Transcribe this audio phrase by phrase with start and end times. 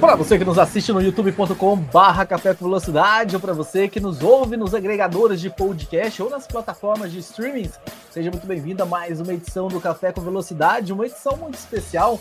[0.00, 4.00] Para você que nos assiste no youtube.com barra Café com Velocidade ou para você que
[4.00, 7.70] nos ouve nos agregadores de podcast ou nas plataformas de streaming,
[8.10, 12.18] seja muito bem-vindo a mais uma edição do Café com Velocidade, uma edição muito especial,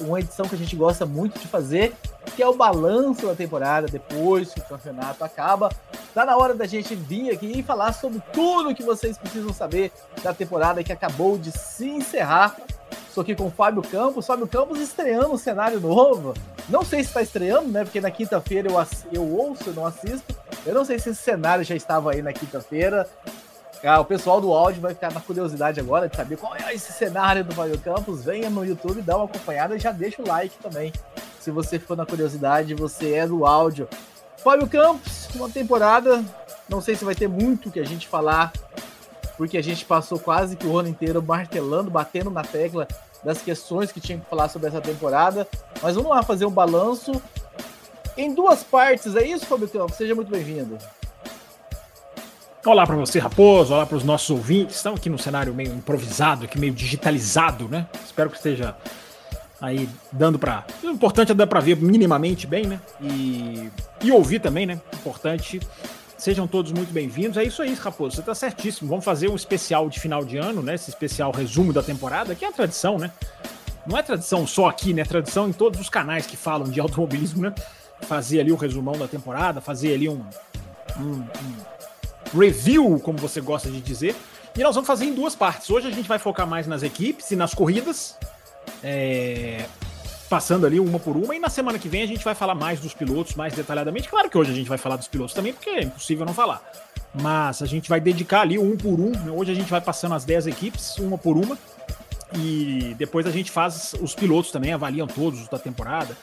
[0.00, 1.94] uma edição que a gente gosta muito de fazer,
[2.34, 5.70] que é o balanço da temporada depois que o campeonato acaba.
[6.12, 9.92] Tá na hora da gente vir aqui e falar sobre tudo que vocês precisam saber
[10.24, 12.56] da temporada que acabou de se encerrar
[13.16, 14.26] Estou aqui com o Fábio Campos.
[14.26, 16.34] Fábio Campos estreando um cenário novo.
[16.68, 17.82] Não sei se está estreando, né?
[17.82, 20.36] Porque na quinta-feira eu, eu ouço, não assisto.
[20.66, 23.08] Eu não sei se esse cenário já estava aí na quinta-feira.
[23.82, 26.92] Ah, o pessoal do áudio vai ficar na curiosidade agora de saber qual é esse
[26.92, 28.22] cenário do Fábio Campos.
[28.22, 30.92] Venha no YouTube, dá uma acompanhada e já deixa o like também.
[31.40, 33.88] Se você ficou na curiosidade, você é do áudio.
[34.44, 36.22] Fábio Campos, uma temporada.
[36.68, 38.52] Não sei se vai ter muito que a gente falar,
[39.38, 42.86] porque a gente passou quase que o ano inteiro martelando, batendo na tecla
[43.26, 45.48] das questões que tinha que falar sobre essa temporada.
[45.82, 47.10] Mas vamos lá fazer um balanço
[48.16, 49.16] em duas partes.
[49.16, 49.96] É isso, Campos?
[49.96, 50.78] Seja muito bem-vindo.
[52.64, 53.74] Olá para você, Raposo.
[53.74, 54.76] Olá para os nossos ouvintes.
[54.76, 57.88] Estamos aqui no cenário meio improvisado, aqui meio digitalizado, né?
[58.04, 58.76] Espero que esteja
[59.60, 60.64] aí dando para.
[60.84, 62.80] O importante é dar para ver minimamente bem, né?
[63.00, 63.72] E,
[64.04, 64.80] e ouvir também, né?
[64.94, 65.60] Importante
[66.18, 67.36] Sejam todos muito bem-vindos.
[67.36, 68.16] É isso aí, Raposo.
[68.16, 68.88] Você está certíssimo.
[68.88, 70.74] Vamos fazer um especial de final de ano, né?
[70.74, 73.12] Esse especial resumo da temporada, que é a tradição, né?
[73.86, 75.02] Não é tradição só aqui, né?
[75.02, 77.54] É tradição em todos os canais que falam de automobilismo, né?
[78.02, 80.24] Fazer ali o resumão da temporada, fazer ali um,
[80.98, 81.24] um,
[82.34, 84.16] um review, como você gosta de dizer.
[84.56, 85.68] E nós vamos fazer em duas partes.
[85.68, 88.16] Hoje a gente vai focar mais nas equipes e nas corridas.
[88.82, 89.66] É,
[90.26, 92.80] passando ali uma por uma, e na semana que vem a gente vai falar mais
[92.80, 94.08] dos pilotos, mais detalhadamente.
[94.08, 96.62] Claro que hoje a gente vai falar dos pilotos também, porque é impossível não falar.
[97.14, 99.10] Mas a gente vai dedicar ali um por um.
[99.10, 99.30] Né?
[99.30, 101.56] Hoje a gente vai passando as 10 equipes, uma por uma.
[102.34, 106.16] E depois a gente faz os pilotos também, avaliam todos da temporada.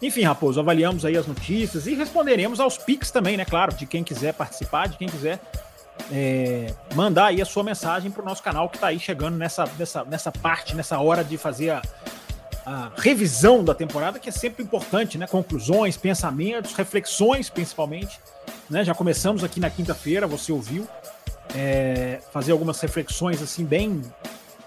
[0.00, 3.44] Enfim, Raposo, avaliamos aí as notícias e responderemos aos pics também, né?
[3.44, 5.40] Claro, de quem quiser participar, de quem quiser
[6.12, 9.64] é, mandar aí a sua mensagem para o nosso canal que está aí chegando nessa,
[9.78, 11.82] nessa, nessa parte, nessa hora de fazer a,
[12.66, 15.28] a revisão da temporada, que é sempre importante, né?
[15.28, 18.20] Conclusões, pensamentos, reflexões, principalmente.
[18.68, 18.82] Né?
[18.82, 20.86] Já começamos aqui na quinta-feira, você ouviu,
[21.54, 24.02] é, fazer algumas reflexões assim bem,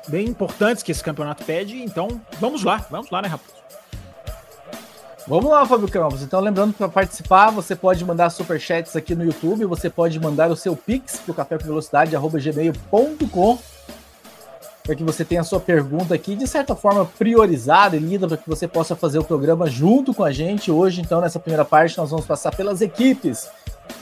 [0.07, 1.83] bem importantes que esse campeonato pede.
[1.83, 3.59] Então, vamos lá, vamos lá, né, Raposo?
[5.27, 6.23] Vamos lá, Fábio Campos.
[6.23, 10.55] Então, lembrando para participar, você pode mandar superchats aqui no YouTube, você pode mandar o
[10.55, 13.59] seu pix para o café com velocidade, gmail.com
[14.89, 18.38] para que você tenha a sua pergunta aqui, de certa forma, priorizada e lida para
[18.38, 20.72] que você possa fazer o programa junto com a gente.
[20.72, 23.47] Hoje, então, nessa primeira parte, nós vamos passar pelas equipes.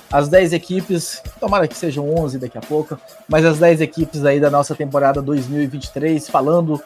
[0.10, 4.40] As 10 equipes, tomara que sejam 11 daqui a pouco, mas as 10 equipes aí
[4.40, 6.82] da nossa temporada 2023, falando,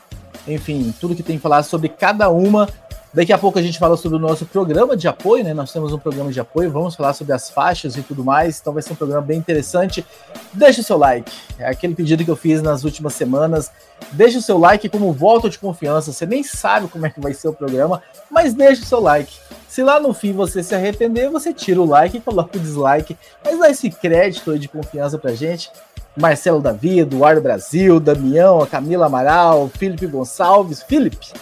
[0.48, 2.68] enfim, tudo que tem que falar sobre cada uma
[3.14, 5.54] Daqui a pouco a gente fala sobre o nosso programa de apoio, né?
[5.54, 8.72] Nós temos um programa de apoio, vamos falar sobre as faixas e tudo mais, então
[8.72, 10.06] vai ser um programa bem interessante.
[10.54, 11.30] Deixe o seu like,
[11.60, 13.70] é aquele pedido que eu fiz nas últimas semanas.
[14.14, 16.14] Deixe o seu like como voto de confiança.
[16.14, 19.38] Você nem sabe como é que vai ser o programa, mas deixe o seu like.
[19.68, 23.18] Se lá no fim você se arrepender, você tira o like e coloca o dislike,
[23.44, 25.70] mas dá esse crédito aí de confiança pra gente.
[26.16, 31.34] Marcelo Davi, Eduardo Brasil, Damião, Camila Amaral, Felipe Gonçalves, Felipe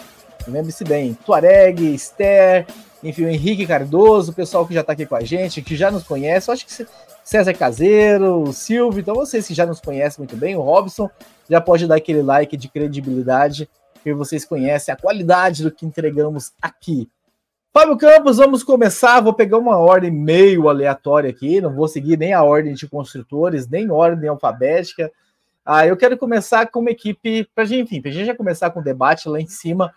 [0.46, 2.66] lembre-se bem, Tuareg, Esther,
[3.02, 5.90] enfim, o Henrique Cardoso, o pessoal que já está aqui com a gente, que já
[5.90, 6.86] nos conhece, eu acho que
[7.24, 11.08] César Caseiro, o Silvio, então vocês que já nos conhecem muito bem, o Robson,
[11.48, 13.68] já pode dar aquele like de credibilidade,
[14.02, 17.08] que vocês conhecem a qualidade do que entregamos aqui.
[17.72, 19.20] Fábio Campos, vamos começar.
[19.20, 23.68] Vou pegar uma ordem meio aleatória aqui, não vou seguir nem a ordem de construtores,
[23.68, 25.10] nem ordem alfabética.
[25.64, 28.80] Ah, eu quero começar com uma equipe, para gente, enfim, para gente já começar com
[28.80, 29.94] o debate lá em cima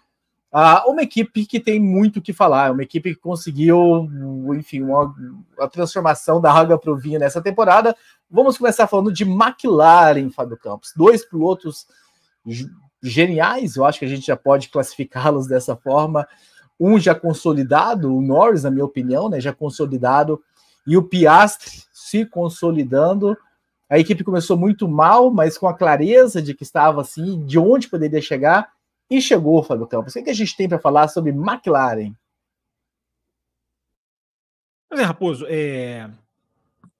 [0.55, 4.07] ah, uma equipe que tem muito o que falar, uma equipe que conseguiu,
[4.55, 5.11] enfim, uma,
[5.57, 7.95] a transformação da água para o vinho nessa temporada.
[8.29, 10.93] Vamos começar falando de McLaren, Fábio Campos.
[10.95, 11.87] Dois pilotos
[13.01, 16.27] geniais, eu acho que a gente já pode classificá-los dessa forma.
[16.79, 20.39] Um já consolidado, o Norris, na minha opinião, né, já consolidado,
[20.85, 23.35] e o Piastri se consolidando.
[23.89, 27.87] A equipe começou muito mal, mas com a clareza de que estava assim, de onde
[27.87, 28.72] poderia chegar
[29.09, 30.15] e chegou, Fábio Campos.
[30.15, 32.13] O que a gente tem para falar sobre McLaren?
[34.89, 36.09] Pois é, Raposo, é...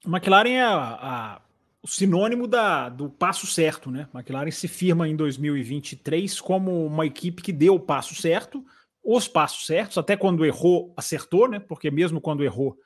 [0.06, 1.42] McLaren é a, a,
[1.82, 4.08] o sinônimo da, do passo certo, né?
[4.14, 8.66] McLaren se firma em 2023 como uma equipe que deu o passo certo,
[9.04, 11.60] os passos certos, até quando errou, acertou, né?
[11.60, 12.78] Porque mesmo quando errou,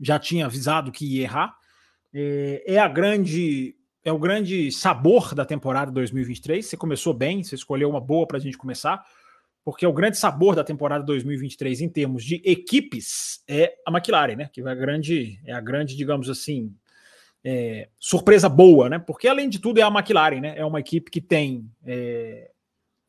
[0.00, 1.56] já tinha avisado que ia errar.
[2.12, 6.64] É, é a grande é o grande sabor da temporada 2023.
[6.64, 9.04] Você começou bem, você escolheu uma boa para a gente começar,
[9.64, 14.50] porque o grande sabor da temporada 2023 em termos de equipes é a McLaren, né?
[14.52, 16.74] Que é a grande, é a grande, digamos assim,
[17.44, 18.98] é, surpresa boa, né?
[18.98, 20.54] Porque além de tudo é a McLaren, né?
[20.56, 22.50] É uma equipe que tem é,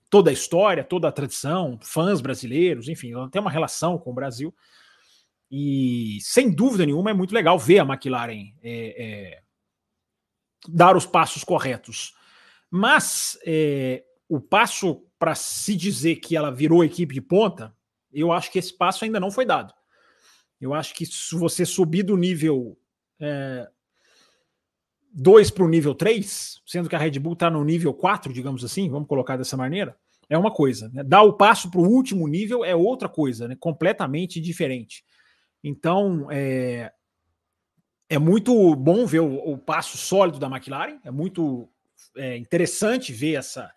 [0.09, 4.13] toda a história, toda a tradição, fãs brasileiros, enfim, ela tem uma relação com o
[4.13, 4.53] Brasil.
[5.49, 9.40] E sem dúvida nenhuma é muito legal ver a McLaren é, é
[10.67, 12.13] dar os passos corretos.
[12.69, 17.75] Mas é, o passo para se dizer que ela virou equipe de ponta,
[18.11, 19.73] eu acho que esse passo ainda não foi dado.
[20.59, 22.77] Eu acho que se você subir do nível
[23.19, 23.67] é,
[25.13, 28.63] 2 para o nível 3, sendo que a Red Bull está no nível 4, digamos
[28.63, 29.97] assim, vamos colocar dessa maneira,
[30.29, 30.89] é uma coisa.
[30.93, 31.03] Né?
[31.03, 33.57] Dar o passo para o último nível é outra coisa, né?
[33.59, 35.03] completamente diferente.
[35.63, 36.91] Então, é,
[38.11, 41.69] é muito bom ver o, o passo sólido da McLaren, é muito
[42.17, 43.71] é, interessante ver essa,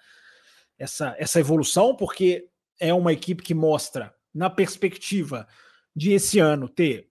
[0.76, 2.48] essa, essa evolução, porque
[2.80, 5.46] é uma equipe que mostra, na perspectiva
[5.94, 7.08] de esse ano ter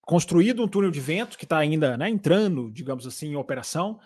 [0.00, 4.00] construído um túnel de vento que está ainda né, entrando, digamos assim, em operação,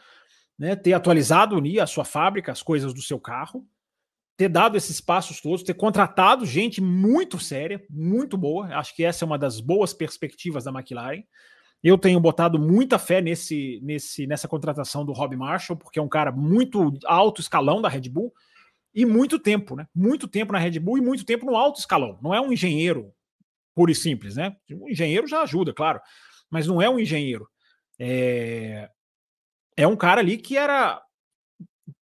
[0.59, 3.67] né, ter atualizado a sua fábrica, as coisas do seu carro,
[4.37, 8.67] ter dado esses passos todos, ter contratado gente muito séria, muito boa.
[8.77, 11.23] Acho que essa é uma das boas perspectivas da McLaren.
[11.83, 16.09] Eu tenho botado muita fé nesse, nesse, nessa contratação do Rob Marshall, porque é um
[16.09, 18.33] cara muito alto escalão da Red Bull
[18.95, 19.87] e muito tempo, né?
[19.95, 22.19] Muito tempo na Red Bull e muito tempo no alto escalão.
[22.21, 23.13] Não é um engenheiro
[23.75, 24.57] puro e simples, né?
[24.71, 26.01] Um engenheiro já ajuda, claro,
[26.51, 27.49] mas não é um engenheiro.
[27.97, 28.91] É,
[29.77, 31.01] é um cara ali que era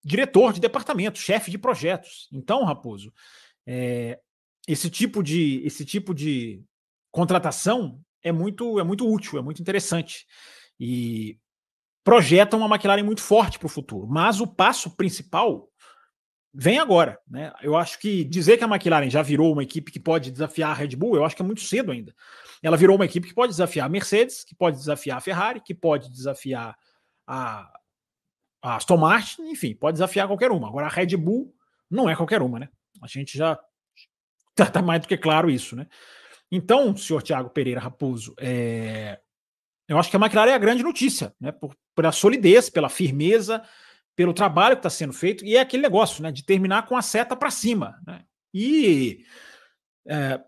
[0.02, 2.30] diretor de departamento, chefe de projetos.
[2.32, 3.12] Então, Raposo,
[3.68, 4.20] é,
[4.68, 6.64] esse tipo de esse tipo de
[7.12, 10.26] contratação é muito, é muito útil, é muito interessante.
[10.80, 11.38] E
[12.04, 14.08] projeta uma McLaren muito forte para o futuro.
[14.08, 15.70] Mas o passo principal
[16.52, 17.20] vem agora.
[17.28, 17.54] Né?
[17.62, 20.74] Eu acho que dizer que a McLaren já virou uma equipe que pode desafiar a
[20.74, 22.16] Red Bull, eu acho que é muito cedo ainda.
[22.64, 25.76] Ela virou uma equipe que pode desafiar a Mercedes, que pode desafiar a Ferrari, que
[25.76, 26.76] pode desafiar
[27.28, 27.72] a,
[28.60, 30.68] a Aston Martin, enfim, pode desafiar qualquer uma.
[30.68, 31.54] Agora a Red Bull
[31.92, 32.70] não é qualquer uma, né?
[33.04, 33.60] A gente já
[34.58, 35.86] está mais do que claro isso, né?
[36.52, 39.20] Então, senhor Tiago Pereira Raposo, é...
[39.88, 41.52] eu acho que a McLaren é a grande notícia, né?
[41.52, 43.64] Por, pela solidez, pela firmeza,
[44.16, 46.32] pelo trabalho que está sendo feito, e é aquele negócio, né?
[46.32, 48.24] De terminar com a seta para cima, né?
[48.54, 49.26] E
[50.08, 50.42] é,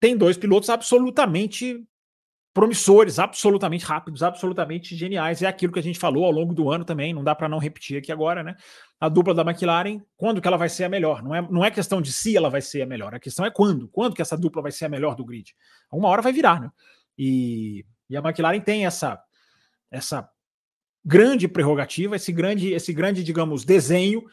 [0.00, 1.86] tem dois pilotos absolutamente
[2.56, 5.42] promissores, absolutamente rápidos, absolutamente geniais.
[5.42, 7.58] É aquilo que a gente falou ao longo do ano também, não dá para não
[7.58, 8.56] repetir aqui agora, né?
[8.98, 11.22] A dupla da McLaren, quando que ela vai ser a melhor?
[11.22, 13.50] Não é, não é questão de se ela vai ser a melhor, a questão é
[13.50, 13.88] quando.
[13.88, 15.54] Quando que essa dupla vai ser a melhor do grid?
[15.92, 16.70] Uma hora vai virar, né?
[17.18, 19.22] E, e a McLaren tem essa
[19.90, 20.26] essa
[21.04, 24.24] grande prerrogativa, esse grande, esse grande, digamos, desenho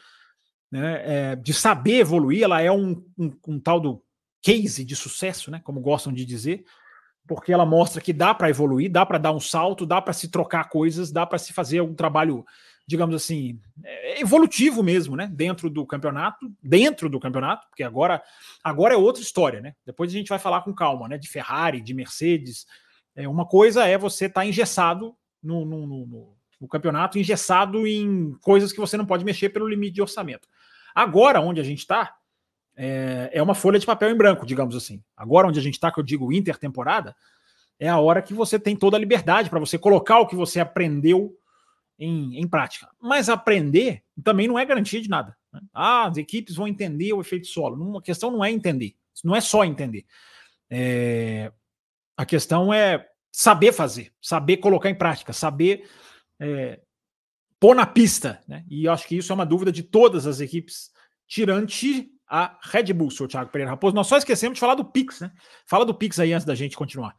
[0.72, 2.42] né, é, de saber evoluir.
[2.42, 4.02] Ela é um, um, um tal do
[4.40, 5.60] case de sucesso, né?
[5.62, 6.64] Como gostam de dizer
[7.26, 10.28] porque ela mostra que dá para evoluir, dá para dar um salto, dá para se
[10.28, 12.44] trocar coisas, dá para se fazer um trabalho,
[12.86, 15.30] digamos assim, é, evolutivo mesmo, né?
[15.32, 18.22] Dentro do campeonato, dentro do campeonato, porque agora,
[18.62, 19.74] agora é outra história, né?
[19.86, 21.16] Depois a gente vai falar com calma, né?
[21.16, 22.66] De Ferrari, de Mercedes.
[23.16, 28.34] É, uma coisa é você estar tá engessado no, no, no, no campeonato, engessado em
[28.42, 30.46] coisas que você não pode mexer pelo limite de orçamento.
[30.94, 32.14] Agora, onde a gente está,
[32.76, 35.02] é, é uma folha de papel em branco, digamos assim.
[35.16, 37.14] Agora, onde a gente está, que eu digo intertemporada,
[37.78, 40.60] é a hora que você tem toda a liberdade para você colocar o que você
[40.60, 41.36] aprendeu
[41.98, 42.88] em, em, prática.
[43.00, 45.36] Mas aprender também não é garantia de nada.
[45.52, 45.60] Né?
[45.72, 47.98] Ah, as equipes vão entender o efeito solo.
[47.98, 50.04] A questão não é entender, não é só entender.
[50.70, 51.52] É,
[52.16, 55.88] a questão é saber fazer, saber colocar em prática, saber
[56.38, 56.80] é,
[57.58, 58.40] pôr na pista.
[58.46, 58.64] Né?
[58.68, 60.90] E eu acho que isso é uma dúvida de todas as equipes,
[61.26, 63.94] tirante a Red Bull, seu Thiago Pereira Raposo.
[63.94, 65.30] Nós só esquecemos de falar do Pix, né?
[65.64, 67.14] Fala do Pix aí antes da gente continuar.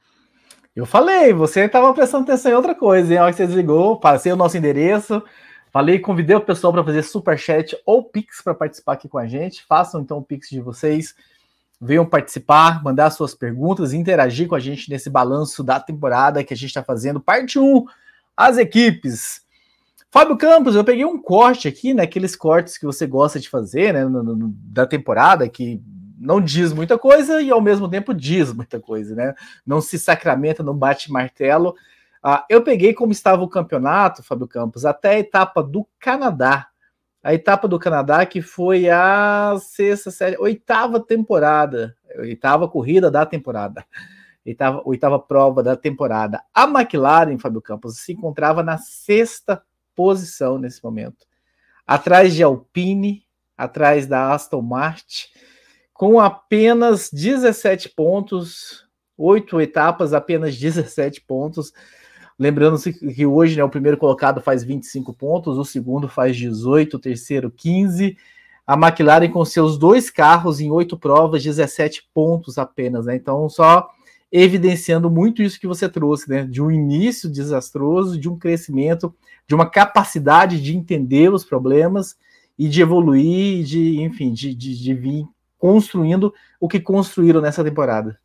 [0.75, 3.19] Eu falei, você estava prestando atenção em outra coisa, hein?
[3.19, 5.23] A hora que você desligou, passei o nosso endereço,
[5.71, 9.25] falei, convidei o pessoal para fazer super chat ou Pix para participar aqui com a
[9.25, 9.63] gente.
[9.63, 11.15] Façam então o Pix de vocês,
[11.79, 16.57] venham participar, mandar suas perguntas, interagir com a gente nesse balanço da temporada que a
[16.57, 17.21] gente está fazendo.
[17.21, 17.85] Parte 1,
[18.35, 19.44] as equipes.
[20.15, 22.03] Fábio Campos, eu peguei um corte aqui, né?
[22.03, 24.05] Aqueles cortes que você gosta de fazer, né?
[24.05, 25.83] No, no, da temporada, que
[26.17, 29.35] não diz muita coisa e ao mesmo tempo diz muita coisa, né?
[29.67, 31.75] Não se sacramenta, não bate martelo.
[32.23, 36.69] Ah, eu peguei como estava o campeonato, Fábio Campos, até a etapa do Canadá.
[37.21, 43.83] A etapa do Canadá que foi a sexta, série, oitava temporada, oitava corrida da temporada,
[44.47, 46.41] oitava, oitava prova da temporada.
[46.53, 49.61] A McLaren, Fábio Campos, se encontrava na sexta
[49.95, 51.25] posição nesse momento,
[51.85, 53.23] atrás de Alpine,
[53.57, 55.27] atrás da Aston Martin,
[55.93, 58.85] com apenas 17 pontos,
[59.17, 61.71] oito etapas, apenas 17 pontos.
[62.37, 66.99] Lembrando-se que hoje né, o primeiro colocado faz 25 pontos, o segundo faz 18, o
[66.99, 68.17] terceiro 15.
[68.67, 73.05] A McLaren com seus dois carros em oito provas, 17 pontos apenas.
[73.05, 73.15] Né?
[73.15, 73.89] Então, só
[74.41, 76.43] evidenciando muito isso que você trouxe, né?
[76.43, 79.15] De um início desastroso, de um crescimento,
[79.47, 82.17] de uma capacidade de entender os problemas
[82.57, 85.25] e de evoluir, de, enfim, de, de, de vir
[85.57, 88.19] construindo o que construíram nessa temporada.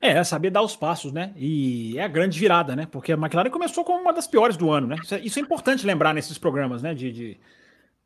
[0.00, 1.32] É, saber dar os passos, né?
[1.36, 2.86] E é a grande virada, né?
[2.90, 4.96] Porque a McLaren começou como uma das piores do ano, né?
[5.02, 6.94] Isso é, isso é importante lembrar nesses programas, né?
[6.94, 7.40] De, de,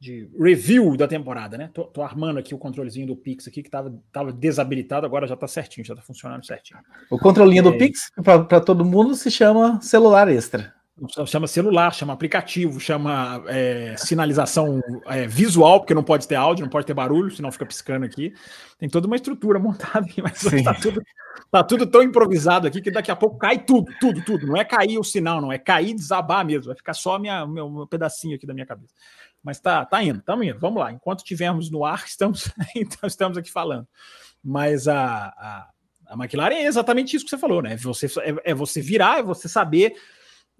[0.01, 1.71] de review da temporada, né?
[1.75, 5.37] Tô, tô, armando aqui o controlezinho do Pix aqui que tava, tava desabilitado, agora já
[5.37, 6.79] tá certinho, já tá funcionando certinho.
[7.11, 7.63] O controlinho é...
[7.63, 10.73] do Pix, para todo mundo, se chama celular extra.
[11.27, 16.71] Chama celular, chama aplicativo, chama é, sinalização é, visual, porque não pode ter áudio, não
[16.71, 18.35] pode ter barulho, senão fica piscando aqui.
[18.79, 21.01] Tem toda uma estrutura montada aqui, mas está tudo,
[21.53, 24.47] tá tudo tão improvisado aqui que daqui a pouco cai tudo, tudo, tudo.
[24.49, 26.67] Não é cair o sinal, não, é cair desabar mesmo.
[26.67, 28.93] Vai ficar só minha, meu, meu pedacinho aqui da minha cabeça.
[29.43, 30.59] Mas tá, tá indo, estamos indo.
[30.59, 30.93] Vamos lá.
[30.93, 33.87] Enquanto tivermos no ar, estamos, então estamos aqui falando.
[34.43, 35.71] Mas a, a,
[36.09, 37.77] a McLaren é exatamente isso que você falou, né?
[37.77, 39.95] Você, é, é você virar, é você saber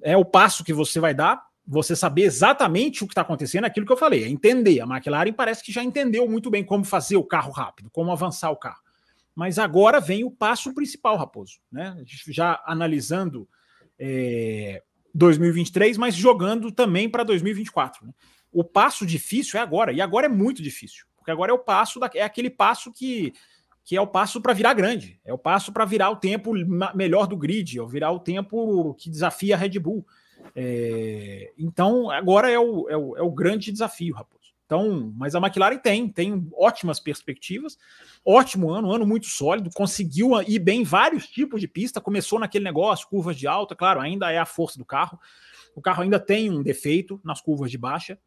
[0.03, 3.85] é o passo que você vai dar, você saber exatamente o que está acontecendo, aquilo
[3.85, 4.81] que eu falei, é entender.
[4.81, 8.51] A McLaren parece que já entendeu muito bem como fazer o carro rápido, como avançar
[8.51, 8.81] o carro.
[9.35, 11.97] Mas agora vem o passo principal, Raposo, né?
[12.29, 13.49] Já analisando
[13.99, 14.83] é,
[15.15, 18.07] 2023, mas jogando também para 2024.
[18.07, 18.13] Né?
[18.53, 22.01] O passo difícil é agora, e agora é muito difícil, porque agora é o passo
[22.01, 23.33] da, é aquele passo que
[23.89, 26.53] que é o passo para virar grande, é o passo para virar o tempo
[26.95, 30.07] melhor do grid, é virar o tempo que desafia a Red Bull.
[30.55, 34.53] É, então, agora é o, é, o, é o grande desafio, Raposo.
[34.67, 37.79] Então, mas a McLaren tem, tem ótimas perspectivas,
[38.23, 42.39] ótimo ano, um ano muito sólido, conseguiu ir bem em vários tipos de pista, começou
[42.39, 45.19] naquele negócio, curvas de alta, claro, ainda é a força do carro,
[45.75, 48.19] o carro ainda tem um defeito nas curvas de baixa,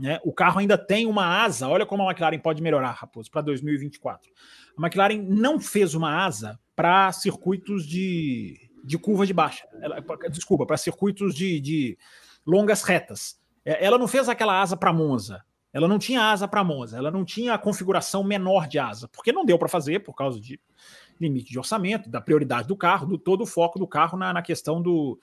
[0.00, 0.18] né?
[0.24, 1.68] O carro ainda tem uma asa.
[1.68, 4.30] Olha como a McLaren pode melhorar, Raposo, para 2024.
[4.76, 9.68] A McLaren não fez uma asa para circuitos de, de curva de baixa.
[9.80, 11.98] Ela, desculpa, para circuitos de, de,
[12.46, 13.38] longas retas.
[13.64, 15.44] É, ela não fez aquela asa para Monza.
[15.72, 16.96] Ela não tinha asa para Monza.
[16.96, 20.40] Ela não tinha a configuração menor de asa, porque não deu para fazer por causa
[20.40, 20.58] de
[21.20, 24.40] limite de orçamento, da prioridade do carro, do todo o foco do carro na, na
[24.40, 25.20] questão do,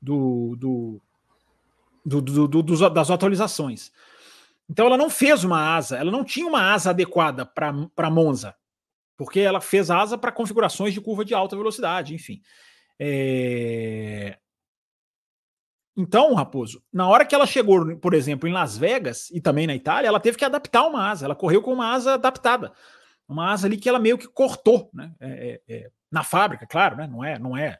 [0.00, 1.00] do, do
[2.04, 3.92] do, do, do, das atualizações.
[4.70, 8.54] Então ela não fez uma asa, ela não tinha uma asa adequada para Monza,
[9.16, 12.40] porque ela fez asa para configurações de curva de alta velocidade, enfim.
[12.96, 14.38] É...
[15.96, 19.74] Então, Raposo, na hora que ela chegou, por exemplo, em Las Vegas e também na
[19.74, 21.24] Itália, ela teve que adaptar uma asa.
[21.24, 22.72] Ela correu com uma asa adaptada,
[23.28, 25.12] uma asa ali que ela meio que cortou, né?
[25.18, 27.08] É, é, na fábrica, claro, né?
[27.08, 27.76] Não é, não é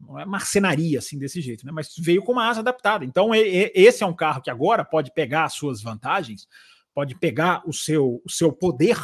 [0.00, 1.72] não é marcenaria assim desse jeito, né?
[1.72, 3.04] Mas veio com uma asa adaptada.
[3.04, 6.46] Então, esse é um carro que agora pode pegar as suas vantagens,
[6.94, 8.96] pode pegar o seu, o seu poder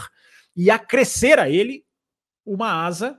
[0.56, 1.84] e acrescer a ele
[2.46, 3.18] uma asa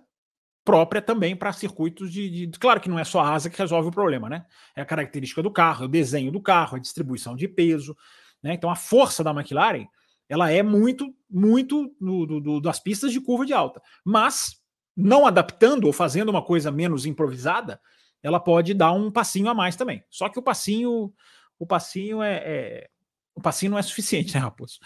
[0.64, 3.90] própria também para circuitos de, de, Claro que não é só a asa que resolve
[3.90, 4.46] o problema, né?
[4.76, 7.96] É a característica do carro, é o desenho do carro, a distribuição de peso.
[8.42, 8.54] Né?
[8.54, 9.86] Então, a força da McLaren
[10.28, 13.82] ela é muito, muito no, do, do, das pistas de curva de alta.
[14.04, 14.60] Mas
[14.96, 17.80] não adaptando ou fazendo uma coisa menos improvisada,
[18.24, 20.04] ela pode dar um passinho a mais também.
[20.10, 21.14] Só que o passinho,
[21.60, 22.90] o passinho é, é
[23.36, 24.80] o passinho não é suficiente, né, Raposo?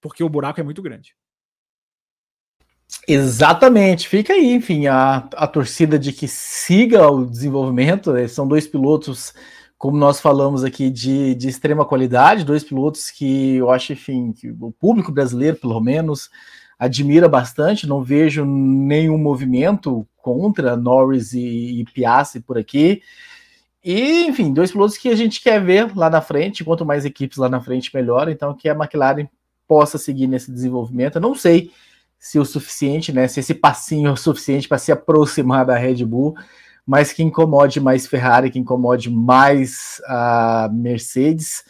[0.00, 1.14] Porque o buraco é muito grande.
[3.06, 8.12] Exatamente, fica aí, enfim, a, a torcida de que siga o desenvolvimento.
[8.12, 8.28] Né?
[8.28, 9.32] São dois pilotos,
[9.78, 14.50] como nós falamos aqui, de, de extrema qualidade, dois pilotos que eu acho, enfim, que
[14.50, 16.30] o público brasileiro, pelo menos,
[16.82, 23.00] admira bastante, não vejo nenhum movimento contra Norris e, e Piastri por aqui.
[23.84, 27.38] E, enfim, dois pilotos que a gente quer ver lá na frente, quanto mais equipes
[27.38, 28.28] lá na frente, melhor.
[28.28, 29.28] Então, que a McLaren
[29.68, 31.16] possa seguir nesse desenvolvimento.
[31.16, 31.70] Eu não sei
[32.18, 33.28] se o suficiente, né?
[33.28, 36.34] Se esse passinho é o suficiente para se aproximar da Red Bull,
[36.84, 41.62] mas que incomode mais Ferrari, que incomode mais a Mercedes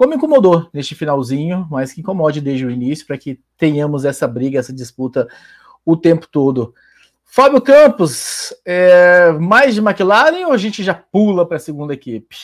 [0.00, 4.58] como incomodou neste finalzinho, mas que incomode desde o início para que tenhamos essa briga,
[4.58, 5.28] essa disputa
[5.84, 6.72] o tempo todo.
[7.22, 12.34] Fábio Campos, é, mais de McLaren ou a gente já pula para a segunda equipe?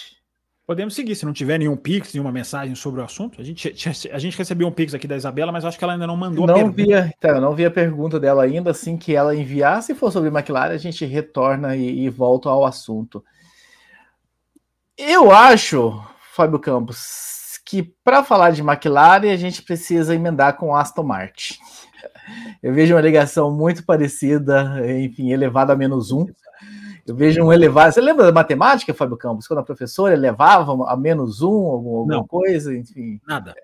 [0.66, 3.40] Podemos seguir, se não tiver nenhum pix, nenhuma mensagem sobre o assunto.
[3.40, 3.68] A gente,
[4.12, 6.46] a gente recebeu um pix aqui da Isabela, mas acho que ela ainda não mandou
[6.46, 6.76] não a pergunta.
[6.76, 8.72] Via, então, não vi a pergunta dela ainda.
[8.72, 12.66] Assim que ela enviar, se for sobre McLaren, a gente retorna e, e volta ao
[12.66, 13.24] assunto.
[14.98, 21.02] Eu acho, Fábio Campos, que para falar de McLaren, a gente precisa emendar com Aston
[21.02, 21.56] Martin.
[22.62, 26.26] Eu vejo uma ligação muito parecida, enfim, elevada a menos um.
[27.04, 27.92] Eu vejo um elevado.
[27.92, 29.46] Você lembra da matemática, Fábio Campos?
[29.46, 33.20] Quando a professora elevava a menos um, alguma, alguma coisa, enfim.
[33.26, 33.54] Nada.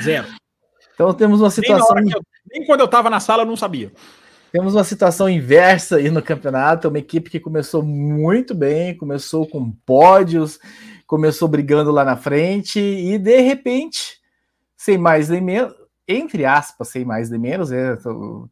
[0.00, 0.26] Zero.
[0.94, 1.96] Então temos uma situação.
[1.96, 3.92] Nem, eu, nem quando eu estava na sala eu não sabia.
[4.52, 6.88] Temos uma situação inversa aí no campeonato.
[6.88, 10.58] Uma equipe que começou muito bem, começou com pódios,
[11.10, 14.20] começou brigando lá na frente e de repente,
[14.76, 15.74] sem mais nem menos,
[16.06, 17.98] entre aspas, sem mais nem menos, é,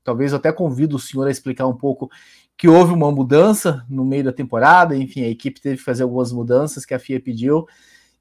[0.03, 2.11] talvez eu até convido o senhor a explicar um pouco
[2.57, 6.33] que houve uma mudança no meio da temporada, enfim, a equipe teve que fazer algumas
[6.33, 7.65] mudanças que a FIA pediu,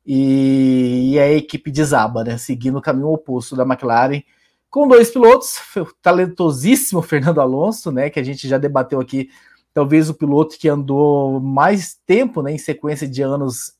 [0.05, 4.21] e, e a equipe desaba, né, seguindo o caminho oposto da McLaren,
[4.69, 9.29] com dois pilotos, o talentosíssimo Fernando Alonso, né, que a gente já debateu aqui,
[9.73, 13.76] talvez o piloto que andou mais tempo, né, em sequência de anos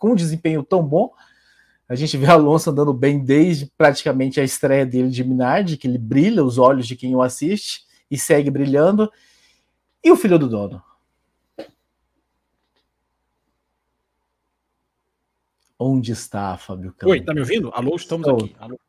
[0.00, 1.12] com um desempenho tão bom,
[1.86, 5.98] a gente vê Alonso andando bem desde praticamente a estreia dele de Minardi, que ele
[5.98, 9.12] brilha os olhos de quem o assiste e segue brilhando.
[10.02, 10.82] E o filho do dono?
[15.78, 17.12] Onde está, Fábio Campos?
[17.12, 17.70] Oi, tá me ouvindo?
[17.74, 18.44] Alô, estamos Estou.
[18.44, 18.56] aqui.
[18.58, 18.80] Alô.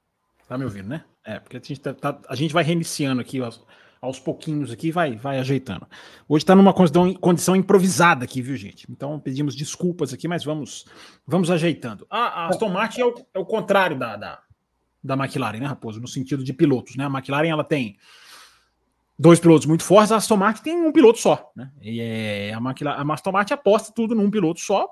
[0.48, 1.04] Tá me ouvindo, né?
[1.26, 3.40] É, porque a gente, tá, tá, a gente vai reiniciando aqui
[4.02, 5.88] aos pouquinhos aqui vai, vai ajeitando.
[6.28, 8.88] Hoje está numa condição, condição improvisada aqui, viu, gente?
[8.90, 10.86] Então pedimos desculpas aqui, mas vamos
[11.26, 12.08] vamos ajeitando.
[12.10, 14.42] A, a Aston Martin é o, é o contrário da, da,
[15.04, 16.02] da McLaren, né, Raposo?
[16.02, 17.06] No sentido de pilotos, né?
[17.06, 17.98] A McLaren ela tem
[19.20, 21.52] dois pilotos muito fortes, a Aston Martin tem um piloto só.
[21.56, 21.72] Né?
[21.80, 24.90] E é, a, McLaren, a Aston Martin aposta tudo num piloto só.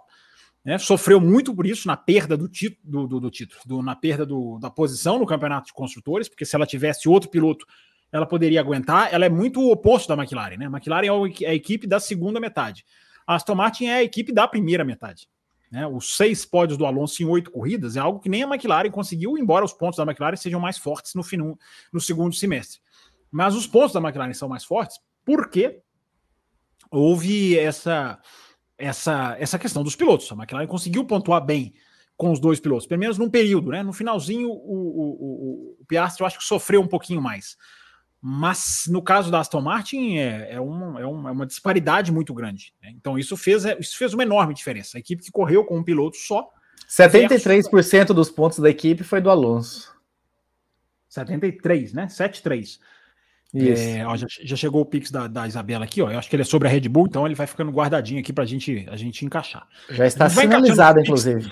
[0.64, 0.78] Né?
[0.78, 4.28] Sofreu muito por isso na perda do, título, do, do, do título, do, na perda
[4.60, 7.66] da posição no campeonato de construtores, porque se ela tivesse outro piloto,
[8.12, 9.14] ela poderia aguentar.
[9.14, 10.58] Ela é muito o oposto da McLaren.
[10.58, 10.66] Né?
[10.66, 12.86] A McLaren é, é a equipe da segunda metade.
[13.26, 15.30] A Aston Martin é a equipe da primeira metade.
[15.72, 15.86] Né?
[15.86, 19.38] Os seis pódios do Alonso em oito corridas é algo que nem a McLaren conseguiu,
[19.38, 22.80] embora os pontos da McLaren sejam mais fortes no, fim, no segundo semestre.
[23.32, 25.80] Mas os pontos da McLaren são mais fortes porque
[26.90, 28.20] houve essa,
[28.78, 30.32] essa, essa questão dos pilotos.
[30.32, 31.74] A McLaren conseguiu pontuar bem
[32.18, 33.82] com os dois pilotos, pelo menos num período, né?
[33.82, 37.56] No finalzinho, o, o, o, o Piastri eu acho que sofreu um pouquinho mais.
[38.22, 42.34] Mas no caso da Aston Martin é, é, uma, é, uma, é uma disparidade muito
[42.34, 42.74] grande.
[42.82, 42.92] Né?
[42.96, 44.98] Então isso fez, isso fez uma enorme diferença.
[44.98, 46.50] A equipe que correu com um piloto só.
[46.90, 48.16] 73% versus...
[48.16, 49.94] dos pontos da equipe foi do Alonso.
[51.08, 52.08] 73, né?
[52.08, 52.80] 7-3.
[53.52, 56.12] É, ó, já, já, chegou o Pix da, da, Isabela aqui, ó.
[56.12, 58.32] Eu acho que ele é sobre a Red Bull, então ele vai ficando guardadinho aqui
[58.32, 59.68] para gente, a gente encaixar.
[59.90, 61.50] Já está sinalizado, inclusive.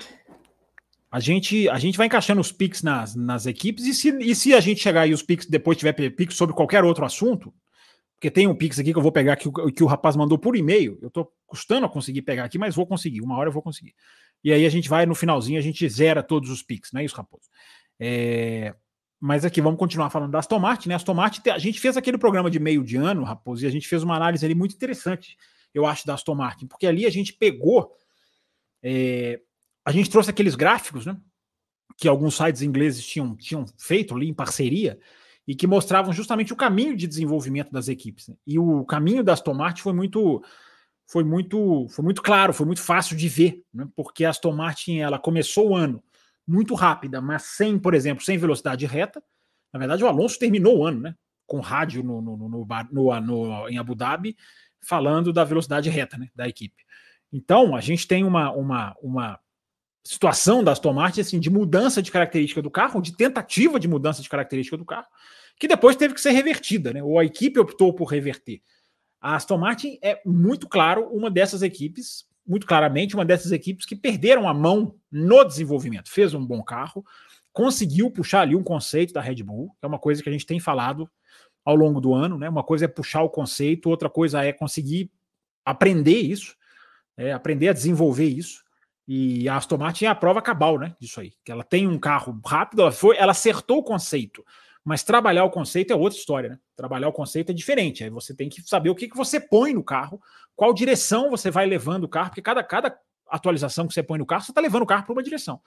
[1.10, 4.54] A gente, a gente vai encaixando os Pix nas, nas equipes, e se, e se
[4.54, 7.52] a gente chegar e os Pix depois tiver Pix sobre qualquer outro assunto,
[8.14, 10.56] porque tem um Pix aqui que eu vou pegar que, que o rapaz mandou por
[10.56, 10.98] e-mail.
[11.00, 13.20] Eu tô custando a conseguir pegar aqui, mas vou conseguir.
[13.20, 13.94] Uma hora eu vou conseguir.
[14.42, 17.04] E aí a gente vai no finalzinho, a gente zera todos os Pix, não é
[17.04, 17.48] isso, Raposo?
[17.98, 18.74] É,
[19.20, 20.94] mas aqui vamos continuar falando da Aston Martin, né?
[20.94, 23.88] Aston Martin, a gente fez aquele programa de meio de ano, Raposo, e a gente
[23.88, 25.36] fez uma análise ali muito interessante,
[25.74, 27.92] eu acho, da Aston Martin, porque ali a gente pegou,
[28.82, 29.40] é,
[29.88, 31.16] a gente trouxe aqueles gráficos, né?
[31.96, 35.00] Que alguns sites ingleses tinham, tinham feito ali em parceria
[35.46, 38.28] e que mostravam justamente o caminho de desenvolvimento das equipes.
[38.28, 38.36] Né?
[38.46, 40.44] E o caminho da Aston Martin foi muito,
[41.06, 43.88] foi muito, foi muito claro, foi muito fácil de ver, né?
[43.96, 46.04] Porque a Aston Martin ela começou o ano
[46.46, 49.22] muito rápida, mas sem, por exemplo, sem velocidade reta.
[49.72, 51.14] Na verdade, o Alonso terminou o ano, né?
[51.46, 54.36] Com rádio no, no, no, no, no em Abu Dhabi,
[54.86, 56.84] falando da velocidade reta né, da equipe.
[57.32, 59.40] Então, a gente tem uma, uma, uma
[60.04, 64.22] situação da Aston Martin assim, de mudança de característica do carro, de tentativa de mudança
[64.22, 65.06] de característica do carro,
[65.58, 67.02] que depois teve que ser revertida, né?
[67.02, 68.62] Ou a equipe optou por reverter.
[69.20, 73.94] A Aston Martin é muito claro uma dessas equipes muito claramente uma dessas equipes que
[73.94, 76.10] perderam a mão no desenvolvimento.
[76.10, 77.04] Fez um bom carro,
[77.52, 80.46] conseguiu puxar ali um conceito da Red Bull, que é uma coisa que a gente
[80.46, 81.08] tem falado
[81.62, 82.48] ao longo do ano, né?
[82.48, 85.10] Uma coisa é puxar o conceito, outra coisa é conseguir
[85.62, 86.56] aprender isso,
[87.18, 88.64] é, aprender a desenvolver isso.
[89.10, 90.94] E a Aston Martin é a prova cabal, né?
[91.00, 91.32] Disso aí.
[91.42, 94.44] Que ela tem um carro rápido, ela foi, ela acertou o conceito.
[94.84, 96.58] Mas trabalhar o conceito é outra história, né?
[96.76, 98.04] Trabalhar o conceito é diferente.
[98.04, 100.20] Aí você tem que saber o que, que você põe no carro,
[100.54, 104.26] qual direção você vai levando o carro, porque cada, cada atualização que você põe no
[104.26, 105.58] carro, você está levando o carro para uma direção.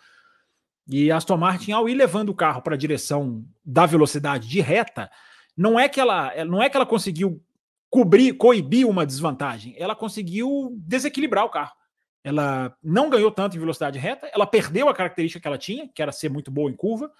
[0.88, 4.62] E a Aston Martin, ao ir levando o carro para a direção da velocidade de
[4.62, 5.10] reta,
[5.58, 7.42] não é que ela não é que ela conseguiu
[7.90, 11.81] cobrir, coibir uma desvantagem, ela conseguiu desequilibrar o carro.
[12.24, 16.02] Ela não ganhou tanto em velocidade reta, ela perdeu a característica que ela tinha, que
[16.02, 17.12] era ser muito boa em curva,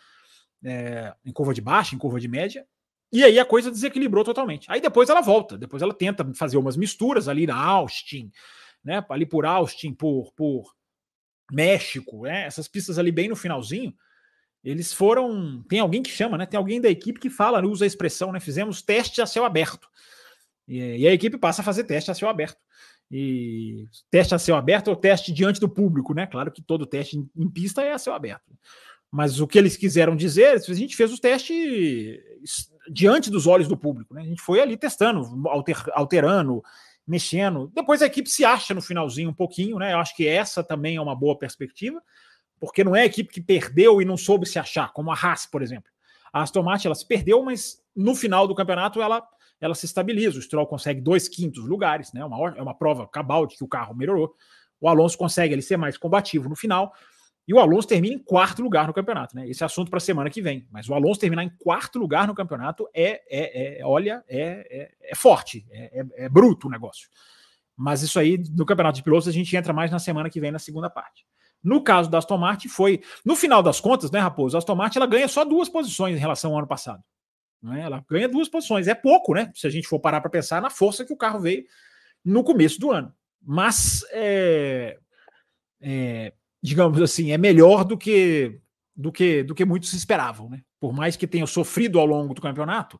[0.64, 2.66] é, em curva de baixa, em curva de média,
[3.12, 4.68] e aí a coisa desequilibrou totalmente.
[4.70, 8.32] Aí depois ela volta, depois ela tenta fazer umas misturas ali na Austin,
[8.84, 9.04] né?
[9.10, 10.74] Ali por Austin, por, por
[11.52, 12.46] México, né?
[12.46, 13.94] Essas pistas ali bem no finalzinho,
[14.64, 15.62] eles foram.
[15.68, 16.46] Tem alguém que chama, né?
[16.46, 18.40] Tem alguém da equipe que fala, usa a expressão, né?
[18.40, 19.90] Fizemos teste a céu aberto.
[20.66, 22.62] E, e a equipe passa a fazer teste a céu aberto.
[23.12, 26.26] E teste a céu aberto ou teste diante do público, né?
[26.26, 28.52] Claro que todo teste em, pista é a céu aberto.
[29.12, 32.18] Mas o que eles quiseram dizer, a gente fez os testes
[32.90, 34.22] diante dos olhos do público, né?
[34.22, 36.64] A gente foi ali testando, alter, alterando,
[37.06, 37.70] mexendo.
[37.76, 39.92] Depois a equipe se acha no finalzinho um pouquinho, né?
[39.92, 42.02] Eu acho que essa também é uma boa perspectiva,
[42.62, 45.46] porque não é a equipe que perdeu e não soube se achar, como a Haas,
[45.46, 45.92] por exemplo.
[46.32, 49.22] A Aston Martin ela se perdeu, mas no final do campeonato ela,
[49.62, 50.40] ela se estabiliza.
[50.40, 52.26] O Stroll consegue dois quintos lugares, né?
[52.26, 54.36] Uma, é uma prova cabal de que o carro melhorou.
[54.82, 56.92] O Alonso consegue ele ser mais combativo no final.
[57.48, 59.48] E o Alonso termina em quarto lugar no campeonato, né?
[59.48, 60.68] Esse é assunto para a semana que vem.
[60.72, 65.12] Mas o Alonso terminar em quarto lugar no campeonato é, é, é olha, é, é,
[65.12, 67.08] é forte, é, é, é, bruto o negócio.
[67.76, 70.52] Mas isso aí, no campeonato de pilotos, a gente entra mais na semana que vem,
[70.52, 71.26] na segunda parte.
[71.64, 73.02] No caso da Aston Martin, foi.
[73.24, 74.58] No final das contas, né, Raposo?
[74.58, 77.04] A Aston Martin ela ganha só duas posições em relação ao ano passado.
[77.62, 77.82] Né?
[77.82, 78.88] Ela ganha duas posições.
[78.88, 79.52] É pouco, né?
[79.56, 81.66] Se a gente for parar para pensar na força que o carro veio
[82.24, 83.14] no começo do ano.
[83.42, 84.98] Mas é,
[85.80, 88.60] é, digamos assim, é melhor do que
[88.96, 90.62] do que do que muitos esperavam, né?
[90.80, 93.00] Por mais que tenha sofrido ao longo do campeonato,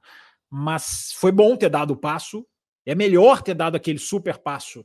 [0.50, 2.46] mas foi bom ter dado o passo.
[2.86, 4.84] É melhor ter dado aquele super passo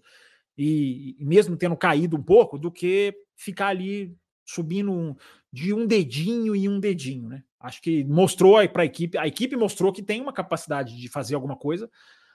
[0.56, 4.14] e, e mesmo tendo caído um pouco do que ficar ali
[4.46, 5.16] subindo
[5.52, 7.42] de um dedinho em um dedinho, né?
[7.60, 11.34] Acho que mostrou para a equipe, a equipe mostrou que tem uma capacidade de fazer
[11.34, 11.90] alguma coisa,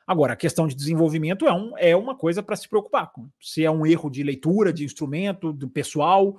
[0.05, 3.29] Agora, a questão de desenvolvimento é, um, é uma coisa para se preocupar com.
[3.39, 6.37] Se é um erro de leitura, de instrumento, do pessoal,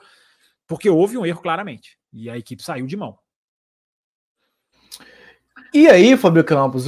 [0.67, 1.97] porque houve um erro claramente.
[2.13, 3.19] E a equipe saiu de mão.
[5.73, 6.87] E aí, Fábio Campos,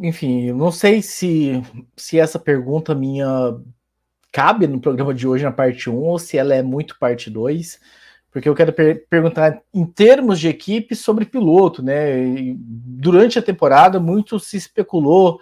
[0.00, 1.60] enfim, não sei se,
[1.96, 3.60] se essa pergunta minha
[4.30, 7.80] cabe no programa de hoje na parte 1 ou se ela é muito parte 2,
[8.32, 12.18] porque eu quero per perguntar em termos de equipe sobre piloto, né?
[12.26, 15.38] E durante a temporada, muito se especulou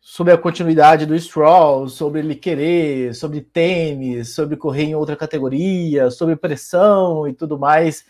[0.00, 6.10] sobre a continuidade do Stroll, sobre ele querer, sobre tênis, sobre correr em outra categoria,
[6.10, 8.04] sobre pressão e tudo mais.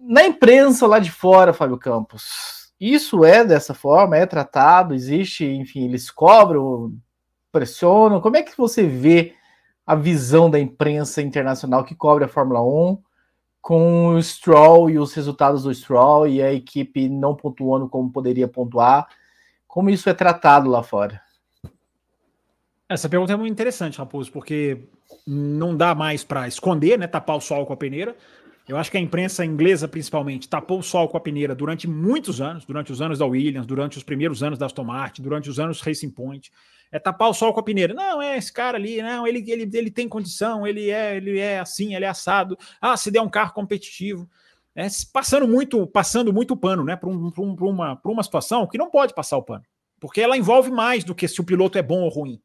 [0.00, 5.84] Na imprensa lá de fora, Fábio Campos, isso é dessa forma, é tratado, existe, enfim,
[5.84, 6.94] eles cobram,
[7.52, 8.20] pressionam.
[8.20, 9.34] Como é que você vê
[9.88, 12.98] a visão da imprensa internacional que cobre a Fórmula 1
[13.58, 18.46] com o Stroll e os resultados do Stroll e a equipe não pontuando como poderia
[18.46, 19.08] pontuar?
[19.66, 21.22] Como isso é tratado lá fora?
[22.86, 24.90] Essa pergunta é muito interessante, Raposo, porque
[25.26, 27.06] não dá mais para esconder, né?
[27.06, 28.14] Tapar o sol com a peneira.
[28.68, 32.42] Eu acho que a imprensa inglesa, principalmente, tapou o sol com a peneira durante muitos
[32.42, 35.58] anos, durante os anos da Williams, durante os primeiros anos da Aston Martin, durante os
[35.58, 36.52] anos Racing Point.
[36.90, 37.92] É tapar o sol com a peneira.
[37.92, 41.60] Não, é esse cara ali, não, ele, ele, ele tem condição, ele é, ele é
[41.60, 42.58] assim, ele é assado.
[42.80, 44.28] Ah, se der um carro competitivo
[44.78, 48.88] é, passando muito passando muito pano né, para um, um, uma, uma situação que não
[48.88, 49.64] pode passar o pano,
[49.98, 52.40] porque ela envolve mais do que se o piloto é bom ou ruim.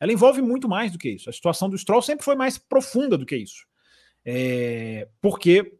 [0.00, 1.28] Ela envolve muito mais do que isso.
[1.28, 3.66] A situação do Stroll sempre foi mais profunda do que isso.
[4.24, 5.74] É, porque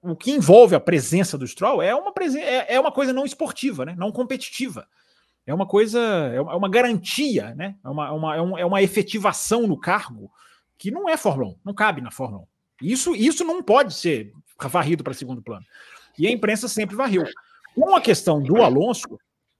[0.00, 3.84] o que envolve a presença do Stroll é uma, é, é uma coisa não esportiva,
[3.84, 4.88] né, não competitiva.
[5.46, 7.76] É uma coisa, é uma garantia, né?
[7.84, 10.30] é, uma, é uma, é, é uma efetivação no cargo
[10.78, 12.42] que não é Fórmula 1, não cabe na Fórmula
[12.80, 12.86] 1.
[12.86, 14.32] Isso, isso não pode ser
[14.68, 15.64] varrido para segundo plano.
[16.18, 17.24] E a imprensa sempre varreu.
[17.74, 19.18] Com a questão do Alonso,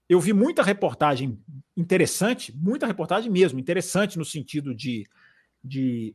[0.08, 1.38] eu vi muita reportagem
[1.76, 5.08] interessante, muita reportagem mesmo, interessante no sentido de,
[5.64, 6.14] de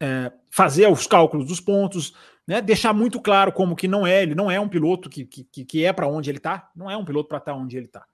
[0.00, 2.14] é, fazer os cálculos dos pontos,
[2.46, 5.64] né, deixar muito claro como que não é, ele não é um piloto que, que,
[5.64, 7.86] que é para onde ele está, não é um piloto para estar tá onde ele
[7.86, 8.06] está.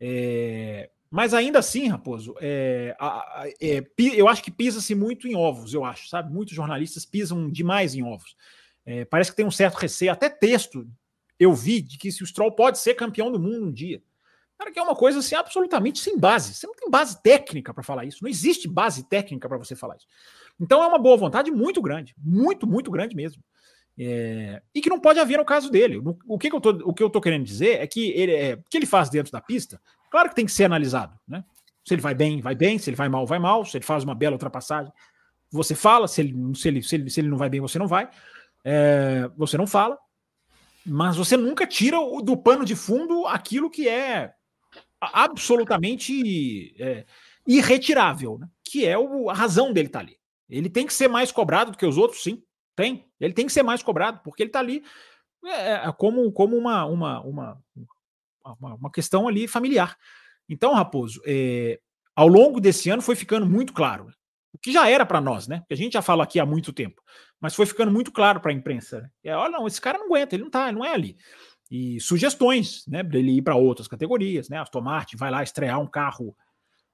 [0.00, 5.36] É, mas ainda assim, Raposo, é, a, a, é, eu acho que pisa-se muito em
[5.36, 6.32] ovos, eu acho, sabe?
[6.32, 8.36] Muitos jornalistas pisam demais em ovos.
[8.84, 10.86] É, parece que tem um certo receio, até texto
[11.38, 14.02] eu vi de que se o Stroll pode ser campeão do mundo um dia.
[14.58, 16.54] Cara, que é uma coisa assim absolutamente sem base.
[16.54, 18.22] Você não tem base técnica para falar isso.
[18.22, 20.06] Não existe base técnica para você falar isso.
[20.60, 23.42] Então é uma boa vontade muito grande, muito, muito grande mesmo.
[23.98, 26.00] É, e que não pode haver no caso dele.
[26.26, 28.54] O que, que eu, tô, o que eu tô querendo dizer é que ele, é,
[28.54, 29.80] o que ele faz dentro da pista,
[30.10, 31.18] claro que tem que ser analisado.
[31.26, 31.44] Né?
[31.84, 32.78] Se ele vai bem, vai bem.
[32.78, 33.64] Se ele vai mal, vai mal.
[33.64, 34.92] Se ele faz uma bela ultrapassagem,
[35.50, 36.08] você fala.
[36.08, 38.08] Se ele, se ele, se ele, se ele não vai bem, você não vai
[38.64, 39.98] é, você não fala,
[40.86, 44.32] mas você nunca tira do pano de fundo aquilo que é
[45.00, 47.04] absolutamente é,
[47.46, 48.48] irretirável, né?
[48.64, 50.16] que é o, a razão dele estar tá ali.
[50.48, 52.42] Ele tem que ser mais cobrado do que os outros, sim.
[52.76, 53.06] Tem.
[53.20, 54.82] Ele tem que ser mais cobrado, porque ele está ali
[55.44, 57.62] é, é, como, como uma, uma, uma,
[58.58, 59.96] uma, uma questão ali familiar.
[60.48, 61.78] Então, Raposo, é,
[62.14, 64.10] ao longo desse ano foi ficando muito claro.
[64.52, 65.62] O que já era para nós, né?
[65.66, 67.02] Que a gente já fala aqui há muito tempo,
[67.40, 69.00] mas foi ficando muito claro para a imprensa.
[69.00, 69.10] Né?
[69.24, 71.16] É, olha, não, esse cara não aguenta, ele não tá, ele não é ali.
[71.70, 74.58] E sugestões, né, para ele ir para outras categorias, né?
[74.58, 76.36] Aston Martin vai lá estrear um carro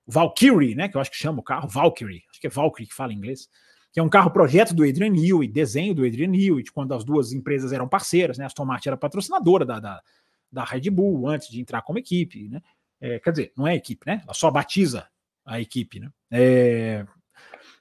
[0.07, 0.89] Valkyrie, né?
[0.89, 3.17] Que eu acho que chama o carro Valkyrie, acho que é Valkyrie que fala em
[3.17, 3.49] inglês,
[3.93, 7.33] que é um carro projeto do Adrian Newey, desenho do Adrian Newey, quando as duas
[7.33, 8.45] empresas eram parceiras, né?
[8.45, 10.03] A Aston Martin era patrocinadora da, da,
[10.51, 12.61] da Red Bull antes de entrar como equipe, né?
[13.01, 14.21] É, quer dizer, não é equipe, né?
[14.25, 15.09] Ela só batiza
[15.45, 16.11] a equipe, né?
[16.31, 17.05] É,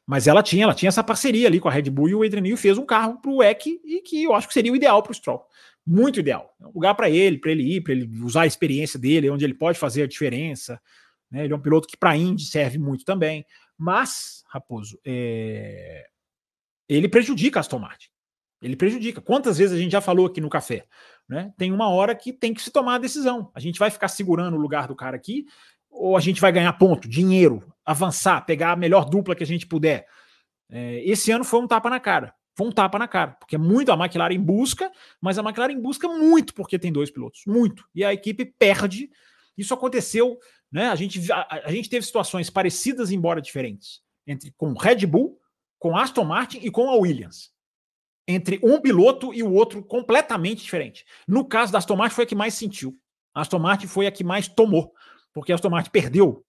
[0.09, 2.41] mas ela tinha, ela tinha essa parceria ali com a Red Bull e o Adrian
[2.41, 5.03] Newey fez um carro para o EC e que eu acho que seria o ideal
[5.03, 5.45] para o Stroll.
[5.85, 6.51] Muito ideal.
[6.59, 9.45] É um lugar para ele, para ele ir, para ele usar a experiência dele, onde
[9.45, 10.81] ele pode fazer a diferença.
[11.29, 11.43] Né?
[11.43, 13.45] Ele é um piloto que para Indy serve muito também.
[13.77, 16.07] Mas, Raposo, é...
[16.87, 18.09] ele prejudica a Aston Martin.
[18.61, 19.21] Ele prejudica.
[19.21, 20.85] Quantas vezes a gente já falou aqui no café?
[21.27, 21.53] Né?
[21.57, 23.51] Tem uma hora que tem que se tomar a decisão.
[23.53, 25.45] A gente vai ficar segurando o lugar do cara aqui
[25.89, 29.65] ou a gente vai ganhar ponto, dinheiro, avançar, pegar a melhor dupla que a gente
[29.65, 30.05] puder.
[30.69, 32.33] É, esse ano foi um tapa na cara.
[32.55, 36.07] Foi um tapa na cara, porque é muito a McLaren busca, mas a McLaren busca
[36.09, 37.87] muito porque tem dois pilotos, muito.
[37.95, 39.09] E a equipe perde.
[39.57, 40.37] Isso aconteceu,
[40.71, 40.89] né?
[40.89, 45.39] A gente, a, a gente teve situações parecidas, embora diferentes, entre com Red Bull,
[45.77, 47.51] com Aston Martin e com a Williams.
[48.27, 51.05] Entre um piloto e o outro completamente diferente.
[51.27, 52.97] No caso da Aston Martin foi a que mais sentiu.
[53.33, 54.93] A Aston Martin foi a que mais tomou
[55.33, 56.45] porque a Aston Martin perdeu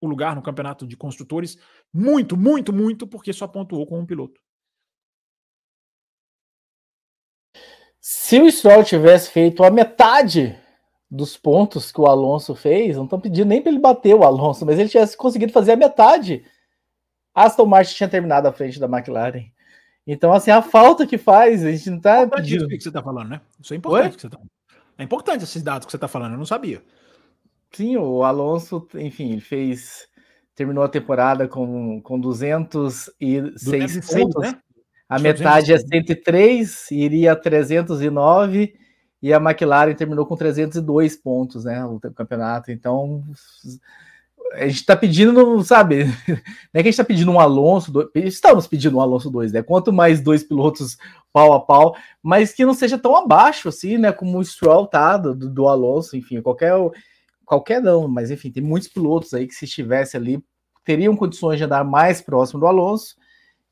[0.00, 1.58] o lugar no campeonato de construtores
[1.92, 4.40] muito, muito, muito, porque só pontuou com um piloto.
[8.00, 10.58] Se o Stroll tivesse feito a metade
[11.08, 14.66] dos pontos que o Alonso fez, não estão pedindo nem para ele bater o Alonso,
[14.66, 16.44] mas ele tivesse conseguido fazer a metade,
[17.34, 19.46] Aston Martin tinha terminado à frente da McLaren.
[20.06, 22.64] Então, assim, a falta que faz, a gente não está pedindo.
[22.64, 23.40] Isso que você está falando, né?
[23.60, 24.16] Isso é importante.
[24.16, 24.38] Que você tá...
[24.98, 26.82] É importante esses dados que você está falando, eu não sabia.
[27.72, 30.06] Sim, o Alonso, enfim, ele fez.
[30.54, 34.42] Terminou a temporada com, com 206 206, pontos.
[34.42, 34.58] Né?
[35.08, 38.74] A metade é 103, iria a 309,
[39.22, 41.82] e a McLaren terminou com 302 pontos, né?
[41.84, 42.70] O campeonato.
[42.70, 43.24] Então,
[44.54, 46.04] a gente está pedindo, sabe?
[46.04, 46.34] Não
[46.74, 49.62] é que a gente está pedindo um Alonso, dois, estamos pedindo um Alonso 2, né?
[49.62, 50.96] Quanto mais dois pilotos
[51.32, 54.12] pau a pau, mas que não seja tão abaixo assim, né?
[54.12, 56.72] Como o Stroll tá do, do Alonso, enfim, qualquer
[57.44, 60.42] qualquer não, mas enfim, tem muitos pilotos aí que se estivesse ali
[60.84, 63.16] teriam condições de andar mais próximo do Alonso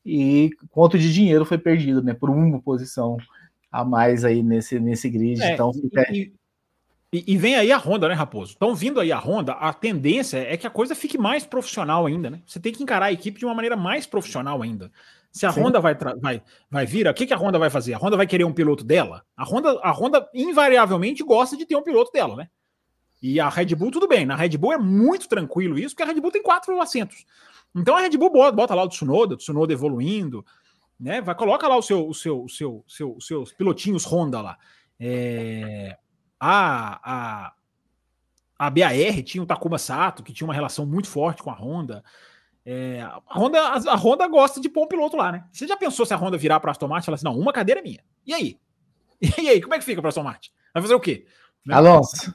[0.05, 3.17] e quanto de dinheiro foi perdido, né, por uma posição
[3.71, 5.41] a mais aí nesse, nesse grid.
[5.41, 5.71] É, então,
[6.11, 6.33] e,
[7.13, 8.53] e, e, vem aí a Honda, né, Raposo?
[8.53, 12.29] Estão vindo aí a Honda, a tendência é que a coisa fique mais profissional ainda,
[12.29, 12.41] né?
[12.45, 14.89] Você tem que encarar a equipe de uma maneira mais profissional ainda.
[15.31, 15.61] Se a Sim.
[15.61, 17.93] Honda vai, vai, vai vir, o que, que a Honda vai fazer?
[17.93, 19.25] A Honda vai querer um piloto dela?
[19.35, 22.47] A Honda, a Honda invariavelmente gosta de ter um piloto dela, né?
[23.21, 24.25] E a Red Bull, tudo bem.
[24.25, 27.25] Na Red Bull é muito tranquilo isso, porque a Red Bull tem quatro assentos.
[27.75, 30.45] Então a Red Bull bota, lá o Tsunoda, o Tsunoda evoluindo,
[30.99, 31.21] né?
[31.21, 34.57] Vai, coloca lá o seu, o seu, o seu, seu, os seus pilotinhos Honda lá.
[34.99, 35.97] É,
[36.43, 37.53] a, a,
[38.57, 42.03] a BAR tinha o Takuma Sato, que tinha uma relação muito forte com a Honda.
[42.65, 45.45] É, a, Honda a, Honda gosta de pôr um piloto lá, né?
[45.51, 47.37] Você já pensou se a Honda virar para a Aston Martin e falar assim: não,
[47.37, 48.03] uma cadeira é minha.
[48.25, 48.59] E aí?
[49.37, 50.49] E aí, como é que fica para a Aston Martin?
[50.73, 51.27] Vai fazer o quê?
[51.69, 52.33] Alonso,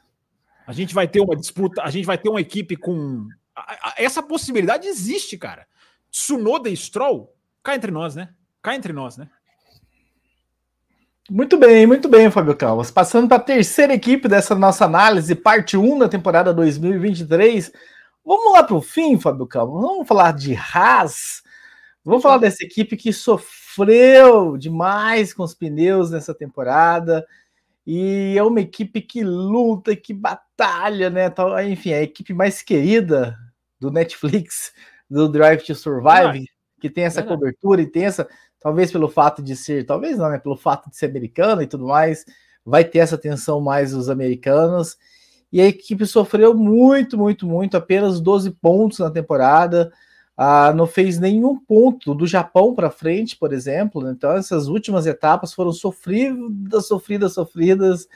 [0.65, 3.27] a gente vai ter uma disputa, a gente vai ter uma equipe com.
[3.97, 5.67] Essa possibilidade existe, cara.
[6.13, 8.33] Tsunoda e Stroll, cá entre nós, né?
[8.63, 9.29] Cá entre nós, né?
[11.29, 12.91] Muito bem, muito bem, Fábio Calvas.
[12.91, 17.73] Passando para a terceira equipe dessa nossa análise, parte 1 da temporada 2023.
[18.25, 19.83] Vamos lá para o fim, Fábio Calvas.
[19.83, 21.43] Vamos falar de Haas.
[22.05, 27.27] Vamos falar dessa equipe que sofreu demais com os pneus nessa temporada
[27.85, 31.33] e é uma equipe que luta, que batalha, né?
[31.69, 33.37] Enfim, é a equipe mais querida
[33.81, 34.73] do Netflix,
[35.11, 36.47] do Drive to Survive,
[36.81, 38.29] que tem essa cobertura e tem essa,
[38.67, 40.41] talvez pelo fato de ser, talvez não, né?
[40.41, 42.27] Pelo fato de ser americana e tudo mais,
[42.65, 44.97] vai ter essa atenção mais os americanos.
[45.53, 49.93] E a equipe sofreu muito, muito, muito, apenas 12 pontos na temporada
[50.37, 54.03] ah, não fez nenhum ponto do Japão para frente, por exemplo.
[54.03, 54.11] Né?
[54.11, 58.09] Então, essas últimas etapas foram sofridas, sofridas, sofridas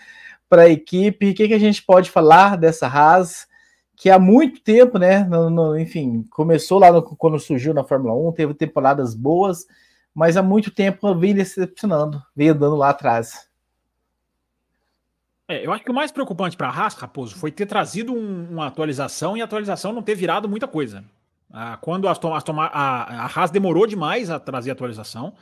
[0.49, 1.31] para a equipe.
[1.31, 3.47] O que, que, a gente pode falar dessa Haas?
[3.95, 5.23] Que há muito tempo, né?
[5.23, 9.65] No, no, enfim, começou lá no, quando surgiu na Fórmula 1, teve temporadas boas,
[10.15, 13.49] mas há muito tempo vem decepcionando, vem andando lá atrás.
[15.49, 18.51] É, eu acho que o mais preocupante para a Haas, Raposo, foi ter trazido um,
[18.51, 21.05] uma atualização e a atualização não ter virado muita coisa.
[21.53, 25.35] Ah, quando a, a, a, a Haas demorou demais a trazer a atualização,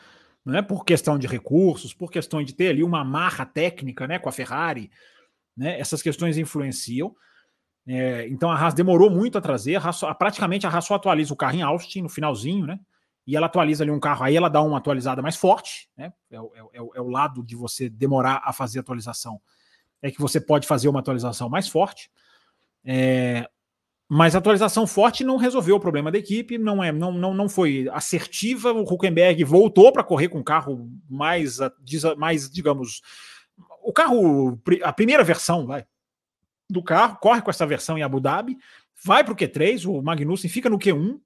[0.45, 4.31] né, por questão de recursos, por questão de ter ali uma marra técnica né, com
[4.31, 4.91] a Ferrari,
[5.55, 7.15] né, essas questões influenciam.
[7.87, 11.35] É, então a Haas demorou muito a trazer, a Haas, praticamente a Haas só atualiza
[11.35, 12.81] o carro em Austin no finalzinho, né?
[13.29, 16.11] E ela atualiza ali um carro, aí ela dá uma atualizada mais forte, né?
[16.31, 19.39] É, é, é, é o lado de você demorar a fazer atualização
[20.01, 22.11] é que você pode fazer uma atualização mais forte.
[22.85, 23.49] É,
[24.09, 27.49] mas a atualização forte não resolveu o problema da equipe, não é, não, não, não
[27.49, 28.73] foi assertiva.
[28.73, 31.59] O Huckenberg voltou para correr com um carro mais,
[32.17, 33.03] mais, digamos,
[33.83, 35.85] o carro, a primeira versão, vai,
[36.71, 38.57] do carro, corre com essa versão em Abu Dhabi,
[39.05, 41.21] vai para o Q3, o Magnussen fica no Q1.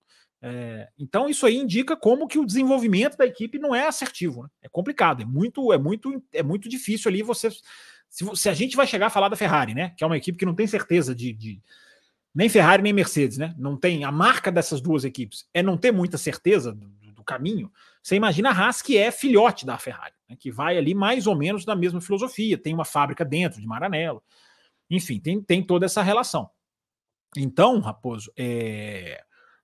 [0.45, 4.49] É, então isso aí indica como que o desenvolvimento da equipe não é assertivo, né?
[4.61, 7.49] é complicado, é muito, é muito, é muito difícil ali você
[8.09, 9.95] se, se, a gente vai chegar a falar da Ferrari, né?
[9.97, 11.63] Que é uma equipe que não tem certeza de, de,
[12.35, 13.55] nem Ferrari nem Mercedes, né?
[13.57, 17.73] Não tem a marca dessas duas equipes é não ter muita certeza do, do caminho.
[18.03, 20.37] Você imagina a Haas que é filhote da Ferrari, né?
[20.37, 24.23] que vai ali mais ou menos da mesma filosofia, tem uma fábrica dentro de Maranello,
[24.91, 26.51] enfim, tem, tem toda essa relação.
[27.37, 29.23] Então, Raposo, é...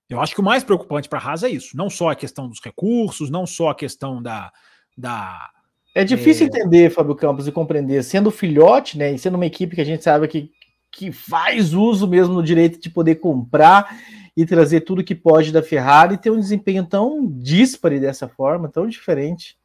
[0.09, 2.47] eu acho que o mais preocupante para a Haas é isso, não só a questão
[2.47, 4.51] dos recursos, não só a questão da,
[4.97, 5.49] da
[5.93, 6.47] é difícil é...
[6.47, 10.03] entender, Fábio Campos, e compreender, sendo filhote, né, e sendo uma equipe que a gente
[10.03, 10.51] sabe que,
[10.91, 13.97] que faz uso mesmo do direito de poder comprar
[14.35, 18.69] e trazer tudo que pode da Ferrari e ter um desempenho tão díspare dessa forma,
[18.69, 19.57] tão diferente.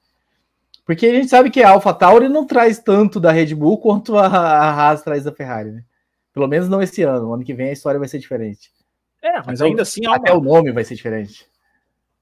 [0.84, 4.26] Porque a gente sabe que a AlphaTauri não traz tanto da Red Bull quanto a,
[4.26, 5.84] a Haas traz da Ferrari, né?
[6.32, 7.28] Pelo menos não esse ano.
[7.28, 8.70] O ano que vem a história vai ser diferente.
[9.24, 10.06] É, mas ainda assim.
[10.06, 10.40] Até uma...
[10.40, 11.46] o nome vai ser diferente.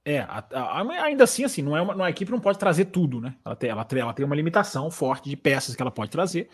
[0.04, 3.20] É, a, a, ainda assim, assim, não é uma, uma, equipe não pode trazer tudo,
[3.20, 3.34] né?
[3.44, 6.48] Ela tem, ela, ela tem uma limitação forte de peças que ela pode trazer.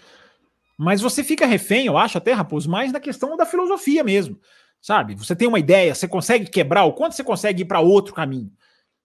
[0.76, 4.38] Mas você fica refém, eu acho, até, Raposo, mais da questão da filosofia mesmo.
[4.80, 5.14] Sabe?
[5.16, 8.50] Você tem uma ideia, você consegue quebrar, o quanto você consegue ir para outro caminho.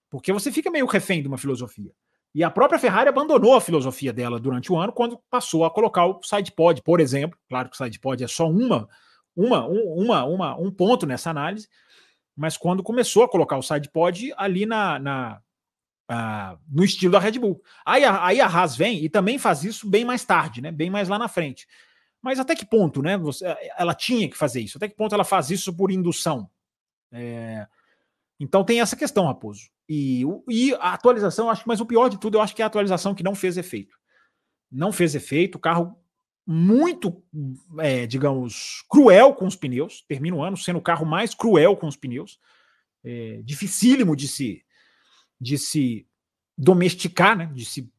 [0.08, 1.90] Porque você fica meio refém de uma filosofia.
[2.34, 6.06] E a própria Ferrari abandonou a filosofia dela durante o ano quando passou a colocar
[6.06, 7.38] o sidepod, por exemplo.
[7.48, 8.88] Claro que o sidepod é só uma,
[9.36, 11.68] uma, uma, uma, um ponto nessa análise
[12.36, 15.40] mas quando começou a colocar o sidepod ali na, na
[16.68, 17.62] no estilo da Red Bull.
[17.84, 20.70] Aí a, aí a Haas vem e também faz isso bem mais tarde, né?
[20.70, 21.66] Bem mais lá na frente.
[22.20, 23.16] Mas até que ponto, né?
[23.16, 23.44] Você,
[23.76, 24.76] ela tinha que fazer isso?
[24.76, 26.50] Até que ponto ela faz isso por indução?
[27.10, 27.66] É...
[28.38, 29.70] Então tem essa questão, Raposo.
[29.88, 32.64] E, e a atualização, acho que, mas o pior de tudo, eu acho que é
[32.64, 33.96] a atualização que não fez efeito.
[34.70, 35.98] Não fez efeito, o carro
[36.46, 37.22] muito,
[37.78, 40.04] é, digamos, cruel com os pneus.
[40.06, 42.38] Termina o ano sendo o carro mais cruel com os pneus.
[43.02, 44.64] É, dificílimo de se,
[45.40, 46.06] de se
[46.56, 47.50] domesticar, né?
[47.54, 47.90] de se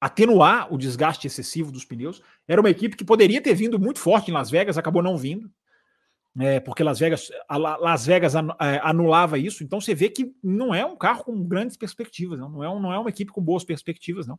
[0.00, 2.22] atenuar o desgaste excessivo dos pneus.
[2.46, 5.50] Era uma equipe que poderia ter vindo muito forte em Las Vegas, acabou não vindo.
[6.40, 10.86] É, porque Las Vegas, Las Vegas é, anulava isso, então você vê que não é
[10.86, 13.64] um carro com grandes perspectivas, não, não, é, um, não é uma equipe com boas
[13.64, 14.38] perspectivas, não.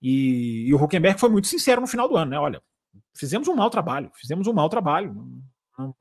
[0.00, 2.38] E, e o Huckenberg foi muito sincero no final do ano, né?
[2.38, 2.62] Olha,
[3.14, 5.14] fizemos um mau trabalho, fizemos um mau trabalho.
[5.78, 5.94] Não,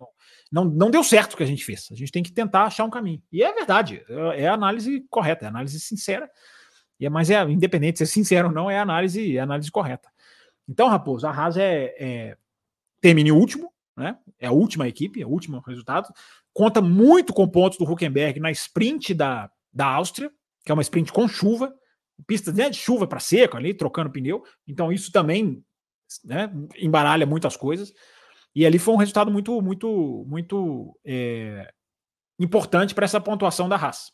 [0.51, 1.87] não, não, deu certo o que a gente fez.
[1.91, 3.21] A gente tem que tentar achar um caminho.
[3.31, 6.29] E é verdade, é, é a análise correta, é a análise sincera.
[6.99, 9.71] E é, mas é independente se é sincero ou não, é a análise, é análise
[9.71, 10.09] correta.
[10.67, 12.37] Então, Raposo, a Haas é, é
[13.01, 14.17] termine último, né?
[14.39, 16.13] É a última equipe, é o último resultado.
[16.53, 20.31] Conta muito com pontos do Huckenberg na sprint da, da Áustria,
[20.63, 21.73] que é uma sprint com chuva,
[22.27, 24.43] pista né, de chuva para seco ali, trocando pneu.
[24.67, 25.63] Então, isso também
[26.23, 27.93] né, embaralha muitas coisas.
[28.53, 31.71] E ali foi um resultado muito, muito, muito é,
[32.39, 34.11] importante para essa pontuação da raça.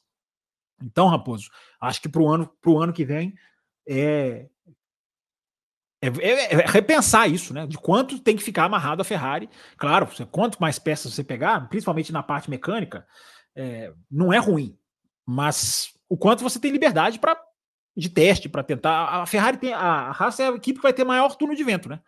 [0.82, 1.50] Então, Raposo,
[1.82, 3.34] acho que para o ano, pro ano que vem
[3.88, 4.48] é,
[6.02, 7.66] é, é, é, repensar isso, né?
[7.66, 9.50] De quanto tem que ficar amarrado a Ferrari.
[9.78, 13.08] Claro, quanto mais peças você pegar, principalmente na parte mecânica,
[13.56, 14.78] é, não é ruim.
[15.26, 17.38] Mas o quanto você tem liberdade para
[17.98, 19.06] de teste para tentar.
[19.06, 19.74] A Ferrari tem.
[19.74, 22.00] A Haas é a equipe que vai ter maior turno de vento, né?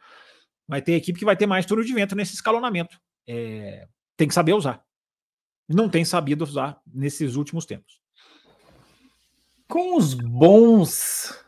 [0.68, 3.00] Vai ter equipe que vai ter mais turno de vento nesse escalonamento.
[3.28, 4.84] É, tem que saber usar.
[5.68, 8.00] Não tem sabido usar nesses últimos tempos.
[9.68, 11.44] Com os bons.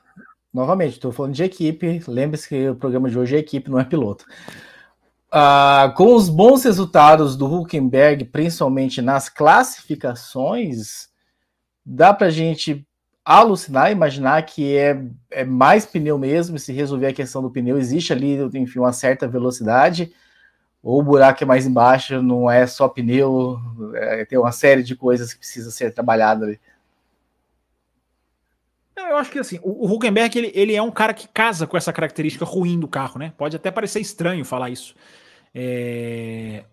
[0.52, 2.02] Novamente, estou falando de equipe.
[2.08, 4.26] Lembre-se que o programa de hoje é equipe, não é piloto.
[5.28, 11.10] Uh, com os bons resultados do Huckenberg, principalmente nas classificações,
[11.86, 12.86] dá para gente
[13.24, 18.12] alucinar, imaginar que é, é mais pneu mesmo, se resolver a questão do pneu, existe
[18.12, 20.12] ali, enfim, uma certa velocidade,
[20.82, 23.60] ou o buraco é mais embaixo, não é só pneu,
[23.94, 26.60] é, tem uma série de coisas que precisa ser trabalhada ali.
[28.98, 31.78] Eu acho que assim, o, o Huckenberg ele, ele é um cara que casa com
[31.78, 33.34] essa característica ruim do carro, né?
[33.38, 34.96] Pode até parecer estranho falar isso.
[35.54, 36.64] É...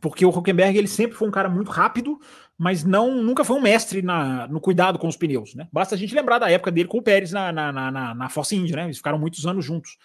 [0.00, 2.18] Porque o Huckenberg ele sempre foi um cara muito rápido,
[2.62, 5.66] mas não nunca foi um mestre na, no cuidado com os pneus, né?
[5.72, 8.54] Basta a gente lembrar da época dele com o Pérez na, na, na, na Force
[8.54, 8.84] India, né?
[8.84, 9.98] Eles ficaram muitos anos juntos.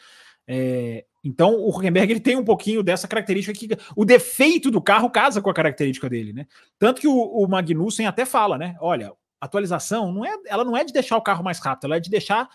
[0.47, 5.08] É, então o Huckenberg ele tem um pouquinho dessa característica que o defeito do carro
[5.08, 6.47] casa com a característica dele, né?
[6.80, 8.76] Tanto que o, o Magnussen até fala, né?
[8.82, 11.99] Olha, atualização não é, ela não é de deixar o carro mais rápido, ela é
[11.99, 12.49] de deixar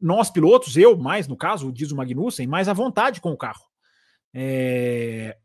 [0.00, 3.66] nós pilotos, eu mais no caso, diz o Magnussen, mais à vontade com o carro.
[4.32, 5.36] É,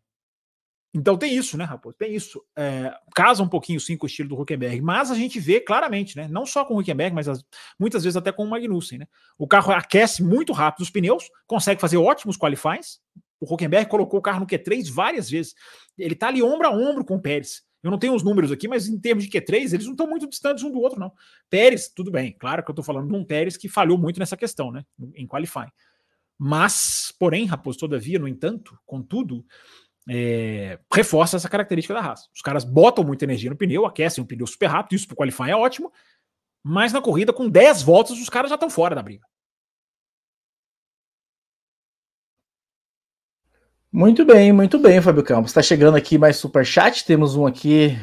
[0.93, 1.95] então tem isso, né, Raposo?
[1.97, 2.43] Tem isso.
[2.55, 6.17] É, casa um pouquinho sim com o estilo do Huckenberg, mas a gente vê claramente,
[6.17, 6.27] né?
[6.27, 7.43] Não só com o Huckenberg, mas as,
[7.79, 9.07] muitas vezes até com o Magnussen, né?
[9.37, 12.99] O carro aquece muito rápido os pneus, consegue fazer ótimos qualifies.
[13.39, 15.53] O Huckenberg colocou o carro no Q3 várias vezes.
[15.97, 17.63] Ele tá ali ombro a ombro com o Pérez.
[17.81, 20.27] Eu não tenho os números aqui, mas em termos de Q3, eles não estão muito
[20.27, 21.13] distantes um do outro, não.
[21.49, 22.35] Pérez, tudo bem.
[22.37, 24.83] Claro que eu tô falando de um Pérez que falhou muito nessa questão, né?
[25.15, 25.71] Em qualifying.
[26.37, 29.45] Mas, porém, Raposo, todavia, no entanto, contudo,
[30.07, 32.27] é, reforça essa característica da raça.
[32.33, 35.17] Os caras botam muita energia no pneu, aquecem o pneu super rápido, isso para o
[35.17, 35.91] qualifying é ótimo,
[36.63, 39.25] mas na corrida, com 10 voltas, os caras já estão fora da briga.
[43.91, 45.49] Muito bem, muito bem, Fábio Campos.
[45.49, 47.03] Está chegando aqui mais super chat.
[47.03, 47.97] Temos um aqui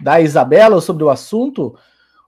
[0.00, 1.78] da Isabela sobre o assunto.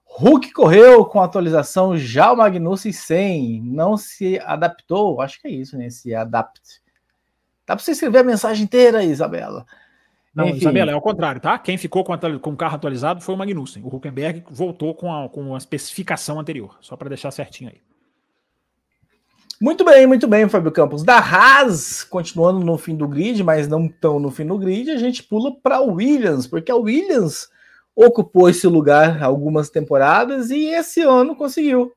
[0.05, 5.21] Hulk correu com atualização já o Magnussen 100, não se adaptou.
[5.21, 5.89] Acho que é isso, né?
[5.89, 6.81] Se adapte.
[7.69, 9.63] Dá para você escrever a mensagem inteira, Isabela.
[10.33, 10.57] Não, Enfim.
[10.57, 11.55] Isabela, é o contrário, tá?
[11.59, 13.83] Quem ficou com, com o carro atualizado foi o Magnussen.
[13.83, 17.79] O Huckenberg voltou com a, com a especificação anterior, só para deixar certinho aí.
[19.61, 21.03] Muito bem, muito bem, Fábio Campos.
[21.03, 24.97] Da Haas, continuando no fim do grid, mas não tão no fim do grid, a
[24.97, 27.49] gente pula para o Williams, porque a Williams
[27.95, 31.93] ocupou esse lugar algumas temporadas e esse ano conseguiu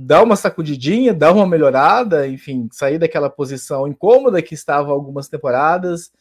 [0.00, 6.12] dar uma sacudidinha, dar uma melhorada, enfim, sair daquela posição incômoda que estava algumas temporadas.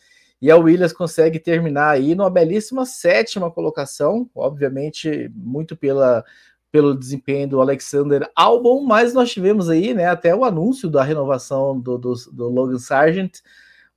[0.41, 6.25] E a Williams consegue terminar aí numa belíssima sétima colocação, obviamente muito pela,
[6.71, 11.79] pelo desempenho do Alexander Albon, mas nós tivemos aí né, até o anúncio da renovação
[11.79, 13.41] do, do, do Logan Sargent,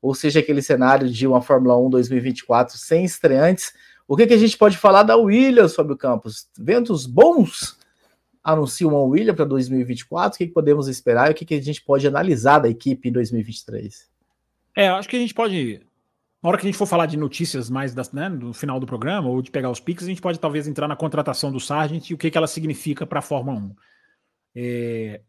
[0.03, 3.73] ou seja, aquele cenário de uma Fórmula 1 2024 sem estreantes.
[4.07, 6.49] O que, que a gente pode falar da Williams, Fábio Campos?
[6.59, 7.80] Ventos bons
[8.43, 10.35] anunciam o William para 2024?
[10.35, 13.09] O que, que, podemos esperar e o que, que a gente pode analisar da equipe
[13.09, 14.09] em 2023?
[14.77, 15.81] É, acho que a gente pode.
[16.43, 18.87] Na hora que a gente for falar de notícias mais das, né, no final do
[18.87, 22.09] programa, ou de pegar os piques, a gente pode talvez entrar na contratação do Sargent
[22.09, 23.77] e o que, que ela significa para a Fórmula 1.
[24.57, 25.21] É...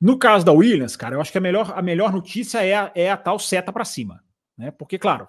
[0.00, 2.92] No caso da Williams, cara, eu acho que a melhor, a melhor notícia é a,
[2.94, 4.22] é a tal seta para cima.
[4.56, 4.70] Né?
[4.70, 5.26] Porque, claro,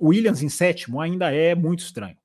[0.00, 2.16] Williams em sétimo ainda é muito estranho.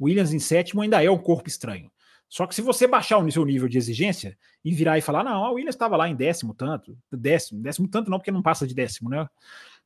[0.00, 1.90] Williams em sétimo ainda é um corpo estranho.
[2.30, 5.44] Só que se você baixar o seu nível de exigência e virar e falar, não,
[5.44, 8.72] a Williams estava lá em décimo tanto, décimo, décimo tanto não, porque não passa de
[8.72, 9.28] décimo, né?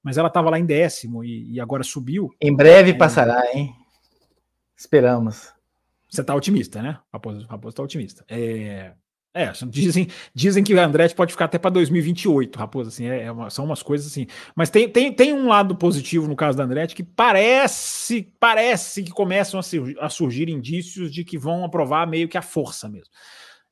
[0.03, 2.31] Mas ela estava lá em décimo e, e, agora subiu.
[2.39, 3.75] Em breve é, passará, hein?
[4.77, 5.55] Esperamos.
[6.11, 7.01] Você está otimista, né?
[7.11, 8.23] Raposo, Raposo está otimista.
[8.29, 8.93] É,
[9.37, 13.33] é, dizem, dizem que o Andretti pode ficar até para 2028, Raposo, assim, é, é
[13.33, 14.29] uma, são umas coisas assim.
[14.55, 19.11] Mas tem, tem, tem um lado positivo no caso da Andretti que parece, parece que
[19.11, 23.11] começam a, surgir, a surgir indícios de que vão aprovar meio que a força mesmo.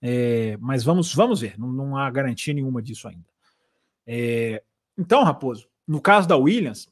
[0.03, 3.25] É, mas vamos, vamos ver, não, não, há garantia nenhuma disso ainda.
[4.05, 4.65] É,
[4.99, 6.89] então, Raposo, no caso da Williams,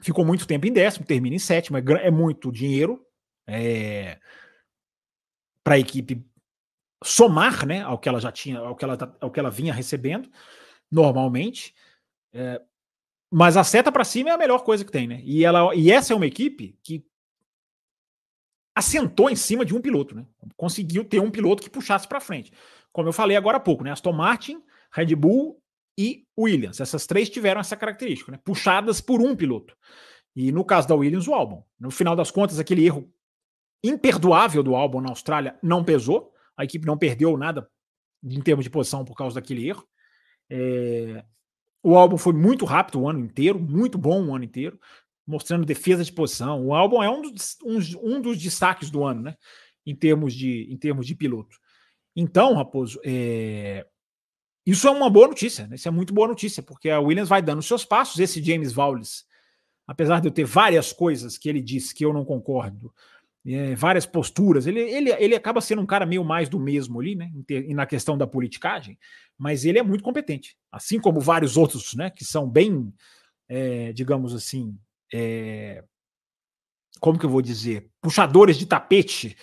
[0.00, 3.06] ficou muito tempo em décimo, termina em sétimo, é, é muito dinheiro
[3.46, 4.18] é,
[5.62, 6.20] para a equipe
[7.02, 9.72] somar né, ao que ela já tinha, ao que ela, tá, ao que ela vinha
[9.72, 10.30] recebendo
[10.90, 11.74] normalmente.
[12.32, 12.60] É,
[13.30, 15.20] mas a seta para cima é a melhor coisa que tem, né?
[15.24, 17.04] E, ela, e essa é uma equipe que
[18.74, 20.26] assentou em cima de um piloto, né?
[20.56, 22.52] Conseguiu ter um piloto que puxasse para frente.
[22.92, 23.90] Como eu falei agora há pouco, né?
[23.90, 25.62] Aston Martin, Red Bull
[25.98, 26.80] e Williams.
[26.80, 28.38] Essas três tiveram essa característica, né?
[28.44, 29.76] Puxadas por um piloto.
[30.34, 31.64] E no caso da Williams, o Albon.
[31.78, 33.10] No final das contas, aquele erro
[33.82, 36.31] imperdoável do Albon na Austrália não pesou.
[36.56, 37.68] A equipe não perdeu nada
[38.22, 39.86] em termos de posição por causa daquele erro.
[40.50, 41.24] É...
[41.82, 44.78] O álbum foi muito rápido o ano inteiro, muito bom o ano inteiro,
[45.26, 46.64] mostrando defesa de posição.
[46.64, 47.78] O álbum é um dos, um,
[48.16, 49.36] um dos destaques do ano, né?
[49.84, 51.56] Em termos de, em termos de piloto.
[52.14, 53.84] Então, Raposo, é...
[54.64, 55.74] isso é uma boa notícia, né?
[55.74, 58.20] Isso é muito boa notícia, porque a Williams vai dando seus passos.
[58.20, 59.24] Esse James Valles,
[59.86, 62.94] apesar de eu ter várias coisas que ele disse que eu não concordo,
[63.46, 64.66] é, várias posturas.
[64.66, 67.30] Ele, ele, ele acaba sendo um cara meio mais do mesmo ali, né?
[67.68, 68.98] Na questão da politicagem,
[69.36, 72.10] mas ele é muito competente, assim como vários outros, né?
[72.10, 72.92] Que são bem,
[73.48, 74.78] é, digamos assim,
[75.12, 75.84] é,
[77.00, 79.36] como que eu vou dizer, puxadores de tapete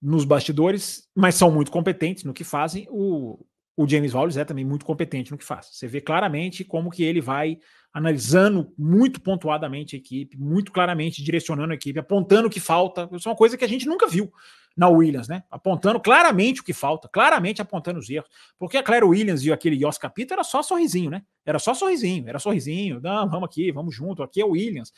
[0.00, 2.86] nos bastidores, mas são muito competentes no que fazem.
[2.88, 3.44] O,
[3.76, 5.68] o James Wallace é também muito competente no que faz.
[5.72, 7.58] Você vê claramente como que ele vai
[7.92, 13.08] analisando muito pontuadamente a equipe, muito claramente direcionando a equipe, apontando o que falta.
[13.12, 14.32] Isso é uma coisa que a gente nunca viu
[14.76, 15.42] na Williams, né?
[15.50, 18.30] Apontando claramente o que falta, claramente apontando os erros.
[18.58, 21.22] Porque a Claire Williams e aquele Jos Capito era só sorrisinho, né?
[21.44, 23.00] Era só sorrisinho, era sorrisinho.
[23.00, 24.92] Não, vamos aqui, vamos junto, aqui é o Williams.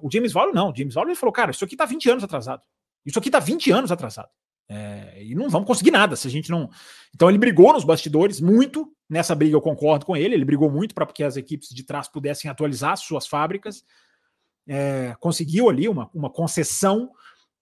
[0.00, 2.62] O James Wallace não, o James Wallace falou, cara, isso aqui tá 20 anos atrasado.
[3.04, 4.28] Isso aqui tá 20 anos atrasado.
[4.72, 6.70] É, e não vamos conseguir nada se a gente não.
[7.12, 8.94] Então ele brigou nos bastidores muito.
[9.08, 10.32] Nessa briga eu concordo com ele.
[10.32, 13.82] Ele brigou muito para que as equipes de trás pudessem atualizar suas fábricas.
[14.68, 17.10] É, conseguiu ali uma, uma concessão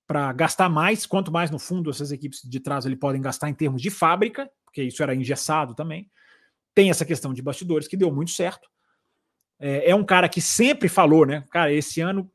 [0.07, 1.07] para gastar mais.
[1.07, 4.51] Quanto mais no fundo essas equipes de trás ele podem gastar em termos de fábrica,
[4.67, 6.11] porque isso era engessado também.
[6.75, 8.69] Tem essa questão de bastidores que deu muito certo.
[9.59, 11.43] É, é um cara que sempre falou, né?
[11.51, 12.31] Cara, esse ano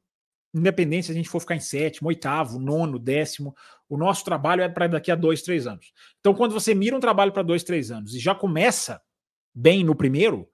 [0.54, 3.56] independente se a gente for ficar em sétimo, oitavo, nono, décimo,
[3.94, 5.94] o nosso trabalho é para daqui a dois, três anos.
[6.20, 9.00] Então, quando você mira um trabalho para dois, três anos e já começa
[9.54, 10.50] bem no primeiro,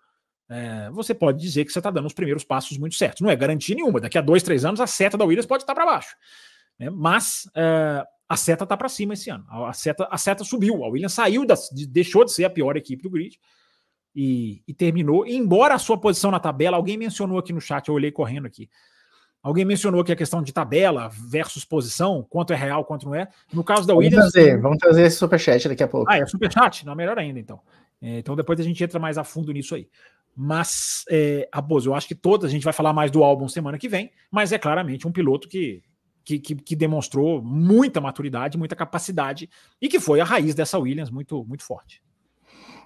[0.49, 3.21] é, você pode dizer que você está dando os primeiros passos muito certos.
[3.21, 4.01] Não é garantia nenhuma.
[4.01, 6.17] Daqui a dois, três anos, a seta da Williams pode estar para baixo.
[6.77, 6.89] Né?
[6.89, 9.45] Mas é, a seta está para cima esse ano.
[9.49, 10.83] A seta, a seta subiu.
[10.83, 11.55] A Williams saiu, da,
[11.87, 13.39] deixou de ser a pior equipe do grid
[14.13, 15.25] e, e terminou.
[15.25, 18.47] E embora a sua posição na tabela, alguém mencionou aqui no chat, eu olhei correndo
[18.47, 18.69] aqui.
[19.41, 23.29] Alguém mencionou que a questão de tabela versus posição, quanto é real, quanto não é.
[23.53, 24.17] No caso da Williams.
[24.17, 26.11] Vamos trazer, vamos trazer esse superchat daqui a pouco.
[26.11, 26.85] Ah, é superchat?
[26.85, 27.61] Não, melhor ainda, então.
[28.01, 29.87] É, então depois a gente entra mais a fundo nisso aí.
[30.35, 33.77] Mas, é, Raposo, eu acho que todas, a gente vai falar mais do álbum semana
[33.77, 35.81] que vem, mas é claramente um piloto que,
[36.23, 39.49] que, que, que demonstrou muita maturidade, muita capacidade
[39.81, 42.01] e que foi a raiz dessa Williams muito, muito forte.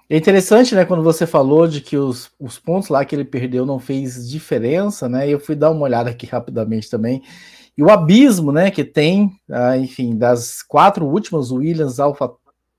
[0.08, 3.64] É interessante, né, quando você falou de que os, os pontos lá que ele perdeu
[3.64, 5.26] não fez diferença, né?
[5.26, 7.22] Eu fui dar uma olhada aqui rapidamente também.
[7.76, 12.30] E o abismo, né, que tem, ah, enfim, das quatro últimas, Williams, Alfa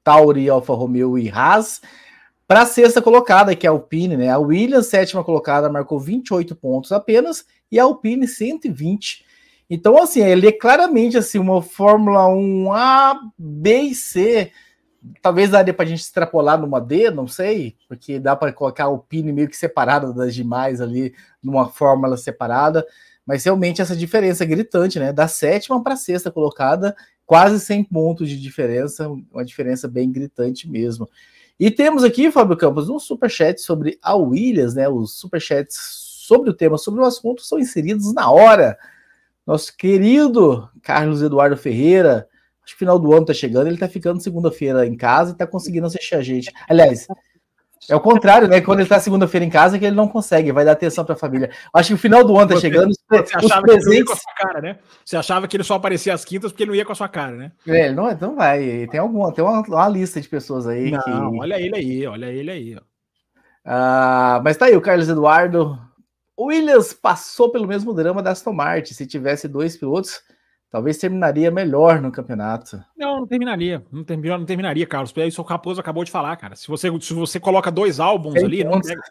[0.04, 1.82] Tauri, Alfa Romeo e Haas,
[2.48, 4.30] para a sexta colocada, que é a Alpine, né?
[4.30, 9.26] A Williams, sétima colocada, marcou 28 pontos apenas, e a Alpine 120.
[9.68, 14.52] Então, assim, ele é claramente assim, uma Fórmula 1 A, B e C
[15.22, 19.00] talvez daria para a gente extrapolar numa D, não sei, porque dá para colocar o
[19.00, 22.86] Pine meio que separado das demais ali, numa fórmula separada,
[23.26, 25.12] mas realmente essa diferença é gritante, né?
[25.12, 26.96] Da sétima para sexta colocada,
[27.26, 31.10] quase 100 pontos de diferença, uma diferença bem gritante mesmo.
[31.60, 34.88] E temos aqui, Fábio Campos, um superchat sobre a Williams, né?
[34.90, 35.78] Os superchats
[36.26, 38.78] sobre o tema, sobre o assunto, são inseridos na hora.
[39.46, 42.28] Nosso querido Carlos Eduardo Ferreira
[42.66, 45.46] Acho que final do ano tá chegando, ele tá ficando segunda-feira em casa e tá
[45.46, 46.52] conseguindo assistir a gente.
[46.68, 47.08] Aliás,
[47.88, 48.62] é o contrário, né?
[48.62, 51.52] Quando ele tá segunda-feira em casa, que ele não consegue, vai dar atenção pra família.
[51.72, 52.92] Acho que o final do ano tá chegando.
[52.92, 53.86] Você, os, achava presentes...
[53.86, 54.80] que ele ia com a sua cara, né?
[55.06, 57.08] Você achava que ele só aparecia às quintas porque ele não ia com a sua
[57.08, 57.52] cara, né?
[57.68, 58.88] É, não, não vai.
[58.88, 60.90] Tem alguma, tem uma, uma lista de pessoas aí.
[60.90, 61.12] Não, que...
[61.12, 62.76] olha ele aí, olha ele aí.
[62.76, 62.82] Ó.
[63.64, 65.78] Ah, mas tá aí o Carlos Eduardo.
[66.36, 68.94] O Williams passou pelo mesmo drama da Aston Martin.
[68.96, 70.22] Se tivesse dois pilotos,
[70.70, 72.84] talvez terminaria melhor no campeonato.
[72.98, 73.86] Não, não terminaria.
[73.92, 75.14] Não, terminaria, não terminaria, Carlos.
[75.18, 76.56] Isso o Raposo acabou de falar, cara.
[76.56, 79.02] Se você, se você coloca dois álbuns ali, não pega,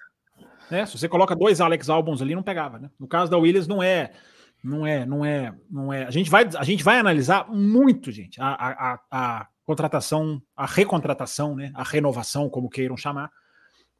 [0.71, 0.87] né?
[0.87, 2.91] Se você coloca dois Alex álbuns ali, não pegava, né?
[2.99, 4.13] No caso da Williams, não é.
[4.63, 6.05] Não é, não é, não é.
[6.05, 11.55] A gente vai, a gente vai analisar muito, gente, a, a, a contratação, a recontratação,
[11.55, 11.71] né?
[11.75, 13.31] A renovação, como queiram chamar,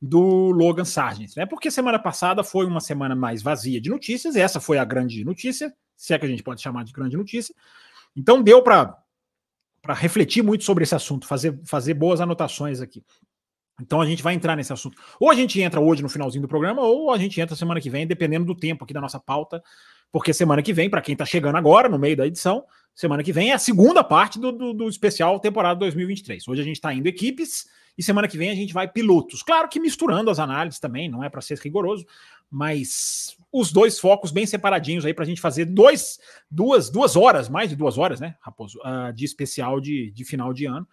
[0.01, 1.45] do Logan Sargent, né?
[1.45, 5.71] Porque semana passada foi uma semana mais vazia de notícias, essa foi a grande notícia
[5.97, 7.55] se é que a gente pode chamar de grande notícia.
[8.17, 8.97] Então deu para
[9.89, 13.05] refletir muito sobre esse assunto, fazer, fazer boas anotações aqui.
[13.81, 14.97] Então a gente vai entrar nesse assunto.
[15.19, 17.91] Ou a gente entra hoje no finalzinho do programa, ou a gente entra semana que
[17.91, 19.63] vem, dependendo do tempo aqui da nossa pauta.
[20.13, 22.65] Porque semana que vem, para quem está chegando agora, no meio da edição,
[22.95, 26.47] semana que vem é a segunda parte do, do, do especial temporada 2023.
[26.47, 27.67] Hoje a gente está indo equipes
[27.99, 29.43] e semana que vem a gente vai pilotos.
[29.43, 32.07] Claro que misturando as análises também, não é para ser rigoroso,
[32.49, 36.19] mas os dois focos bem separadinhos aí para a gente fazer dois,
[36.51, 40.53] duas, duas horas, mais de duas horas, né, Raposo, uh, de especial de, de final
[40.53, 40.85] de ano.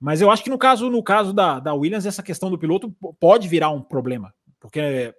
[0.00, 2.94] Mas eu acho que no caso, no caso da, da Williams, essa questão do piloto
[3.18, 5.12] pode virar um problema, porque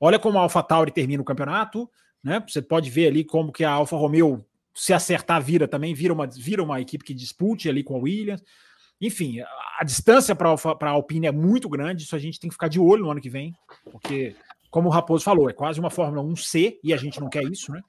[0.00, 1.86] olha como a AlphaTauri termina o campeonato,
[2.24, 2.42] né?
[2.48, 4.42] Você pode ver ali como que a Alfa Romeo,
[4.74, 8.42] se acertar, vira também, vira uma, vira uma equipe que dispute ali com a Williams.
[8.98, 9.40] Enfim,
[9.78, 12.80] a distância para a Alpine é muito grande, isso a gente tem que ficar de
[12.80, 13.52] olho no ano que vem,
[13.90, 14.34] porque
[14.72, 17.70] como o Raposo falou, é quase uma Fórmula 1C e a gente não quer isso,
[17.70, 17.82] né?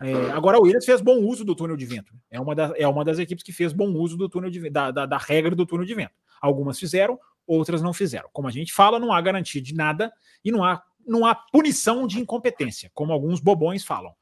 [0.00, 2.14] É, agora, o Williams fez bom uso do túnel de vento.
[2.30, 4.90] É uma, da, é uma das equipes que fez bom uso do túnel de, da,
[4.90, 6.14] da, da regra do túnel de vento.
[6.40, 8.28] Algumas fizeram, outras não fizeram.
[8.32, 10.10] Como a gente fala, não há garantia de nada
[10.42, 14.14] e não há, não há punição de incompetência, como alguns bobões falam.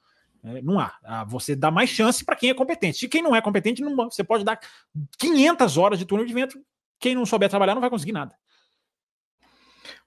[0.42, 0.92] É, não há.
[1.04, 3.06] Ah, você dá mais chance para quem é competente.
[3.06, 4.58] E quem não é competente, não, você pode dar
[5.18, 6.60] 500 horas de túnel de vento.
[6.98, 8.34] Quem não souber trabalhar não vai conseguir nada.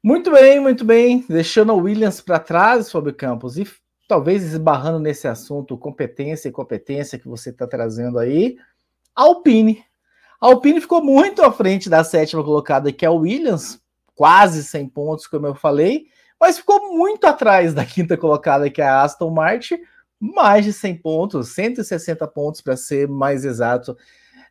[0.06, 1.26] Muito bem, muito bem.
[1.28, 3.68] Deixando o Williams para trás, Fábio Campos, e
[4.08, 8.56] talvez esbarrando nesse assunto competência e competência que você está trazendo aí,
[9.16, 9.84] Alpine.
[10.40, 13.82] Alpine ficou muito à frente da sétima colocada, que é o Williams,
[14.14, 16.06] quase 100 pontos, como eu falei,
[16.40, 19.80] mas ficou muito atrás da quinta colocada, que é a Aston Martin,
[20.20, 23.98] mais de 100 pontos, 160 pontos para ser mais exato.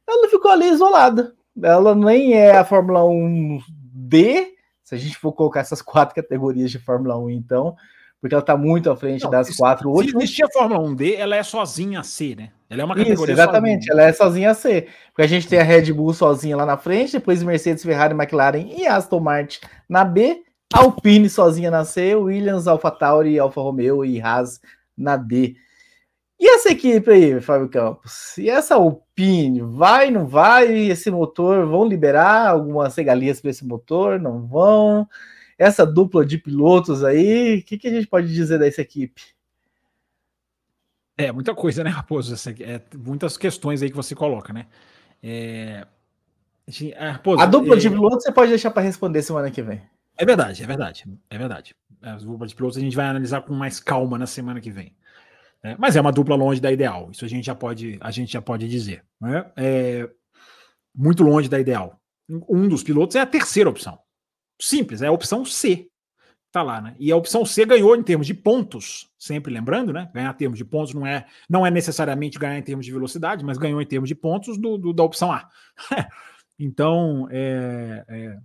[0.04, 1.32] Ela ficou ali isolada.
[1.62, 4.53] Ela nem é a Fórmula 1D,
[4.84, 7.74] se a gente for colocar essas quatro categorias de Fórmula 1, então,
[8.20, 9.94] porque ela está muito à frente não, das se, quatro.
[10.02, 12.50] Se existir a Fórmula 1D, ela é sozinha a C, né?
[12.70, 13.92] Ela é uma categoria Isso, exatamente, sozinha.
[13.92, 14.88] ela é sozinha a C.
[15.08, 18.66] Porque a gente tem a Red Bull sozinha lá na frente, depois Mercedes, Ferrari, McLaren
[18.66, 24.60] e Aston Martin na B, Alpine sozinha na C, Williams, AlphaTauri, Alfa Romeo e Haas
[24.96, 25.56] na D.
[26.38, 28.36] E essa equipe aí, Fábio Campos?
[28.36, 30.88] E essa Alpine, vai, não vai?
[30.90, 34.20] Esse motor, vão liberar algumas regalias para esse motor?
[34.20, 35.08] Não vão?
[35.56, 39.22] Essa dupla de pilotos aí, o que, que a gente pode dizer dessa equipe?
[41.16, 42.34] É, muita coisa, né, Raposo?
[42.34, 44.66] Essa, é, muitas questões aí que você coloca, né?
[45.22, 45.86] É...
[46.98, 47.78] Raposo, a dupla é...
[47.78, 49.82] de pilotos você pode deixar para responder semana que vem.
[50.16, 51.76] É verdade, é verdade, é verdade.
[52.02, 54.94] As duplas de pilotos a gente vai analisar com mais calma na semana que vem.
[55.64, 57.10] É, mas é uma dupla longe da ideal.
[57.10, 59.02] Isso a gente já pode, a gente já pode dizer.
[59.18, 59.50] Né?
[59.56, 60.10] É
[60.94, 61.98] muito longe da ideal.
[62.28, 63.98] Um dos pilotos é a terceira opção.
[64.60, 65.88] Simples, é a opção C.
[66.52, 66.94] Tá lá, né?
[67.00, 70.08] E a opção C ganhou em termos de pontos, sempre lembrando, né?
[70.14, 73.42] Ganhar em termos de pontos não é, não é necessariamente ganhar em termos de velocidade,
[73.42, 75.48] mas ganhou em termos de pontos do, do da opção A.
[76.58, 78.38] então, é, é,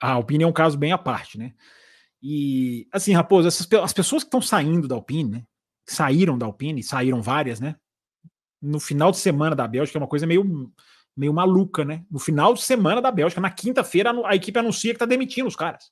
[0.00, 1.54] a Alpine é um caso bem à parte, né?
[2.22, 5.44] E, assim, Raposo, essas, as pessoas que estão saindo da Alpine, né?
[5.86, 7.76] Saíram da Alpine, saíram várias, né?
[8.60, 10.72] No final de semana da Bélgica é uma coisa meio,
[11.16, 12.04] meio maluca, né?
[12.10, 15.56] No final de semana da Bélgica, na quinta-feira, a equipe anuncia que tá demitindo os
[15.56, 15.90] caras.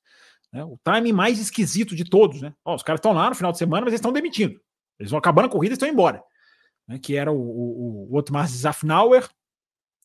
[0.53, 0.65] Né?
[0.65, 2.55] O time mais esquisito de todos, né?
[2.65, 4.61] Ó, os caras estão lá no final de semana, mas eles estão demitindo.
[4.99, 6.23] Eles vão acabando a corrida e estão embora.
[6.87, 6.99] Né?
[6.99, 9.29] Que era o, o, o Otmar Zafnauer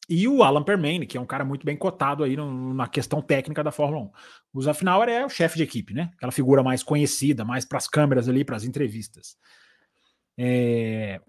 [0.07, 3.21] e o Alan Permane, que é um cara muito bem cotado aí no, na questão
[3.21, 4.11] técnica da Fórmula 1.
[4.53, 6.11] O Zafnauer é o chefe de equipe, né?
[6.15, 9.35] Aquela figura mais conhecida, mais para as câmeras ali, para as entrevistas.
[10.37, 11.21] É...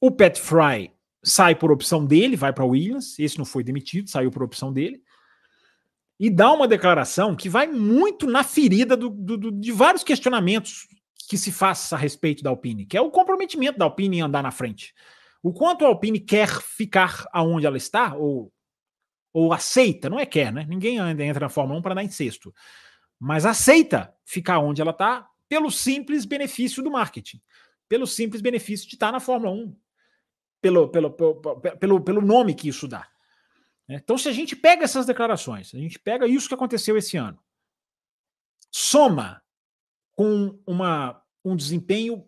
[0.00, 3.18] O Pat Fry sai por opção dele, vai para Williams.
[3.18, 5.02] Esse não foi demitido, saiu por opção dele
[6.22, 10.86] e dá uma declaração que vai muito na ferida do, do, do, de vários questionamentos
[11.28, 14.40] que se faz a respeito da Alpine, que é o comprometimento da Alpine em andar
[14.40, 14.94] na frente.
[15.42, 18.52] O quanto a Alpine quer ficar aonde ela está, ou,
[19.32, 20.64] ou aceita, não é quer, né?
[20.68, 22.54] Ninguém entra na Fórmula 1 para dar em sexto,
[23.18, 27.40] mas aceita ficar onde ela está pelo simples benefício do marketing,
[27.92, 29.76] pelo simples benefício de estar na Fórmula 1,
[30.62, 33.06] pelo, pelo, pelo, pelo, pelo nome que isso dá.
[33.86, 34.00] Né?
[34.02, 37.38] Então, se a gente pega essas declarações, a gente pega isso que aconteceu esse ano,
[38.70, 39.42] soma
[40.12, 42.26] com uma, um desempenho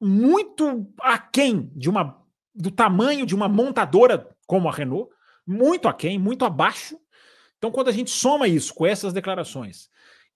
[0.00, 2.20] muito aquém de uma,
[2.52, 5.14] do tamanho de uma montadora como a Renault,
[5.46, 6.98] muito aquém, muito abaixo.
[7.56, 9.88] Então, quando a gente soma isso com essas declarações,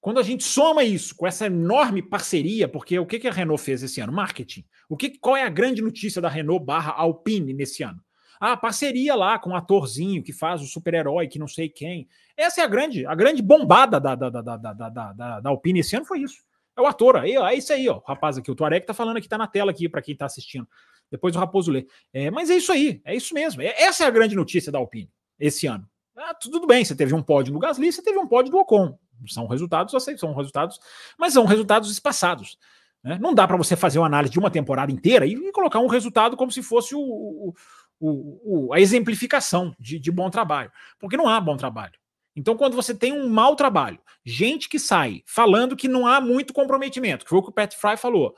[0.07, 3.61] quando a gente soma isso com essa enorme parceria, porque o que, que a Renault
[3.61, 4.13] fez esse ano?
[4.13, 4.65] Marketing.
[4.89, 8.01] O que, qual é a grande notícia da Renault barra Alpine nesse ano?
[8.39, 12.07] Ah, parceria lá com o um atorzinho que faz o super-herói, que não sei quem.
[12.37, 15.81] Essa é a grande, a grande bombada da, da, da, da, da, da, da Alpine
[15.81, 16.37] esse ano foi isso.
[16.77, 17.97] É o ator, aí, é isso aí, ó.
[17.97, 20.27] O rapaz aqui, o Tuareg tá falando aqui, tá na tela aqui para quem tá
[20.27, 20.69] assistindo.
[21.11, 21.85] Depois o Raposo lê.
[22.13, 23.61] É, mas é isso aí, é isso mesmo.
[23.61, 25.85] É, essa é a grande notícia da Alpine esse ano.
[26.17, 28.97] Ah, tudo bem, você teve um pódio do Gasly, você teve um pódio do Ocon.
[29.29, 30.79] São resultados, são resultados,
[31.19, 32.59] mas são resultados espaçados.
[33.03, 33.19] Né?
[33.21, 35.87] Não dá para você fazer uma análise de uma temporada inteira e, e colocar um
[35.87, 37.55] resultado como se fosse o, o,
[38.01, 41.95] o, a exemplificação de, de bom trabalho, porque não há bom trabalho.
[42.35, 46.53] Então, quando você tem um mau trabalho, gente que sai falando que não há muito
[46.53, 48.35] comprometimento, que foi o que o Pat Fry falou,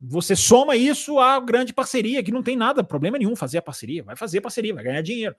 [0.00, 4.04] você soma isso à grande parceria, que não tem nada, problema nenhum fazer a parceria,
[4.04, 5.34] vai fazer a parceria, vai ganhar dinheiro.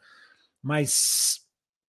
[0.61, 1.40] Mas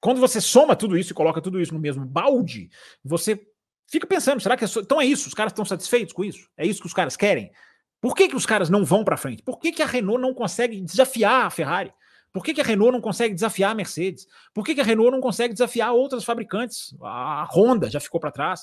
[0.02, 2.68] quando você soma tudo isso e coloca tudo isso no mesmo balde,
[3.04, 3.40] você
[3.86, 4.80] fica pensando, será que é só...
[4.80, 5.28] então é isso?
[5.28, 6.50] Os caras estão satisfeitos com isso?
[6.56, 7.52] É isso que os caras querem?
[8.00, 9.44] Por que, que os caras não vão para frente?
[9.44, 11.94] Por que, que a Renault não consegue desafiar a Ferrari?
[12.32, 14.26] Por que, que a Renault não consegue desafiar a Mercedes?
[14.52, 16.92] Por que, que a Renault não consegue desafiar outras fabricantes?
[17.00, 18.62] A Honda já ficou para trás.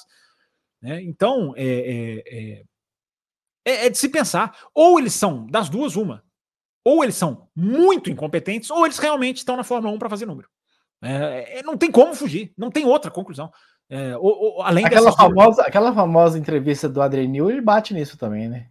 [0.81, 1.01] Né?
[1.03, 2.63] Então, é, é, é,
[3.63, 4.57] é, é de se pensar.
[4.73, 6.21] Ou eles são das duas, uma.
[6.83, 10.49] Ou eles são muito incompetentes, ou eles realmente estão na Fórmula 1 para fazer número.
[11.01, 13.51] É, é, não tem como fugir, não tem outra conclusão.
[13.89, 18.17] É, ou, ou, além aquela, famosa, aquela famosa entrevista do Adrian Newey, ele bate nisso
[18.17, 18.67] também, né?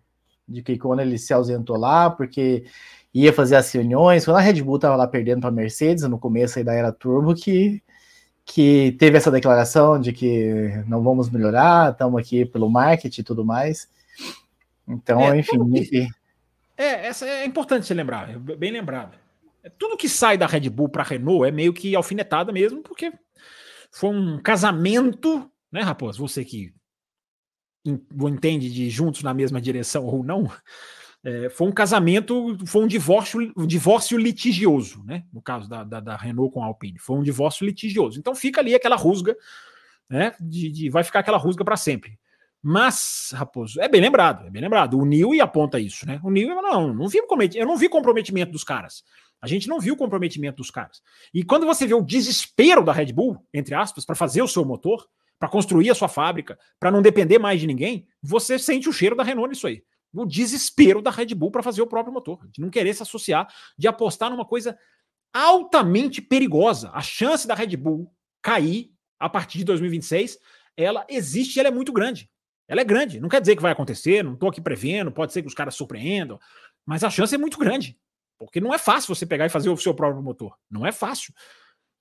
[0.49, 2.64] de que quando ele se ausentou lá, porque
[3.12, 6.18] ia fazer as reuniões, quando a Red Bull estava lá perdendo para a Mercedes, no
[6.18, 7.83] começo aí da era turbo, que,
[8.45, 13.45] que teve essa declaração de que não vamos melhorar, estamos aqui pelo marketing e tudo
[13.45, 13.89] mais.
[14.87, 16.09] Então, é, enfim.
[16.76, 19.18] É, essa é importante se lembrar, bem lembrado.
[19.63, 23.13] É, tudo que sai da Red Bull para Renault é meio que alfinetada mesmo, porque
[23.91, 26.27] foi um casamento, né, Raposo?
[26.27, 26.75] Você que
[27.85, 30.51] entende de juntos na mesma direção ou não,
[31.25, 35.25] é, foi um casamento, foi um divórcio, um divórcio litigioso, né?
[35.33, 38.19] No caso da, da, da, Renault com a Alpine, foi um divórcio litigioso.
[38.19, 39.37] Então fica ali aquela rusga,
[40.09, 40.35] né?
[40.41, 42.19] De, de vai ficar aquela rusga para sempre.
[42.63, 44.99] Mas, Raposo, é bem lembrado, é bem lembrado.
[44.99, 46.21] O Nil aponta isso, né?
[46.25, 47.21] O Nil, não, não vi
[47.55, 49.05] eu não vi comprometimento dos caras.
[49.41, 51.01] A gente não viu o comprometimento dos caras.
[51.33, 54.65] E quando você vê o desespero da Red Bull, entre aspas, para fazer o seu
[54.65, 55.07] motor,
[55.39, 59.15] para construir a sua fábrica, para não depender mais de ninguém, você sente o cheiro
[59.15, 59.85] da Renault nisso aí.
[60.13, 63.47] O desespero da Red Bull para fazer o próprio motor, de não querer se associar,
[63.77, 64.77] de apostar numa coisa
[65.33, 66.91] altamente perigosa.
[66.93, 70.39] A chance da Red Bull cair a partir de 2026,
[70.77, 72.29] ela existe e ela é muito grande.
[72.69, 73.19] Ela é grande.
[73.19, 75.75] Não quer dizer que vai acontecer, não estou aqui prevendo, pode ser que os caras
[75.75, 76.39] surpreendam,
[76.85, 77.99] mas a chance é muito grande.
[78.39, 80.55] Porque não é fácil você pegar e fazer o seu próprio motor.
[80.71, 81.33] Não é fácil.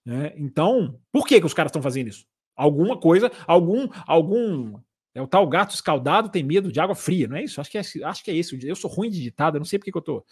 [0.06, 0.34] Né?
[0.36, 2.26] Então, por que, que os caras estão fazendo isso?
[2.56, 4.80] Alguma coisa, algum, algum.
[5.16, 7.60] É o tal gato escaldado tem medo de água fria, não é isso?
[7.60, 8.56] Acho que é, acho que é isso.
[8.62, 10.26] Eu sou ruim de ditado, eu não sei porque que eu estou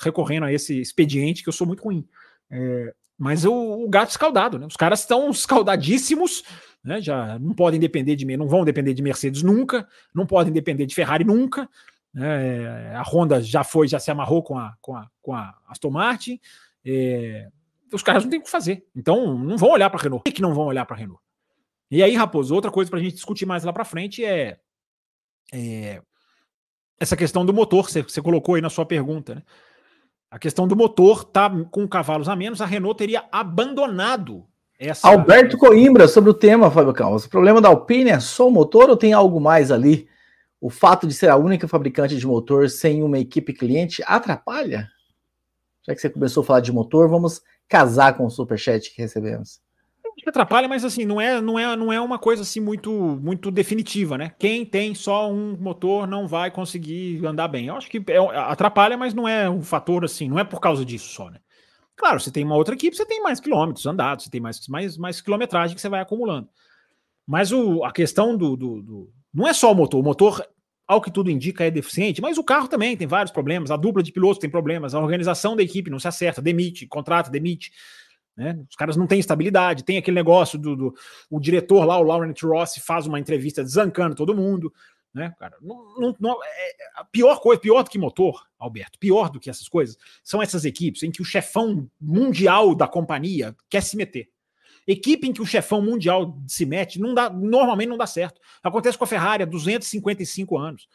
[0.00, 2.08] recorrendo a esse expediente, que eu sou muito ruim.
[2.50, 4.66] É, mas o, o, gato escaldado, né?
[4.66, 6.42] Os caras estão escaldadíssimos,
[6.82, 7.00] né?
[7.00, 10.86] Já não podem depender de mim, não vão depender de Mercedes nunca, não podem depender
[10.86, 11.68] de Ferrari nunca,
[12.16, 15.90] é, a Honda já foi, já se amarrou com a, com a, com a Aston
[15.90, 16.40] Martin.
[16.84, 17.48] É,
[17.92, 18.86] os caras não têm o que fazer.
[18.94, 20.22] Então, não vão olhar para a Renault.
[20.22, 21.20] Por que, que não vão olhar para a Renault?
[21.90, 24.58] E aí, Raposo, outra coisa para a gente discutir mais lá para frente é,
[25.52, 26.02] é,
[26.98, 27.90] essa questão do motor.
[27.90, 29.42] Você, você colocou aí na sua pergunta, né?
[30.34, 34.44] A questão do motor tá com cavalos a menos, a Renault teria abandonado
[34.76, 35.06] essa.
[35.06, 37.24] Alberto Coimbra, sobre o tema, Fábio Calmas.
[37.24, 40.08] O problema da Alpine é só o motor ou tem algo mais ali?
[40.64, 44.88] o fato de ser a única fabricante de motor sem uma equipe cliente atrapalha?
[45.86, 49.60] Já que você começou a falar de motor, vamos casar com o superchat que recebemos.
[50.26, 52.90] Atrapalha, mas assim, não é, não é, não é uma coisa assim muito,
[53.22, 54.32] muito definitiva, né?
[54.38, 57.66] Quem tem só um motor não vai conseguir andar bem.
[57.66, 60.84] Eu acho que é, atrapalha, mas não é um fator assim, não é por causa
[60.84, 61.38] disso só, né?
[61.96, 64.96] Claro, você tem uma outra equipe, você tem mais quilômetros andados, você tem mais, mais,
[64.96, 66.48] mais quilometragem que você vai acumulando.
[67.26, 70.44] Mas o, a questão do, do, do, Não é só o motor, o motor
[70.86, 74.02] ao que tudo indica, é deficiente, mas o carro também tem vários problemas, a dupla
[74.02, 77.72] de pilotos tem problemas, a organização da equipe não se acerta, demite, contrata, demite.
[78.36, 78.58] Né?
[78.68, 80.94] Os caras não têm estabilidade, tem aquele negócio do, do
[81.30, 84.72] o diretor lá, o Laurent Rossi, faz uma entrevista desancando todo mundo.
[85.12, 85.56] Né, cara?
[85.62, 89.48] Não, não, não, é, a pior coisa, pior do que motor, Alberto, pior do que
[89.48, 94.28] essas coisas, são essas equipes em que o chefão mundial da companhia quer se meter.
[94.86, 98.40] Equipe em que o chefão mundial se mete, não dá, normalmente não dá certo.
[98.60, 100.88] Acontece com a Ferrari há 255 anos.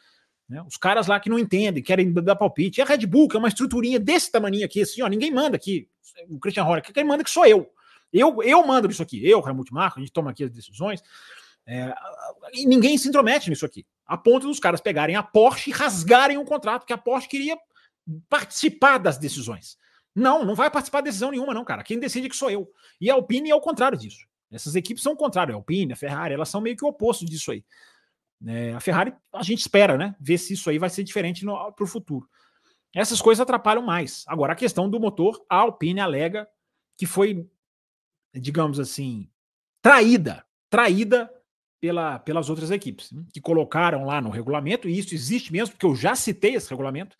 [0.50, 0.60] Né?
[0.66, 2.80] Os caras lá que não entendem, querem dar palpite.
[2.80, 5.54] E a Red Bull, que é uma estruturinha desse tamanho aqui, assim, ó, ninguém manda
[5.54, 5.88] aqui.
[6.28, 7.70] O Christian Horner, quem manda que sou eu.
[8.12, 9.24] Eu, eu mando isso aqui.
[9.24, 11.00] Eu, Helmut Marko, a gente toma aqui as decisões.
[11.64, 11.94] É,
[12.52, 13.86] e ninguém se intromete nisso aqui.
[14.04, 17.56] A ponto dos caras pegarem a Porsche e rasgarem um contrato, que a Porsche queria
[18.28, 19.78] participar das decisões.
[20.12, 21.84] Não, não vai participar de decisão nenhuma, não, cara.
[21.84, 22.68] Quem decide é que sou eu.
[23.00, 24.26] E a Alpine é o contrário disso.
[24.50, 25.54] Essas equipes são o contrário.
[25.54, 27.64] A Alpine, a Ferrari, elas são meio que o oposto disso aí.
[28.46, 30.14] É, a Ferrari, a gente espera, né?
[30.18, 32.28] Ver se isso aí vai ser diferente para o futuro.
[32.94, 34.24] Essas coisas atrapalham mais.
[34.26, 36.48] Agora, a questão do motor, a Alpine alega
[36.96, 37.48] que foi,
[38.34, 39.30] digamos assim,
[39.82, 40.44] traída.
[40.68, 41.30] Traída
[41.80, 43.24] pela, pelas outras equipes, né?
[43.32, 47.16] que colocaram lá no regulamento, e isso existe mesmo, porque eu já citei esse regulamento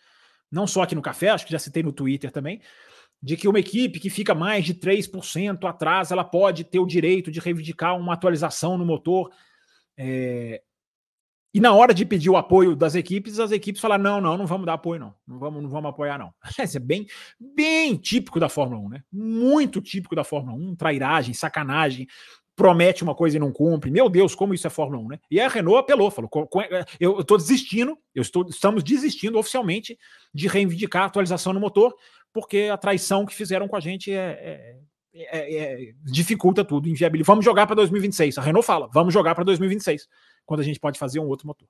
[0.51, 2.61] não só aqui no café, acho que já citei no Twitter também,
[3.23, 7.31] de que uma equipe que fica mais de 3% atrás, ela pode ter o direito
[7.31, 9.31] de reivindicar uma atualização no motor.
[9.97, 10.63] É...
[11.53, 14.47] E na hora de pedir o apoio das equipes, as equipes falam: não, não, não
[14.47, 15.15] vamos dar apoio, não.
[15.27, 16.33] Não vamos, não vamos apoiar, não.
[16.63, 17.07] Isso é bem,
[17.39, 19.03] bem típico da Fórmula 1, né?
[19.13, 22.07] Muito típico da Fórmula 1, trairagem, sacanagem,
[22.61, 23.91] promete uma coisa e não cumpre.
[23.91, 25.19] Meu Deus, como isso é Fórmula 1, né?
[25.31, 26.31] E a Renault apelou, falou:
[27.01, 29.99] eu estou desistindo, eu estou, estamos desistindo oficialmente
[30.35, 31.95] de reivindicar a atualização no motor,
[32.33, 34.77] porque a traição que fizeram com a gente é,
[35.15, 37.27] é, é, é dificulta tudo, inviabiliza.
[37.27, 38.37] Vamos jogar para 2026.
[38.37, 40.07] A Renault fala: vamos jogar para 2026,
[40.51, 41.69] quando a gente pode fazer um outro motor.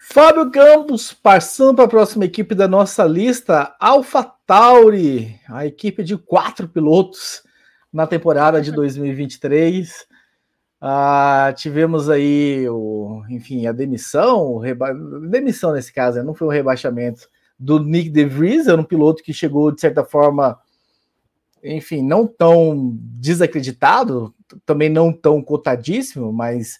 [0.00, 6.68] Fábio Campos, passando para a próxima equipe da nossa lista, AlphaTauri, a equipe de quatro
[6.68, 7.42] pilotos
[7.92, 10.06] na temporada de 2023.
[10.80, 14.94] Ah, tivemos aí, o, enfim, a demissão, reba...
[15.28, 16.22] demissão nesse caso, né?
[16.22, 20.56] não foi um rebaixamento do Nick DeVries, era um piloto que chegou, de certa forma,
[21.64, 24.32] enfim, não tão desacreditado,
[24.64, 26.78] também não tão cotadíssimo, mas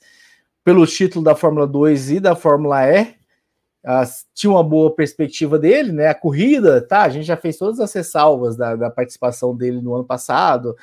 [0.69, 3.01] pelo título da Fórmula 2 e da Fórmula E,
[3.87, 4.05] uh,
[4.35, 6.09] tinha uma boa perspectiva dele, né?
[6.09, 7.05] A corrida, tá?
[7.05, 10.77] A gente já fez todas as ressalvas da, da participação dele no ano passado.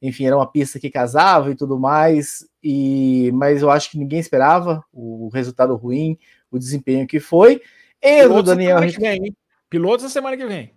[0.00, 4.20] Enfim, era uma pista que casava e tudo mais, e mas eu acho que ninguém
[4.20, 6.16] esperava o resultado ruim,
[6.50, 7.60] o desempenho que foi.
[8.02, 8.80] Entra o Daniel.
[8.88, 9.36] Que vem,
[9.68, 10.72] Pilotos na semana que vem.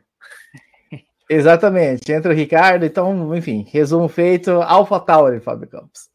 [1.29, 6.09] Exatamente, entra o Ricardo, então, enfim, resumo feito, Alpha Tauri, Fábio Campos.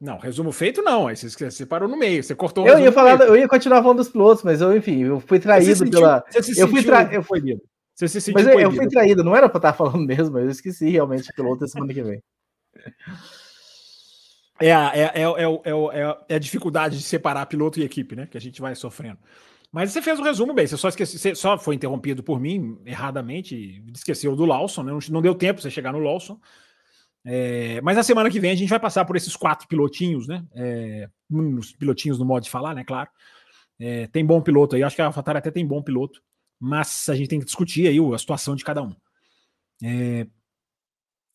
[0.00, 3.20] Não, resumo feito não, aí você, você parou no meio, você cortou Eu ia falar,
[3.20, 6.24] eu ia continuar falando dos pilotos, mas eu, enfim, eu fui traído sentiu, pela.
[6.56, 7.12] eu fui traído.
[7.12, 7.40] Eu fui
[7.94, 10.44] Você se sentiu mas eu, eu, fui traído, não era para estar falando mesmo, mas
[10.44, 12.22] eu esqueci realmente piloto semana que vem.
[14.58, 18.26] É a, é, é, é, é, a dificuldade de separar piloto e equipe, né?
[18.26, 19.18] Que a gente vai sofrendo.
[19.72, 22.40] Mas você fez o um resumo bem, você só esqueceu, você só foi interrompido por
[22.40, 24.92] mim erradamente, esqueceu do Lawson, né?
[24.92, 26.40] não, não deu tempo você chegar no Lawson.
[27.24, 30.44] É, mas na semana que vem a gente vai passar por esses quatro pilotinhos, né?
[30.54, 32.84] É, uns pilotinhos no modo de falar, né?
[32.84, 33.10] Claro.
[33.78, 36.22] É, tem bom piloto aí, acho que a AlphaTauri até tem bom piloto,
[36.58, 38.94] mas a gente tem que discutir aí a situação de cada um.
[39.82, 40.26] É,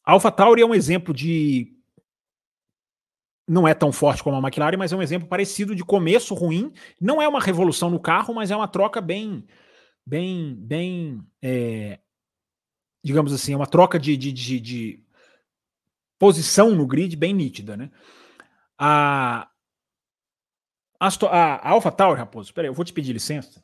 [0.05, 1.71] a AlphaTauri é um exemplo de.
[3.47, 6.71] Não é tão forte como a McLaren, mas é um exemplo parecido de começo ruim.
[6.99, 9.45] Não é uma revolução no carro, mas é uma troca bem,
[10.05, 11.99] bem, bem, é,
[13.03, 15.04] digamos assim, é uma troca de, de, de, de
[16.17, 17.91] posição no grid bem nítida, né?
[18.77, 19.49] A,
[20.99, 23.63] a, a AlphaTauri, Raposo, peraí, eu vou te pedir licença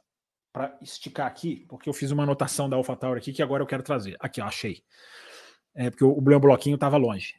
[0.52, 3.84] para esticar aqui, porque eu fiz uma anotação da AlphaTauri aqui que agora eu quero
[3.84, 4.18] trazer.
[4.20, 4.84] Aqui, ó, achei.
[5.74, 7.36] É porque o, o bloquinho estava longe.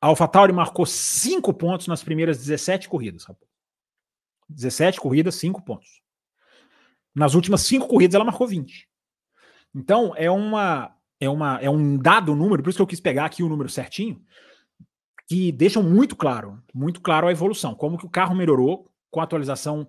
[0.00, 3.50] A AlphaTauri marcou 5 pontos nas primeiras 17 corridas, Raposo.
[4.48, 6.02] 17 corridas, 5 pontos.
[7.14, 8.88] Nas últimas 5 corridas ela marcou 20.
[9.74, 13.24] Então, é uma é, uma, é um dado número, por isso que eu quis pegar
[13.24, 14.20] aqui o número certinho,
[15.26, 19.24] que deixam muito claro, muito claro a evolução, como que o carro melhorou com a
[19.24, 19.88] atualização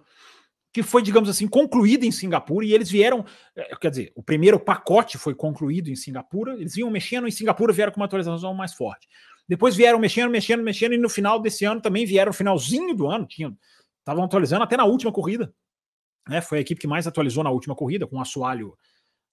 [0.76, 3.24] que foi, digamos assim, concluída em Singapura, e eles vieram,
[3.56, 7.72] eh, quer dizer, o primeiro pacote foi concluído em Singapura, eles vinham mexendo em Singapura,
[7.72, 9.08] vieram com uma atualização mais forte.
[9.48, 13.08] Depois vieram mexendo, mexendo, mexendo, e no final desse ano também vieram, no finalzinho do
[13.08, 13.58] ano, tinham,
[14.00, 15.54] estavam atualizando até na última corrida.
[16.28, 16.42] Né?
[16.42, 18.78] Foi a equipe que mais atualizou na última corrida, com um assoalho,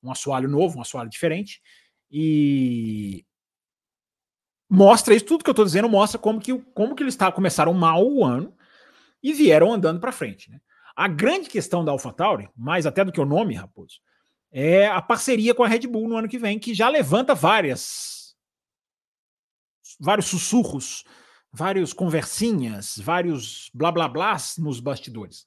[0.00, 1.60] um assoalho novo, um assoalho diferente.
[2.12, 3.24] E
[4.68, 7.72] mostra isso, tudo que eu estou dizendo mostra como que, como que eles tá, começaram
[7.72, 8.54] mal o ano
[9.22, 10.50] e vieram andando para frente.
[10.50, 10.60] Né?
[10.94, 14.00] A grande questão da AlphaTauri, mais até do que o nome, Raposo,
[14.50, 18.36] é a parceria com a Red Bull no ano que vem, que já levanta várias
[19.98, 21.04] vários sussurros,
[21.52, 25.46] vários conversinhas, vários blá blá blás nos bastidores.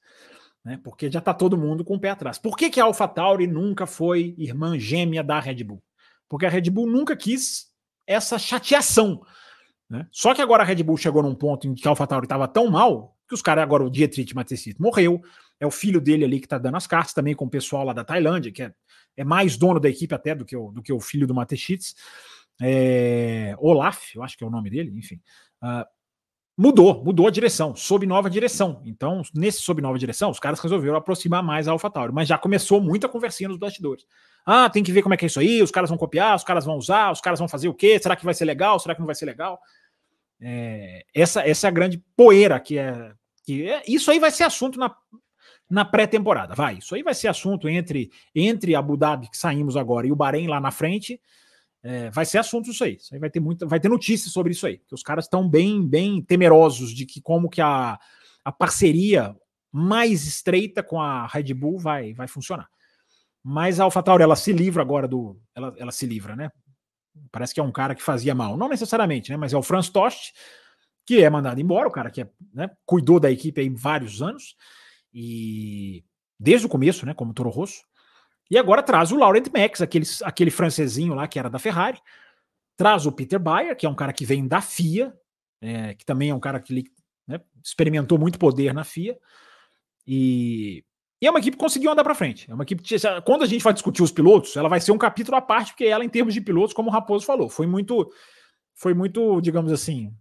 [0.63, 0.79] Né?
[0.83, 2.39] Porque já está todo mundo com o pé atrás.
[2.39, 5.83] Por que, que a AlphaTauri nunca foi irmã gêmea da Red Bull?
[6.29, 7.67] Porque a Red Bull nunca quis
[8.07, 9.21] essa chateação.
[9.89, 10.07] Né?
[10.11, 12.69] Só que agora a Red Bull chegou num ponto em que a AlphaTauri estava tão
[12.69, 15.21] mal que os caras agora, o Dietrich Mateschitz morreu,
[15.59, 17.93] é o filho dele ali que está dando as cartas também com o pessoal lá
[17.93, 18.73] da Tailândia, que é,
[19.17, 21.95] é mais dono da equipe até do que o, do que o filho do Mateschitz.
[22.61, 25.19] É, Olaf, eu acho que é o nome dele, enfim.
[25.61, 25.85] Uh,
[26.57, 28.81] mudou, mudou a direção, sob nova direção.
[28.85, 32.79] Então, nesse sob nova direção, os caras resolveram aproximar mais a AlphaTauri, mas já começou
[32.79, 34.05] muita conversinha nos bastidores.
[34.45, 36.43] Ah, tem que ver como é que é isso aí, os caras vão copiar, os
[36.43, 37.99] caras vão usar, os caras vão fazer o quê?
[37.99, 38.79] Será que vai ser legal?
[38.79, 39.59] Será que não vai ser legal?
[40.39, 43.11] É, essa, essa é a grande poeira que é,
[43.43, 43.81] que é.
[43.87, 44.95] Isso aí vai ser assunto na,
[45.69, 46.77] na pré-temporada, vai.
[46.77, 50.47] Isso aí vai ser assunto entre, entre Abu Dhabi, que saímos agora, e o Bahrein
[50.47, 51.19] lá na frente.
[51.87, 52.95] É, vai ser assunto isso aí.
[52.95, 54.79] Isso aí vai ter muita, vai ter notícias sobre isso aí.
[54.79, 57.99] Que os caras estão bem, bem temerosos de que como que a,
[58.43, 59.35] a parceria
[59.71, 62.67] mais estreita com a Red Bull vai, vai funcionar.
[63.43, 65.39] Mas a AlphaTauri, ela se livra agora do.
[65.53, 66.49] Ela, ela se livra, né?
[67.31, 68.57] Parece que é um cara que fazia mal.
[68.57, 69.37] Não necessariamente, né?
[69.37, 70.33] Mas é o Franz Tost,
[71.05, 74.55] que é mandado embora, o cara que é, né, cuidou da equipe aí vários anos.
[75.13, 76.03] E
[76.39, 77.13] desde o começo, né?
[77.13, 77.83] Como Toro Rosso.
[78.49, 81.99] E agora traz o Laurent Max, aquele, aquele francesinho lá que era da Ferrari.
[82.77, 85.13] Traz o Peter Bayer, que é um cara que vem da FIA,
[85.61, 86.83] é, que também é um cara que
[87.27, 89.17] né, experimentou muito poder na FIA.
[90.05, 90.83] E
[91.21, 92.49] e é uma equipe que conseguiu andar para frente.
[92.51, 94.97] É uma equipe que, quando a gente vai discutir os pilotos, ela vai ser um
[94.97, 98.11] capítulo à parte, porque ela, em termos de pilotos, como o Raposo falou, foi muito,
[98.75, 100.13] foi muito, digamos assim,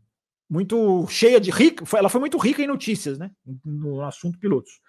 [0.49, 1.85] muito cheia de rica.
[1.97, 3.31] Ela foi muito rica em notícias, né?
[3.65, 4.81] No assunto pilotos.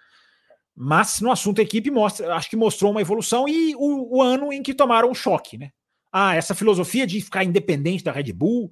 [0.76, 4.62] Mas no assunto equipe mostra, acho que mostrou uma evolução e o, o ano em
[4.62, 5.70] que tomaram um choque, né?
[6.12, 8.70] Ah, essa filosofia de ficar independente da Red Bull,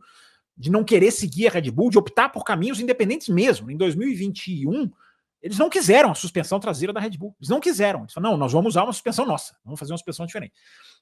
[0.57, 3.71] de não querer seguir a Red Bull, de optar por caminhos independentes mesmo.
[3.71, 4.91] Em 2021,
[5.43, 7.35] eles não quiseram a suspensão traseira da Red Bull.
[7.41, 8.01] Eles não quiseram.
[8.01, 9.57] Eles falaram, não, nós vamos usar uma suspensão nossa.
[9.65, 10.55] Vamos fazer uma suspensão diferente.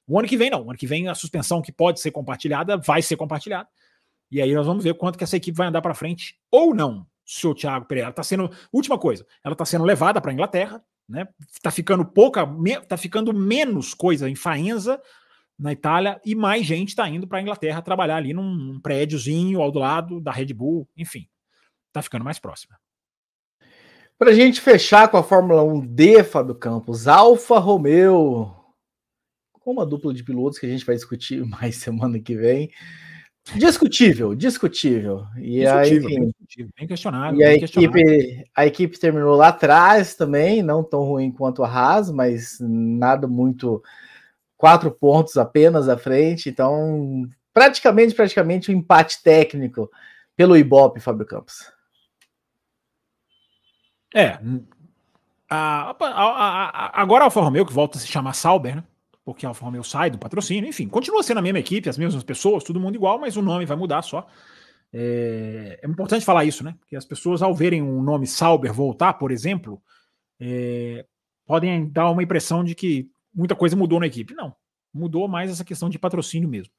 [0.07, 0.65] O ano que vem, não.
[0.65, 3.69] O ano que vem, a suspensão que pode ser compartilhada vai ser compartilhada.
[4.31, 7.05] E aí nós vamos ver quanto que essa equipe vai andar para frente ou não.
[7.25, 8.49] Seu Thiago Pereira está sendo.
[8.71, 11.27] Última coisa, ela está sendo levada para a Inglaterra, né?
[11.51, 12.47] Está ficando pouca,
[12.81, 15.01] está ficando menos coisa em Faenza
[15.57, 19.73] na Itália e mais gente está indo para a Inglaterra trabalhar ali num prédiozinho ao
[19.73, 21.27] lado da Red Bull, enfim,
[21.87, 22.77] está ficando mais próxima.
[24.17, 28.55] Para a gente fechar com a Fórmula 1D, Fábio Campos, Alfa Romeo,
[29.51, 32.71] com uma dupla de pilotos que a gente vai discutir mais semana que vem.
[33.55, 35.27] Discutível, discutível.
[35.37, 37.35] E discutível, aí, enfim, bem questionável.
[37.35, 41.67] E bem a, equipe, a equipe terminou lá atrás também, não tão ruim quanto a
[41.67, 43.83] Haas, mas nada muito.
[44.55, 49.91] Quatro pontos apenas à frente, então praticamente, praticamente um empate técnico
[50.37, 51.69] pelo Ibope, Fábio Campos.
[54.15, 54.39] É.
[55.49, 58.83] A, a, a, agora a Alfa Romeo, que volta a se chamar Sauber, né?
[59.25, 62.23] Porque a Alfa Romeo sai do patrocínio, enfim, continua sendo a mesma equipe, as mesmas
[62.23, 64.27] pessoas, todo mundo igual, mas o nome vai mudar só.
[64.91, 66.75] É, é importante falar isso, né?
[66.79, 69.81] Porque as pessoas, ao verem o nome Sauber voltar, por exemplo,
[70.39, 71.05] é,
[71.45, 74.35] podem dar uma impressão de que muita coisa mudou na equipe.
[74.35, 74.53] Não,
[74.93, 76.73] mudou mais essa questão de patrocínio mesmo.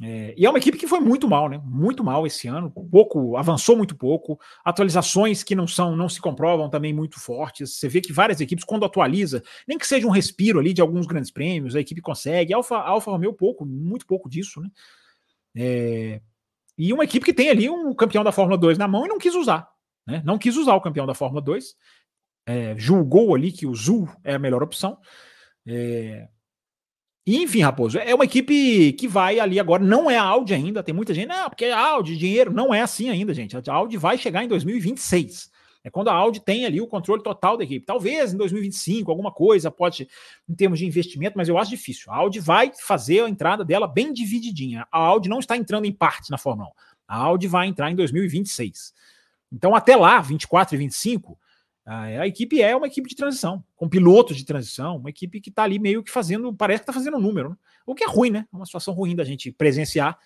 [0.00, 1.58] É, e é uma equipe que foi muito mal, né?
[1.64, 2.70] Muito mal esse ano.
[2.70, 4.38] Pouco, avançou muito pouco.
[4.64, 7.78] Atualizações que não são, não se comprovam também muito fortes.
[7.78, 11.06] Você vê que várias equipes, quando atualiza, nem que seja um respiro ali de alguns
[11.06, 12.52] grandes prêmios, a equipe consegue.
[12.52, 14.68] Alfa, Alfa Romeo pouco, muito pouco disso, né?
[15.58, 16.20] É,
[16.76, 19.18] e uma equipe que tem ali um campeão da Fórmula 2 na mão e não
[19.18, 19.66] quis usar.
[20.06, 20.22] Né?
[20.24, 21.74] Não quis usar o campeão da Fórmula 2.
[22.46, 24.98] É, julgou ali que o Zul é a melhor opção.
[25.66, 26.28] É,
[27.26, 30.94] enfim, Raposo, é uma equipe que vai ali agora, não é a Audi ainda, tem
[30.94, 33.56] muita gente, não, porque é a Audi, dinheiro, não é assim ainda, gente.
[33.56, 35.50] A Audi vai chegar em 2026.
[35.86, 37.86] É quando a Audi tem ali o controle total da equipe.
[37.86, 40.08] Talvez em 2025 alguma coisa pode,
[40.48, 42.12] em termos de investimento, mas eu acho difícil.
[42.12, 44.84] A Audi vai fazer a entrada dela bem divididinha.
[44.90, 46.72] A Audi não está entrando em parte na Fórmula 1.
[47.06, 48.92] A Audi vai entrar em 2026.
[49.52, 51.45] Então, até lá, 24 e 25, é,
[51.86, 55.62] a equipe é uma equipe de transição, com pilotos de transição, uma equipe que está
[55.62, 57.56] ali meio que fazendo, parece que está fazendo um número, né?
[57.86, 58.44] o que é ruim, né?
[58.52, 60.18] É uma situação ruim da gente presenciar,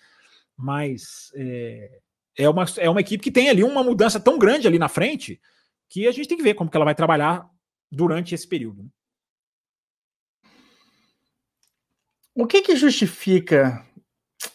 [0.57, 1.99] mas é,
[2.35, 5.39] é, uma, é uma equipe que tem ali uma mudança tão grande ali na frente
[5.87, 7.47] que a gente tem que ver como que ela vai trabalhar
[7.91, 8.81] durante esse período.
[8.83, 8.89] Né?
[12.33, 13.85] O que que justifica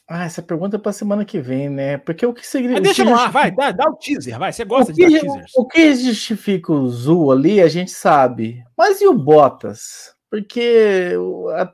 [0.08, 1.98] ah, essa pergunta é para semana que vem, né?
[1.98, 2.80] Porque o que significa.
[2.80, 4.52] deixa no ar, vai, dá, dá, o teaser, vai.
[4.52, 5.52] Você gosta que, de dar teasers.
[5.56, 8.62] O que justifica o Zul ali, a gente sabe.
[8.78, 10.14] Mas e o Bottas?
[10.30, 11.14] Porque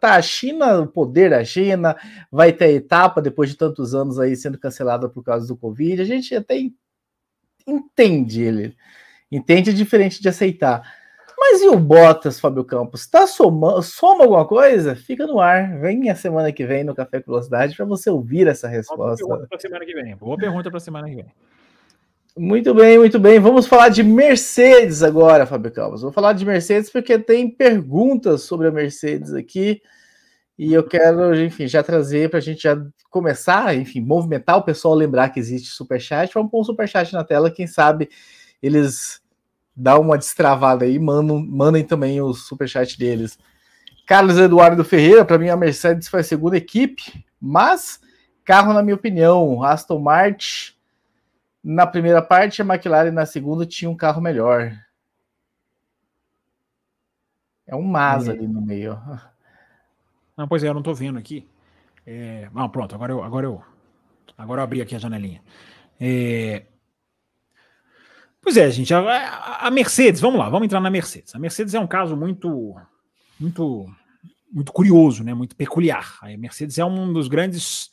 [0.00, 1.94] tá, a China, o poder da China,
[2.30, 6.00] vai ter etapa depois de tantos anos aí sendo cancelada por causa do Covid.
[6.00, 6.56] A gente até
[7.66, 8.74] entende ele.
[9.30, 11.01] Entende diferente de aceitar.
[11.44, 13.04] Mas e o Bottas, Fábio Campos?
[13.04, 14.94] Tá somando, soma alguma coisa?
[14.94, 15.76] Fica no ar.
[15.80, 19.24] Vem a semana que vem no Café com Velocidade para você ouvir essa resposta.
[19.24, 20.16] Boa pergunta para semana que vem.
[20.16, 21.26] Boa pergunta para semana que vem.
[22.38, 23.40] Muito bem, muito bem.
[23.40, 26.02] Vamos falar de Mercedes agora, Fábio Campos.
[26.02, 29.82] Vou falar de Mercedes porque tem perguntas sobre a Mercedes aqui.
[30.56, 32.80] E eu quero, enfim, já trazer para a gente já
[33.10, 36.32] começar, enfim, movimentar o pessoal, lembrar que existe superchat.
[36.32, 38.08] Vamos pôr um superchat na tela, quem sabe
[38.62, 39.21] eles
[39.74, 43.38] dá uma destravada aí, mandam, mandem também o superchat deles.
[44.06, 48.00] Carlos Eduardo Ferreira, para mim a Mercedes foi a segunda equipe, mas
[48.44, 50.74] carro, na minha opinião, Aston Martin
[51.62, 54.76] na primeira parte, a McLaren na segunda tinha um carro melhor.
[57.66, 59.00] É um Mas ali no meio.
[60.36, 61.46] Não, pois é, eu não estou vendo aqui.
[62.06, 62.48] É...
[62.54, 63.62] Não, pronto, agora eu, agora eu,
[64.36, 65.42] agora eu abri aqui a janelinha.
[66.00, 66.64] É...
[68.42, 71.32] Pois é, gente, a, a, Mercedes, vamos lá, vamos entrar na Mercedes.
[71.32, 72.74] A Mercedes é um caso muito,
[73.38, 73.88] muito,
[74.50, 75.32] muito curioso, né?
[75.32, 76.18] Muito peculiar.
[76.20, 77.92] A Mercedes é um dos grandes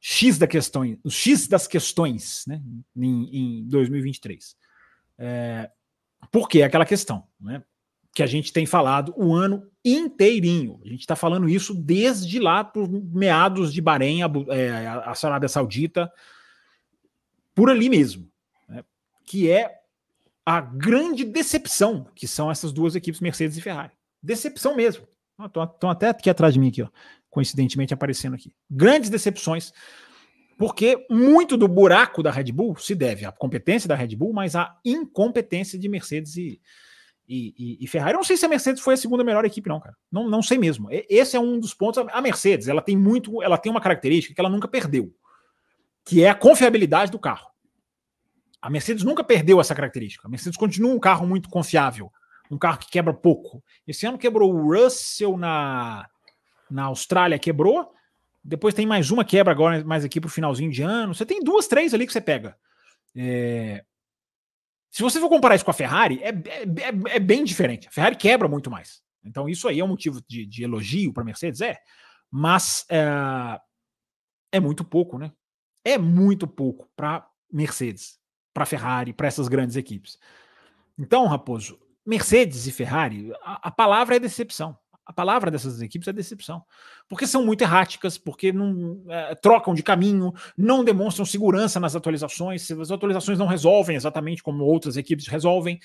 [0.00, 2.60] X da questão, os X das questões, né?
[2.96, 4.56] Em, em 2023.
[5.16, 5.70] É,
[6.32, 7.62] por que aquela questão, né?
[8.12, 10.80] Que a gente tem falado o ano inteirinho.
[10.84, 15.48] A gente está falando isso desde lá por meados de Bahrein, a, é, a Arábia
[15.48, 16.10] Saudita,
[17.54, 18.28] por ali mesmo
[19.28, 19.70] que é
[20.44, 23.92] a grande decepção que são essas duas equipes, Mercedes e Ferrari.
[24.22, 25.06] Decepção mesmo.
[25.44, 26.88] Estão até aqui atrás de mim, aqui, ó,
[27.28, 28.50] coincidentemente aparecendo aqui.
[28.70, 29.72] Grandes decepções,
[30.56, 34.56] porque muito do buraco da Red Bull se deve à competência da Red Bull, mas
[34.56, 36.58] à incompetência de Mercedes e,
[37.28, 38.14] e, e, e, Ferrari.
[38.14, 39.94] Eu não sei se a Mercedes foi a segunda melhor equipe, não, cara.
[40.10, 40.88] Não, não sei mesmo.
[40.90, 42.02] Esse é um dos pontos.
[42.10, 45.14] A Mercedes, ela tem muito, ela tem uma característica que ela nunca perdeu
[46.08, 47.47] que é a confiabilidade do carro.
[48.60, 50.26] A Mercedes nunca perdeu essa característica.
[50.26, 52.12] A Mercedes continua um carro muito confiável,
[52.50, 53.62] um carro que quebra pouco.
[53.86, 56.08] Esse ano quebrou o Russell na,
[56.70, 57.92] na Austrália, quebrou.
[58.42, 61.14] Depois tem mais uma quebra agora, mais aqui para o finalzinho de ano.
[61.14, 62.56] Você tem duas, três ali que você pega.
[63.14, 63.84] É...
[64.90, 67.88] Se você for comparar isso com a Ferrari, é, é, é, é bem diferente.
[67.88, 69.02] A Ferrari quebra muito mais.
[69.22, 71.76] Então, isso aí é um motivo de, de elogio para a Mercedes, é.
[72.30, 73.60] Mas é,
[74.52, 75.32] é muito pouco, né?
[75.84, 78.18] É muito pouco para Mercedes,
[78.52, 80.18] para Ferrari, para essas grandes equipes.
[80.98, 84.76] Então, Raposo, Mercedes e Ferrari, a, a palavra é decepção.
[85.08, 86.62] A palavra dessas equipes é decepção.
[87.08, 92.70] Porque são muito erráticas, porque não é, trocam de caminho, não demonstram segurança nas atualizações.
[92.70, 95.80] As atualizações não resolvem exatamente como outras equipes resolvem.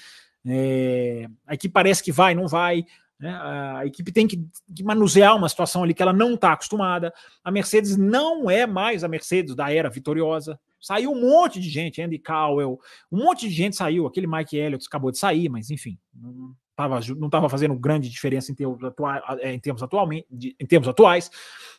[0.45, 2.85] É, a equipe parece que vai, não vai.
[3.17, 3.33] Né?
[3.33, 4.45] A equipe tem que,
[4.75, 7.13] que, manusear uma situação ali que ela não está acostumada.
[7.41, 10.59] A Mercedes não é mais a Mercedes da era vitoriosa.
[10.83, 12.77] Saiu um monte de gente, Andy Cowell,
[13.09, 14.05] um monte de gente saiu.
[14.05, 18.51] Aquele Mike Elliott acabou de sair, mas enfim, não estava não tava fazendo grande diferença
[18.51, 20.27] em termos, atua, em termos atualmente,
[20.59, 21.31] em termos atuais.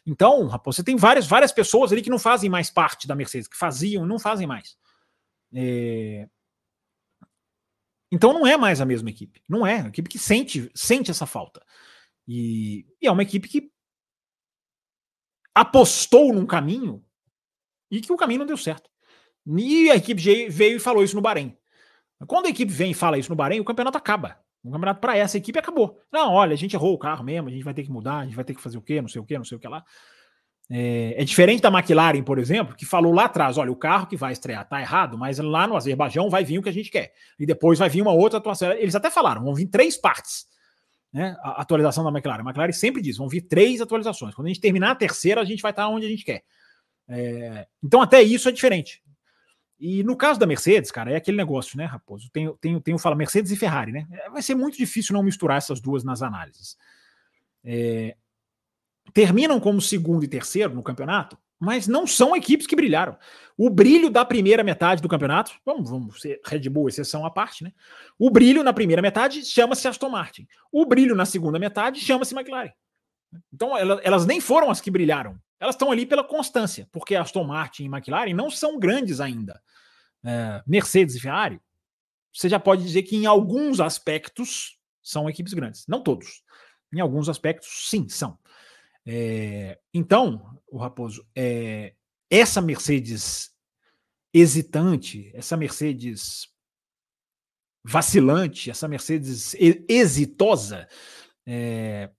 [0.06, 3.46] Então, rapaz, você tem várias, várias pessoas ali que não fazem mais parte da Mercedes,
[3.46, 4.74] que faziam, não fazem mais.
[5.54, 6.26] É,
[8.10, 9.42] então não é mais a mesma equipe.
[9.46, 9.78] Não é.
[9.78, 11.60] É uma equipe que sente, sente essa falta.
[12.26, 13.70] E, e é uma equipe que
[15.54, 17.04] apostou num caminho
[17.90, 18.90] e que o caminho não deu certo.
[19.46, 21.56] E a equipe veio e falou isso no Bahrein.
[22.26, 24.38] Quando a equipe vem e fala isso no Bahrein, o campeonato acaba.
[24.62, 26.00] O campeonato para essa equipe acabou.
[26.10, 28.24] Não, olha, a gente errou o carro mesmo, a gente vai ter que mudar, a
[28.24, 29.68] gente vai ter que fazer o quê, não sei o quê, não sei o que
[29.68, 29.84] lá.
[30.70, 34.16] É, é, diferente da McLaren, por exemplo, que falou lá atrás: olha, o carro que
[34.16, 37.12] vai estrear tá errado, mas lá no Azerbaijão vai vir o que a gente quer.
[37.38, 38.72] E depois vai vir uma outra atuação.
[38.72, 40.46] Eles até falaram: vão vir três partes.
[41.12, 42.40] Né, a atualização da McLaren.
[42.40, 44.34] A McLaren sempre diz: vão vir três atualizações.
[44.34, 46.42] Quando a gente terminar a terceira, a gente vai estar onde a gente quer.
[47.06, 49.02] É, então, até isso é diferente.
[49.78, 52.30] E no caso da Mercedes, cara, é aquele negócio, né, Raposo?
[52.32, 54.06] Tem, tem, tem o fala Mercedes e Ferrari, né?
[54.12, 56.76] É, vai ser muito difícil não misturar essas duas nas análises.
[57.64, 58.16] É,
[59.12, 63.16] terminam como segundo e terceiro no campeonato, mas não são equipes que brilharam.
[63.56, 67.64] O brilho da primeira metade do campeonato, vamos, vamos ser Red Bull, exceção à parte,
[67.64, 67.72] né?
[68.18, 70.46] O brilho na primeira metade chama-se Aston Martin.
[70.70, 72.72] O brilho na segunda metade chama-se McLaren.
[73.52, 75.38] Então, elas nem foram as que brilharam.
[75.60, 79.62] Elas estão ali pela constância, porque Aston Martin e McLaren não são grandes ainda.
[80.24, 81.60] É, Mercedes e Ferrari,
[82.32, 85.86] você já pode dizer que em alguns aspectos são equipes grandes.
[85.86, 86.42] Não todos.
[86.92, 88.38] Em alguns aspectos, sim, são.
[89.06, 91.94] É, então, o Raposo, é,
[92.30, 93.54] essa Mercedes
[94.32, 96.48] hesitante, essa Mercedes
[97.84, 99.54] vacilante, essa Mercedes
[99.88, 100.88] exitosa,
[101.46, 102.10] é,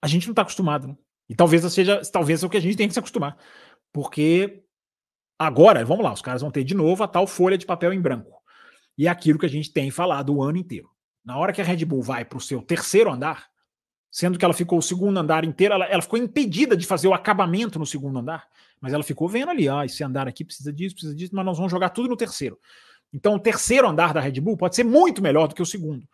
[0.00, 0.88] a gente não está acostumado.
[0.88, 0.96] Né?
[1.28, 3.36] E talvez seja, talvez é o que a gente tem que se acostumar.
[3.92, 4.62] Porque
[5.38, 8.00] agora, vamos lá, os caras vão ter de novo a tal folha de papel em
[8.00, 8.36] branco.
[8.96, 10.90] E é aquilo que a gente tem falado o ano inteiro.
[11.24, 13.48] Na hora que a Red Bull vai para o seu terceiro andar,
[14.10, 17.12] sendo que ela ficou o segundo andar inteiro, ela, ela, ficou impedida de fazer o
[17.12, 18.46] acabamento no segundo andar,
[18.80, 21.56] mas ela ficou vendo ali, ah, esse andar aqui precisa disso, precisa disso, mas nós
[21.56, 22.58] vamos jogar tudo no terceiro.
[23.12, 26.08] Então o terceiro andar da Red Bull pode ser muito melhor do que o segundo.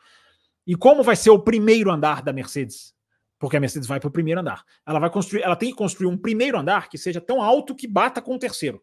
[0.67, 2.95] E como vai ser o primeiro andar da Mercedes?
[3.43, 4.65] Porque a Mercedes vai para o primeiro andar.
[4.87, 7.89] Ela vai construir, ela tem que construir um primeiro andar que seja tão alto que
[7.89, 8.81] bata com o terceiro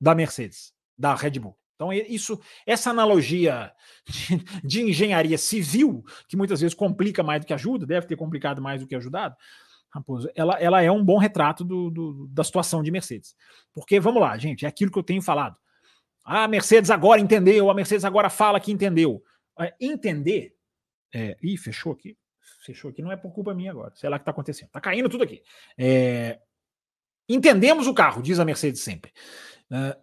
[0.00, 1.56] da Mercedes, da Red Bull.
[1.76, 3.72] Então, isso, essa analogia
[4.04, 8.60] de, de, engenharia civil, que muitas vezes complica mais do que ajuda, deve ter complicado
[8.60, 9.36] mais do que ajudado,
[9.88, 13.36] Raposo, ela, ela é um bom retrato do, do, da situação de Mercedes.
[13.72, 15.56] Porque, vamos lá, gente, é aquilo que eu tenho falado.
[16.24, 19.22] a Mercedes agora entendeu, a Mercedes agora fala que entendeu.
[19.60, 20.56] É, entender.
[21.14, 22.16] É, ih, fechou aqui.
[22.62, 23.92] Fechou aqui, não é por culpa minha agora.
[23.96, 24.68] Sei lá o que está acontecendo.
[24.68, 25.42] Está caindo tudo aqui.
[25.76, 26.38] É,
[27.28, 29.12] entendemos o carro, diz a Mercedes sempre.
[29.70, 30.00] Uh,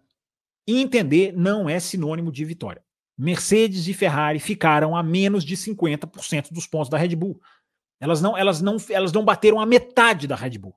[0.66, 2.84] entender não é sinônimo de vitória.
[3.16, 7.40] Mercedes e Ferrari ficaram a menos de 50% dos pontos da Red Bull.
[7.98, 10.74] Elas não, elas não, elas não bateram a metade da Red Bull.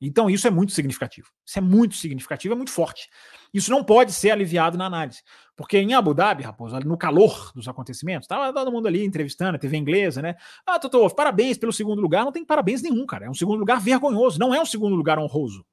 [0.00, 1.28] Então isso é muito significativo.
[1.44, 3.08] Isso é muito significativo, é muito forte.
[3.52, 5.22] Isso não pode ser aliviado na análise.
[5.56, 9.58] Porque em Abu Dhabi, Raposo, no calor dos acontecimentos, estava todo mundo ali entrevistando, a
[9.58, 10.36] TV inglesa, né?
[10.66, 12.24] Ah, Toto, parabéns pelo segundo lugar.
[12.24, 13.24] Não tem parabéns nenhum, cara.
[13.24, 14.38] É um segundo lugar vergonhoso.
[14.38, 15.64] Não é um segundo lugar honroso.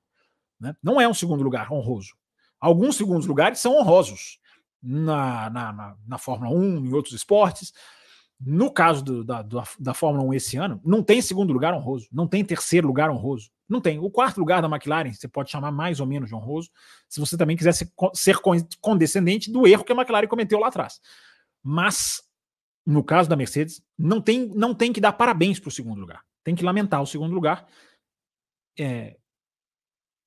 [0.60, 0.74] Né?
[0.82, 2.16] Não é um segundo lugar honroso.
[2.60, 4.40] Alguns segundos lugares são honrosos
[4.82, 7.74] na, na, na, na Fórmula 1, em outros esportes.
[8.45, 9.41] No caso do, da,
[9.80, 13.49] da Fórmula 1 esse ano, não tem segundo lugar honroso, não tem terceiro lugar honroso,
[13.70, 13.99] não tem.
[13.99, 16.70] O quarto lugar da McLaren você pode chamar mais ou menos de honroso,
[17.07, 18.38] se você também quiser ser, ser
[18.82, 20.99] condescendente do erro que a McLaren cometeu lá atrás.
[21.64, 22.22] Mas,
[22.86, 26.22] no caso da Mercedes, não tem, não tem que dar parabéns para o segundo lugar,
[26.44, 27.65] tem que lamentar o segundo lugar.
[28.78, 29.15] É,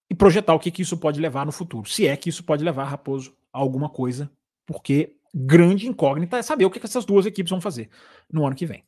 [0.09, 1.89] e projetar o que, que isso pode levar no futuro.
[1.89, 4.31] Se é que isso pode levar, Raposo, a alguma coisa,
[4.65, 7.91] porque grande incógnita é saber o que, essas duas equipes vão fazer
[8.33, 8.83] no ano que vem.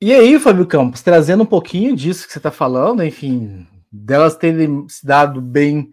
[0.00, 4.88] E aí, Fábio Campos, trazendo um pouquinho disso que você está falando, enfim, delas terem
[4.88, 5.90] se dado bem,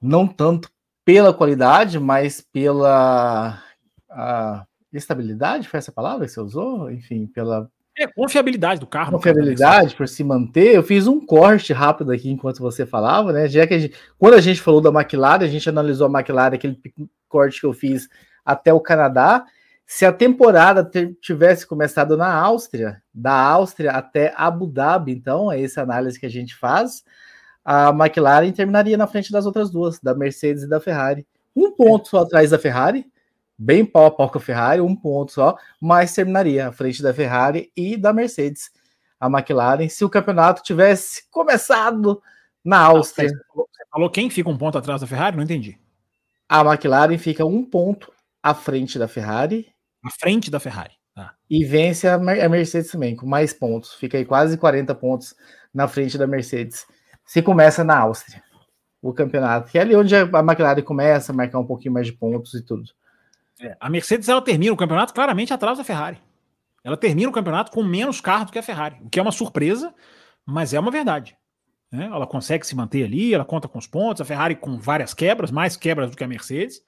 [0.00, 0.70] não tanto
[1.04, 3.62] pela qualidade, mas pela
[4.92, 6.90] estabilidade, foi essa palavra que você usou?
[6.90, 9.12] Enfim, pela é, confiabilidade do carro.
[9.12, 10.74] Confiabilidade por se manter.
[10.74, 13.48] Eu fiz um corte rápido aqui enquanto você falava, né?
[13.48, 16.54] Já que a gente, quando a gente falou da McLaren, a gente analisou a McLaren,
[16.54, 16.78] aquele
[17.28, 18.08] corte que eu fiz
[18.44, 19.44] até o Canadá.
[19.86, 20.88] Se a temporada
[21.20, 26.30] tivesse começado na Áustria, da Áustria até Abu Dhabi, então, é essa análise que a
[26.30, 27.04] gente faz,
[27.64, 31.26] a McLaren terminaria na frente das outras duas, da Mercedes e da Ferrari.
[31.54, 33.06] Um ponto só atrás da Ferrari,
[33.58, 37.12] bem pau a pau com a Ferrari, um ponto só, mas terminaria à frente da
[37.12, 38.70] Ferrari e da Mercedes.
[39.18, 42.20] A McLaren, se o campeonato tivesse começado
[42.66, 43.28] na Áustria.
[43.54, 45.36] Você falou quem fica um ponto atrás da Ferrari?
[45.36, 45.78] Não entendi.
[46.48, 48.12] A McLaren fica um ponto
[48.42, 49.68] à frente da Ferrari.
[50.04, 50.94] À frente da Ferrari.
[51.16, 51.32] Ah.
[51.48, 53.94] E vence a Mercedes também, com mais pontos.
[53.94, 55.34] Fica aí quase 40 pontos
[55.72, 56.86] na frente da Mercedes.
[57.24, 58.42] Se começa na Áustria,
[59.00, 62.12] o campeonato, que é ali onde a McLaren começa a marcar um pouquinho mais de
[62.12, 62.90] pontos e tudo.
[63.60, 66.18] É, a Mercedes ela termina o campeonato claramente atrás da Ferrari.
[66.84, 69.32] Ela termina o campeonato com menos carro do que a Ferrari, o que é uma
[69.32, 69.94] surpresa,
[70.44, 71.36] mas é uma verdade.
[71.90, 72.06] Né?
[72.06, 75.50] Ela consegue se manter ali, ela conta com os pontos, a Ferrari com várias quebras,
[75.50, 76.80] mais quebras do que a Mercedes.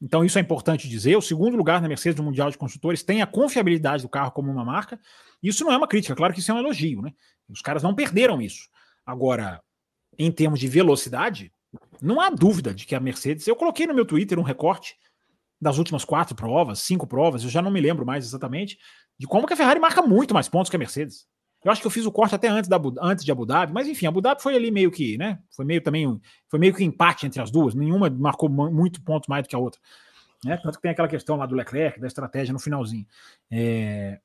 [0.00, 1.16] Então isso é importante dizer.
[1.16, 4.50] O segundo lugar na Mercedes no Mundial de Construtores tem a confiabilidade do carro como
[4.50, 4.98] uma marca.
[5.42, 7.12] Isso não é uma crítica, claro que isso é um elogio, né?
[7.48, 8.68] Os caras não perderam isso.
[9.04, 9.62] Agora,
[10.18, 11.52] em termos de velocidade,
[12.00, 13.46] não há dúvida de que a Mercedes.
[13.46, 14.96] Eu coloquei no meu Twitter um recorte
[15.64, 18.78] das últimas quatro provas, cinco provas, eu já não me lembro mais exatamente,
[19.18, 21.26] de como que a Ferrari marca muito mais pontos que a Mercedes.
[21.64, 23.88] Eu acho que eu fiz o corte até antes, da, antes de Abu Dhabi, mas
[23.88, 25.38] enfim, Abu Dhabi foi ali meio que, né?
[25.56, 26.20] Foi meio também,
[26.50, 29.58] foi meio que empate entre as duas, nenhuma marcou muito pontos mais do que a
[29.58, 29.80] outra.
[30.44, 30.58] Né?
[30.58, 33.06] Tanto que tem aquela questão lá do Leclerc, da estratégia no finalzinho.
[33.50, 34.20] É...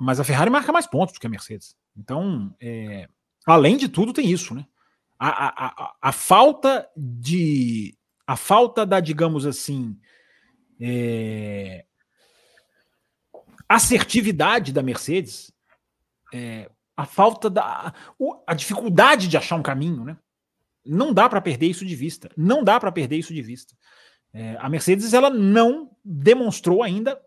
[0.00, 1.76] Mas a Ferrari marca mais pontos do que a Mercedes.
[1.94, 3.06] Então, é...
[3.46, 4.66] além de tudo, tem isso, né?
[5.18, 7.94] A, a, a, a falta de.
[8.26, 9.98] A falta da, digamos assim,
[10.80, 11.84] é,
[13.68, 15.52] assertividade da Mercedes,
[16.32, 17.92] é, a falta da.
[18.46, 20.16] a dificuldade de achar um caminho, né?
[20.84, 22.30] Não dá para perder isso de vista.
[22.36, 23.74] Não dá para perder isso de vista.
[24.32, 27.20] É, a Mercedes ela não demonstrou ainda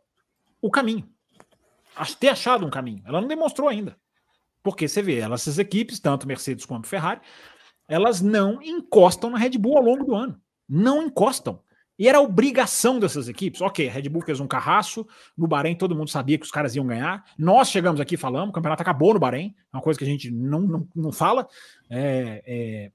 [0.62, 1.10] o caminho.
[2.20, 3.02] Ter achado um caminho.
[3.06, 3.98] Ela não demonstrou ainda.
[4.62, 7.22] Porque você vê, elas, essas equipes, tanto Mercedes quanto Ferrari,
[7.88, 10.40] elas não encostam na Red Bull ao longo do ano.
[10.68, 11.64] Não encostam.
[12.00, 13.60] E era obrigação dessas equipes.
[13.62, 15.08] Ok, Red Bull fez um carraço.
[15.36, 17.26] No Bahrein todo mundo sabia que os caras iam ganhar.
[17.38, 19.56] Nós chegamos aqui falamos, o campeonato acabou no Bahrein.
[19.74, 21.48] É uma coisa que a gente não, não, não fala.
[21.90, 22.92] É, é...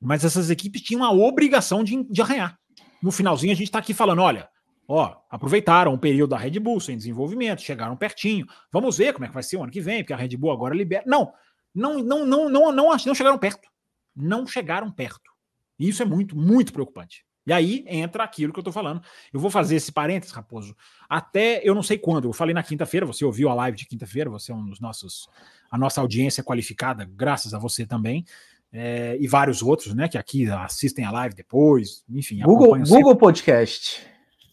[0.00, 2.58] Mas essas equipes tinham a obrigação de, de arranhar.
[3.02, 4.48] No finalzinho a gente está aqui falando: olha,
[4.86, 8.46] ó, aproveitaram o período da Red Bull sem desenvolvimento, chegaram pertinho.
[8.70, 10.52] Vamos ver como é que vai ser o ano que vem, porque a Red Bull
[10.52, 11.04] agora libera.
[11.06, 11.32] Não,
[11.74, 13.68] não, não, não, não, não, não chegaram perto.
[14.14, 15.30] Não chegaram perto.
[15.78, 17.25] E isso é muito, muito preocupante.
[17.46, 19.00] E aí entra aquilo que eu tô falando.
[19.32, 20.76] Eu vou fazer esse parênteses, Raposo,
[21.08, 22.28] até eu não sei quando.
[22.28, 25.28] Eu falei na quinta-feira, você ouviu a live de quinta-feira, você é um dos nossos.
[25.70, 28.24] A nossa audiência qualificada, graças a você também.
[28.72, 32.40] É, e vários outros, né, que aqui assistem a live depois, enfim.
[32.42, 34.04] Google, Google Podcast.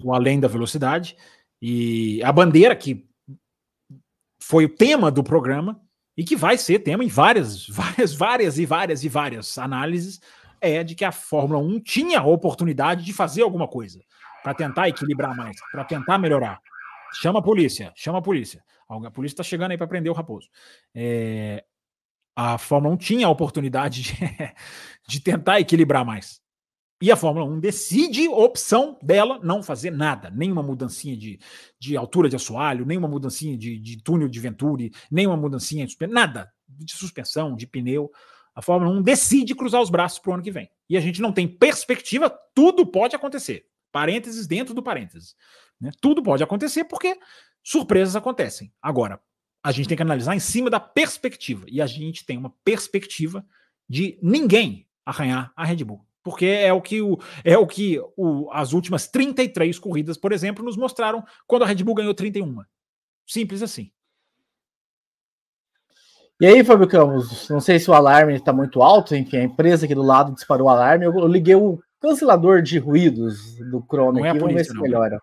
[0.04, 1.18] O Além da Velocidade.
[1.62, 3.06] E a bandeira que
[4.40, 5.82] foi o tema do programa
[6.16, 10.22] e que vai ser tema em várias, várias, várias e várias e várias análises
[10.64, 14.02] é de que a Fórmula 1 tinha a oportunidade de fazer alguma coisa
[14.42, 16.60] para tentar equilibrar mais, para tentar melhorar.
[17.22, 18.64] Chama a polícia, chama a polícia.
[18.88, 20.48] A polícia está chegando aí para prender o Raposo.
[20.96, 21.64] É,
[22.36, 24.16] a Fórmula 1 tinha a oportunidade de,
[25.08, 26.42] de tentar equilibrar mais.
[27.02, 30.30] E a Fórmula 1 decide, opção dela, não fazer nada.
[30.30, 31.38] Nenhuma mudancinha de,
[31.78, 36.50] de altura de assoalho, nenhuma mudancinha de, de túnel de Venturi, nenhuma mudancinha de nada
[36.66, 38.10] de suspensão, de pneu.
[38.56, 40.70] A Fórmula 1 decide cruzar os braços para o ano que vem.
[40.90, 43.66] E a gente não tem perspectiva, tudo pode acontecer.
[43.92, 45.36] Parênteses dentro do parênteses.
[45.80, 45.92] Né?
[46.00, 47.18] Tudo pode acontecer porque
[47.64, 48.72] surpresas acontecem.
[48.82, 49.20] Agora,
[49.64, 51.66] a gente tem que analisar em cima da perspectiva.
[51.68, 53.46] E a gente tem uma perspectiva
[53.90, 56.06] de ninguém arranhar a Red Bull.
[56.22, 60.64] Porque é o que, o, é o que o, as últimas 33 corridas, por exemplo,
[60.64, 62.64] nos mostraram quando a Red Bull ganhou 31.
[63.28, 63.92] Simples assim.
[66.44, 69.86] E aí, Fábio Campos, não sei se o alarme está muito alto, enfim, a empresa
[69.86, 71.06] aqui do lado disparou o alarme.
[71.06, 74.78] Eu, liguei o cancelador de ruídos do Chrome não é aqui, é vamos ver se
[74.78, 75.22] melhora.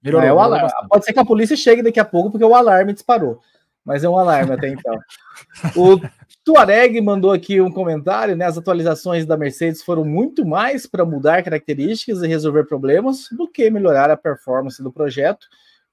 [0.00, 0.70] Melhorou, é o alarme.
[0.88, 3.40] Pode ser que a polícia chegue daqui a pouco, porque o alarme disparou.
[3.84, 4.96] mas é um alarme até então.
[5.76, 6.00] O
[6.44, 8.44] Tuareg mandou aqui um comentário, né?
[8.44, 13.68] As atualizações da Mercedes foram muito mais para mudar características e resolver problemas do que
[13.68, 15.44] melhorar a performance do projeto.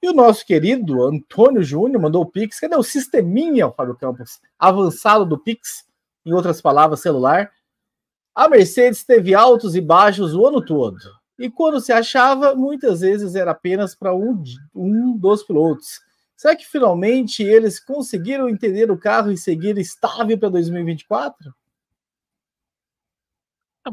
[0.02, 2.60] E o nosso querido Antônio Júnior mandou o Pix.
[2.60, 4.40] Cadê o sisteminha, Fábio Campos?
[4.58, 5.86] Avançado do Pix,
[6.26, 7.52] em outras palavras, celular.
[8.34, 10.98] A Mercedes teve altos e baixos o ano todo.
[11.38, 14.42] E quando se achava, muitas vezes era apenas para um,
[14.74, 16.00] um dos pilotos.
[16.36, 21.54] Será que finalmente eles conseguiram entender o carro e seguir estável para 2024?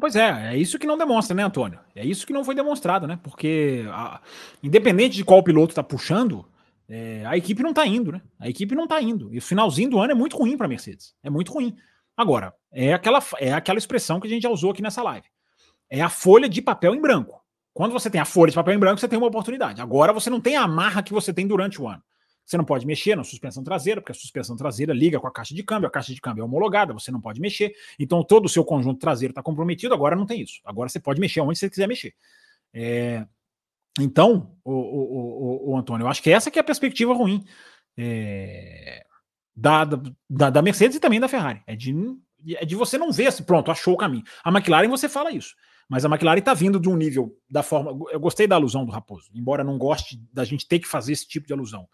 [0.00, 1.78] Pois é, é isso que não demonstra, né, Antônio?
[1.94, 3.18] É isso que não foi demonstrado, né?
[3.22, 4.20] Porque, a,
[4.62, 6.44] independente de qual piloto está puxando,
[6.88, 8.20] é, a equipe não está indo, né?
[8.38, 9.32] A equipe não está indo.
[9.32, 11.14] E o finalzinho do ano é muito ruim para Mercedes.
[11.22, 11.76] É muito ruim.
[12.16, 15.26] Agora, é aquela, é aquela expressão que a gente já usou aqui nessa live.
[15.88, 17.40] É a folha de papel em branco.
[17.72, 19.82] Quando você tem a folha de papel em branco, você tem uma oportunidade.
[19.82, 22.02] Agora você não tem a amarra que você tem durante o ano.
[22.46, 25.52] Você não pode mexer na suspensão traseira, porque a suspensão traseira liga com a caixa
[25.52, 27.74] de câmbio, a caixa de câmbio é homologada, você não pode mexer.
[27.98, 30.60] Então todo o seu conjunto traseiro está comprometido, agora não tem isso.
[30.64, 32.14] Agora você pode mexer onde você quiser mexer.
[32.72, 33.26] É...
[33.98, 37.44] Então, o, o, o, o, Antônio, eu acho que essa que é a perspectiva ruim
[37.96, 39.04] é...
[39.56, 41.62] da, da, da, Mercedes e também da Ferrari.
[41.66, 41.94] É de,
[42.54, 44.22] é de você não ver se, pronto, achou o caminho.
[44.44, 45.56] A McLaren você fala isso.
[45.88, 47.90] Mas a McLaren está vindo de um nível da forma.
[48.10, 51.26] Eu gostei da alusão do Raposo, embora não goste da gente ter que fazer esse
[51.26, 51.88] tipo de alusão.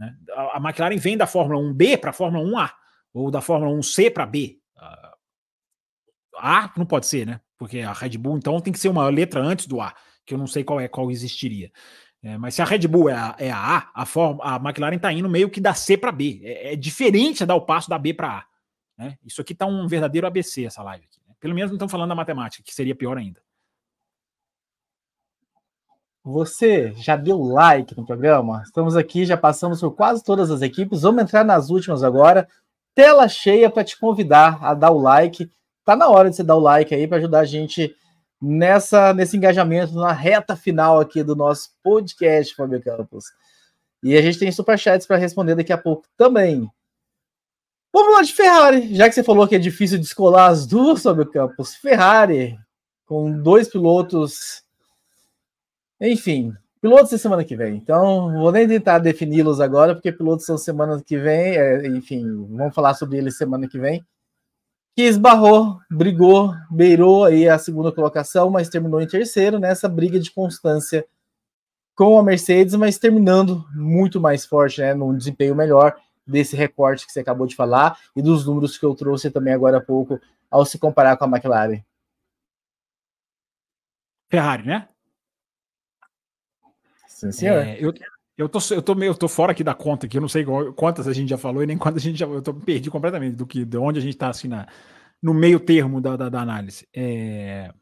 [0.00, 0.16] Né?
[0.34, 2.72] A, McLaren vem da Fórmula 1B para a Fórmula 1A,
[3.12, 4.58] ou da Fórmula 1C para B.
[6.40, 7.40] A não pode ser, né?
[7.58, 9.94] Porque a Red Bull, então, tem que ser uma letra antes do A,
[10.24, 11.70] que eu não sei qual é, qual existiria.
[12.22, 14.96] É, mas se a Red Bull é a, é a A, a, forma, a McLaren
[14.96, 16.40] está indo meio que da C para B.
[16.42, 18.44] É, é, diferente dar o passo da B para A.
[18.96, 19.18] Né?
[19.24, 21.04] Isso aqui está um verdadeiro ABC, essa live.
[21.04, 21.34] Aqui, né?
[21.38, 23.42] Pelo menos não estamos falando da matemática, que seria pior ainda.
[26.30, 28.62] Você já deu like no programa?
[28.64, 31.02] Estamos aqui, já passamos por quase todas as equipes.
[31.02, 32.46] Vamos entrar nas últimas agora.
[32.94, 35.50] Tela cheia para te convidar a dar o like.
[35.84, 37.94] Tá na hora de você dar o like aí para ajudar a gente
[38.40, 43.24] nessa nesse engajamento na reta final aqui do nosso podcast, Fábio Campos.
[44.02, 46.70] E a gente tem superchats para responder daqui a pouco também.
[47.92, 51.28] Vamos lá de Ferrari, já que você falou que é difícil descolar as duas, Fábio
[51.28, 51.74] Campos.
[51.74, 52.56] Ferrari,
[53.04, 54.62] com dois pilotos
[56.00, 57.76] enfim, pilotos de semana que vem.
[57.76, 61.56] Então, vou nem tentar defini-los agora, porque pilotos são semana que vem.
[61.56, 64.04] É, enfim, vamos falar sobre eles semana que vem.
[64.96, 70.30] Que esbarrou, brigou, beirou aí a segunda colocação, mas terminou em terceiro nessa briga de
[70.30, 71.06] constância
[71.94, 75.94] com a Mercedes, mas terminando muito mais forte, né, num desempenho melhor
[76.26, 79.78] desse recorte que você acabou de falar e dos números que eu trouxe também agora
[79.78, 80.18] há pouco
[80.50, 81.82] ao se comparar com a McLaren.
[84.30, 84.88] Ferrari, né?
[87.30, 87.48] Sim.
[87.48, 87.92] É, eu,
[88.36, 90.44] eu, tô, eu, tô meio, eu tô fora aqui da conta, que eu não sei
[90.76, 92.26] quantas a gente já falou e nem quantas a gente já.
[92.26, 94.66] Eu tô perdi completamente do que, de onde a gente está assim, na,
[95.22, 96.88] no meio termo da, da, da análise.
[96.94, 97.72] É,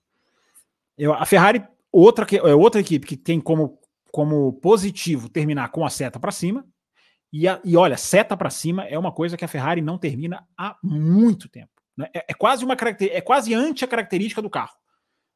[0.96, 3.78] eu, a Ferrari, outra, é outra equipe que tem como,
[4.10, 6.66] como positivo terminar com a seta para cima.
[7.32, 10.46] E, a, e olha, seta para cima é uma coisa que a Ferrari não termina
[10.56, 11.70] há muito tempo.
[11.96, 12.08] Né?
[12.14, 14.74] É, é, quase uma é quase anti a característica do carro.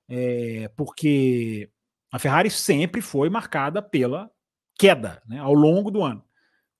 [0.08, 1.70] É, porque
[2.12, 4.30] a Ferrari sempre foi marcada pela
[4.78, 6.22] queda né, ao longo do ano.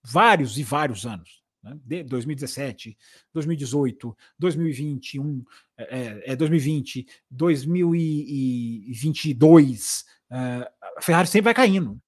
[0.05, 1.41] Vários e vários anos.
[1.63, 2.99] Né, de 2017,
[3.33, 5.43] 2018, 2021,
[5.79, 10.05] é, é, 2020, 2022.
[10.31, 11.99] É, a Ferrari sempre vai caindo.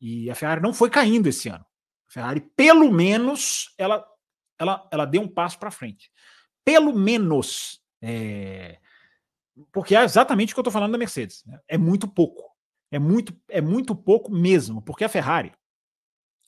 [0.00, 1.66] E a Ferrari não foi caindo esse ano.
[2.08, 4.02] A Ferrari, pelo menos, ela,
[4.58, 6.10] ela, ela deu um passo para frente.
[6.64, 7.82] Pelo menos.
[8.00, 8.78] É,
[9.70, 11.44] porque é exatamente o que eu estou falando da Mercedes.
[11.44, 11.60] Né?
[11.68, 12.49] É muito pouco.
[12.90, 15.52] É muito, é muito pouco mesmo, porque a Ferrari,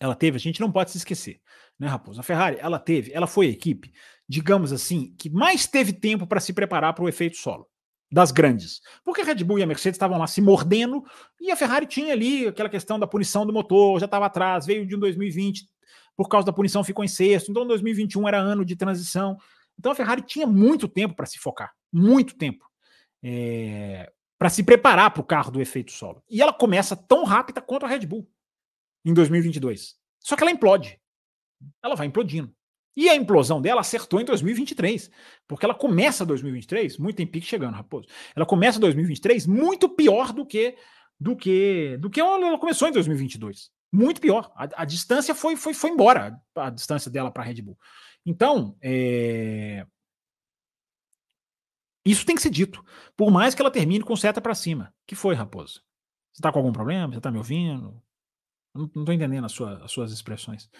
[0.00, 1.40] ela teve, a gente não pode se esquecer,
[1.78, 2.20] né, Raposo?
[2.20, 3.92] A Ferrari, ela teve, ela foi a equipe,
[4.28, 7.68] digamos assim, que mais teve tempo para se preparar para o efeito solo
[8.10, 8.80] das grandes.
[9.04, 11.02] Porque a Red Bull e a Mercedes estavam lá se mordendo
[11.40, 14.86] e a Ferrari tinha ali aquela questão da punição do motor, já estava atrás, veio
[14.86, 15.66] de um 2020,
[16.14, 19.38] por causa da punição ficou em sexto, então 2021 era ano de transição.
[19.78, 22.66] Então a Ferrari tinha muito tempo para se focar, muito tempo.
[23.22, 24.12] É,
[24.42, 26.20] para se preparar para o carro do efeito solo.
[26.28, 28.28] E ela começa tão rápida quanto a Red Bull
[29.04, 29.94] em 2022.
[30.18, 30.98] Só que ela implode.
[31.80, 32.52] Ela vai implodindo.
[32.96, 35.12] E a implosão dela acertou em 2023,
[35.46, 38.08] porque ela começa 2023, muito tem pique chegando, Raposo.
[38.34, 40.74] Ela começa 2023 muito pior do que
[41.20, 43.70] do que do que ela começou em 2022.
[43.92, 44.50] Muito pior.
[44.56, 47.78] A, a distância foi, foi, foi embora, a distância dela para a Red Bull.
[48.26, 49.86] Então, é,
[52.04, 52.84] isso tem que ser dito.
[53.16, 54.92] Por mais que ela termine com seta para cima.
[55.06, 55.82] que foi, Raposo?
[56.32, 57.12] Você está com algum problema?
[57.12, 58.02] Você está me ouvindo?
[58.74, 60.70] Não, tô entendendo sua, as suas expressões.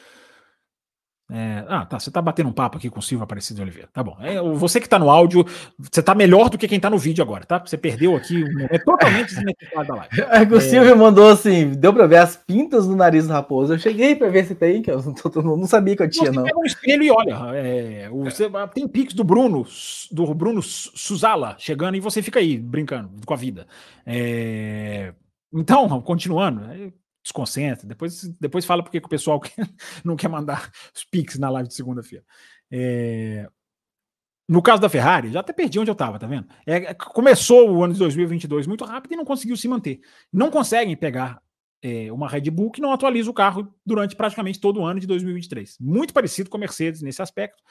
[1.34, 1.98] É, ah, tá.
[1.98, 3.88] Você tá batendo um papo aqui com o Silva Aparecido Oliveira.
[3.90, 4.14] Tá bom.
[4.20, 5.46] É, você que tá no áudio,
[5.78, 7.58] você tá melhor do que quem tá no vídeo agora, tá?
[7.58, 10.20] Você perdeu aqui É totalmente desnecessário da live.
[10.20, 13.72] É, o Silvio mandou assim: deu pra ver as pintas no nariz do raposo.
[13.72, 16.30] Eu cheguei pra ver se tem, que eu não, tô, não sabia que eu tinha,
[16.30, 16.42] não.
[16.42, 17.34] Você pega um espelho e olha.
[17.54, 19.64] É, você, tem pics do Bruno,
[20.10, 23.66] do Bruno Suzala chegando e você fica aí brincando com a vida.
[24.04, 25.14] É,
[25.54, 26.62] então, continuando,
[27.22, 27.86] desconcentra.
[27.86, 29.40] Depois, depois fala porque que o pessoal
[30.04, 32.24] não quer mandar os pics na live de segunda-feira.
[32.70, 33.48] É...
[34.48, 36.46] No caso da Ferrari, já até perdi onde eu estava, tá vendo?
[36.66, 40.00] É, começou o ano de 2022 muito rápido e não conseguiu se manter.
[40.32, 41.40] Não conseguem pegar
[41.80, 45.06] é, uma Red Bull que não atualiza o carro durante praticamente todo o ano de
[45.06, 45.78] 2023.
[45.80, 47.62] Muito parecido com a Mercedes nesse aspecto.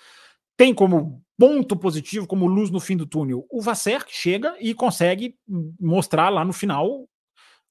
[0.58, 4.74] Tem como ponto positivo, como luz no fim do túnel, o Vasser que chega e
[4.74, 5.36] consegue
[5.80, 7.08] mostrar lá no final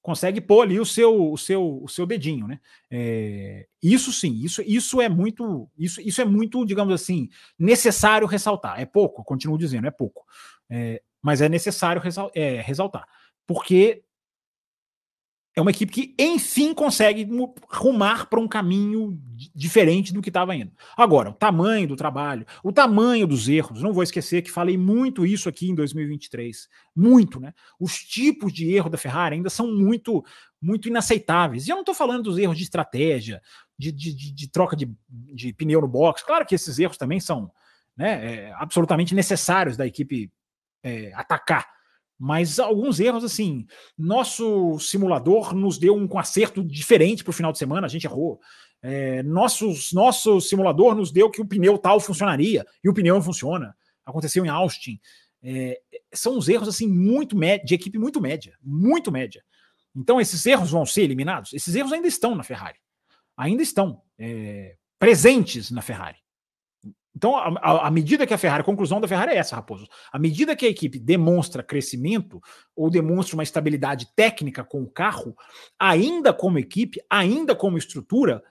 [0.01, 2.59] consegue pôr ali o seu, o seu, o seu dedinho, né?
[2.89, 8.79] É, isso sim, isso, isso é muito, isso, isso é muito, digamos assim, necessário ressaltar.
[8.79, 10.25] É pouco, continuo dizendo, é pouco,
[10.69, 13.07] é, mas é necessário resal, é, ressaltar,
[13.45, 14.03] porque
[15.53, 17.27] é uma equipe que, enfim, consegue
[17.69, 19.19] rumar para um caminho
[19.53, 20.71] diferente do que estava indo.
[20.95, 25.25] Agora, o tamanho do trabalho, o tamanho dos erros, não vou esquecer que falei muito
[25.25, 26.69] isso aqui em 2023.
[26.95, 27.53] Muito, né?
[27.77, 30.23] Os tipos de erro da Ferrari ainda são muito,
[30.61, 31.67] muito inaceitáveis.
[31.67, 33.41] E eu não estou falando dos erros de estratégia,
[33.77, 36.23] de, de, de, de troca de, de, pneu no box.
[36.23, 37.51] Claro que esses erros também são
[37.97, 40.31] né, é, absolutamente necessários da equipe
[40.81, 41.80] é, atacar
[42.23, 43.65] mas alguns erros, assim,
[43.97, 48.39] nosso simulador nos deu um acerto diferente para o final de semana, a gente errou.
[48.79, 53.23] É, nossos, nosso simulador nos deu que o pneu tal funcionaria e o pneu não
[53.23, 53.75] funciona.
[54.05, 54.99] Aconteceu em Austin.
[55.41, 55.81] É,
[56.13, 57.35] são os erros, assim, muito
[57.65, 59.43] de equipe muito média, muito média.
[59.95, 61.51] Então, esses erros vão ser eliminados?
[61.53, 62.77] Esses erros ainda estão na Ferrari.
[63.35, 66.19] Ainda estão é, presentes na Ferrari.
[67.15, 69.85] Então, à medida que a Ferrari, a conclusão da Ferrari é essa, Raposo.
[70.11, 72.39] À medida que a equipe demonstra crescimento
[72.75, 75.35] ou demonstra uma estabilidade técnica com o carro,
[75.77, 78.41] ainda como equipe, ainda como estrutura,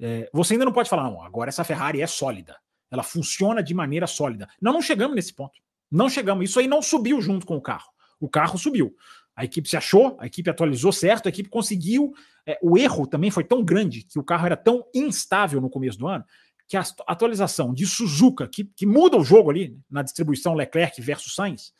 [0.00, 2.56] é, você ainda não pode falar, não, agora essa Ferrari é sólida.
[2.90, 4.48] Ela funciona de maneira sólida.
[4.60, 5.60] Não, não chegamos nesse ponto.
[5.90, 6.48] Não chegamos.
[6.48, 7.90] Isso aí não subiu junto com o carro.
[8.18, 8.94] O carro subiu.
[9.36, 12.12] A equipe se achou, a equipe atualizou certo, a equipe conseguiu.
[12.44, 15.96] É, o erro também foi tão grande que o carro era tão instável no começo
[15.96, 16.24] do ano
[16.68, 21.34] que a atualização de Suzuka, que, que muda o jogo ali na distribuição Leclerc versus
[21.34, 21.72] Sainz,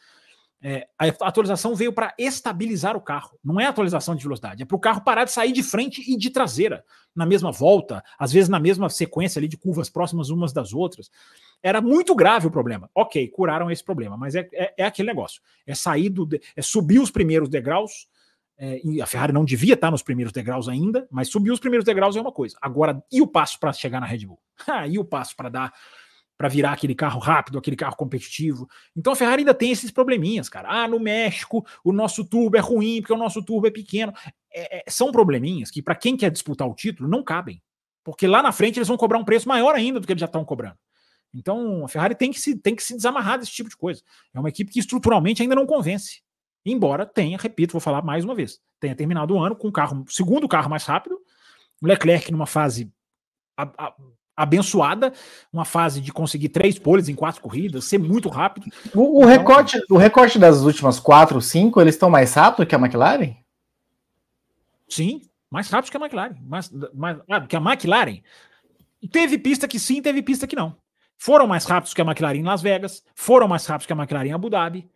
[0.61, 3.39] é, a atualização veio para estabilizar o carro.
[3.45, 6.17] Não é atualização de velocidade, é para o carro parar de sair de frente e
[6.17, 6.85] de traseira
[7.15, 11.11] na mesma volta, às vezes na mesma sequência ali de curvas próximas umas das outras.
[11.63, 12.91] Era muito grave o problema.
[12.95, 16.99] Ok, curaram esse problema, mas é, é, é aquele negócio: é sair do, é subir
[16.99, 18.09] os primeiros degraus
[18.59, 22.17] é, a Ferrari não devia estar nos primeiros degraus ainda, mas subir os primeiros degraus
[22.17, 22.57] é uma coisa.
[22.61, 24.41] Agora, e o passo para chegar na Red Bull?
[24.67, 25.73] Ah, e o passo para dar
[26.37, 28.69] para virar aquele carro rápido, aquele carro competitivo.
[28.97, 30.69] Então a Ferrari ainda tem esses probleminhas, cara.
[30.71, 34.13] Ah, no México o nosso turbo é ruim porque o nosso turbo é pequeno.
[34.53, 37.61] É, é, são probleminhas que para quem quer disputar o título não cabem,
[38.05, 40.27] porque lá na frente eles vão cobrar um preço maior ainda do que eles já
[40.27, 40.77] estão cobrando.
[41.35, 44.01] Então a Ferrari tem que se tem que se desamarrar desse tipo de coisa.
[44.33, 46.23] É uma equipe que estruturalmente ainda não convence.
[46.71, 50.05] Embora tenha, repito, vou falar mais uma vez, tenha terminado o ano com o carro,
[50.09, 51.19] segundo carro mais rápido,
[51.81, 52.93] o Leclerc numa fase
[53.57, 53.95] a, a,
[54.37, 55.13] abençoada,
[55.53, 58.71] uma fase de conseguir três poles em quatro corridas, ser muito rápido.
[58.95, 62.75] O, o então, recorte, o recorte das últimas quatro, cinco, eles estão mais rápido que
[62.75, 63.35] a McLaren?
[64.89, 66.37] Sim, mais rápido que a McLaren.
[66.43, 68.21] Mais, mais, ah, que a McLaren.
[69.11, 70.77] Teve pista que sim, teve pista que não.
[71.17, 74.29] Foram mais rápidos que a McLaren em Las Vegas, foram mais rápidos que a McLaren
[74.29, 74.89] em Abu Dhabi,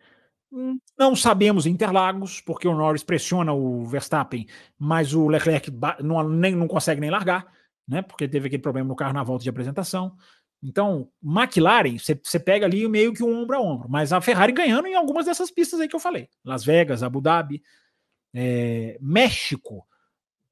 [0.98, 4.46] não sabemos Interlagos, porque o Norris pressiona o Verstappen,
[4.78, 7.46] mas o Leclerc não, nem, não consegue nem largar,
[7.88, 8.02] né?
[8.02, 10.14] Porque teve aquele problema no carro na volta de apresentação.
[10.62, 14.86] Então, McLaren, você pega ali meio que um ombro a ombro, mas a Ferrari ganhando
[14.86, 17.62] em algumas dessas pistas aí que eu falei: Las Vegas, Abu Dhabi,
[18.34, 19.86] é, México.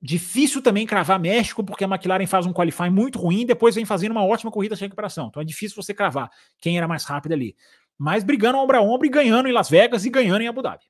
[0.02, 4.12] Difícil também cravar México, porque a McLaren faz um qualifying muito ruim depois vem fazendo
[4.12, 5.26] uma ótima corrida de recuperação.
[5.28, 7.54] Então é difícil você cravar quem era mais rápido ali
[8.00, 10.82] mas brigando ombro a ombro e ganhando em Las Vegas e ganhando em Abu Dhabi.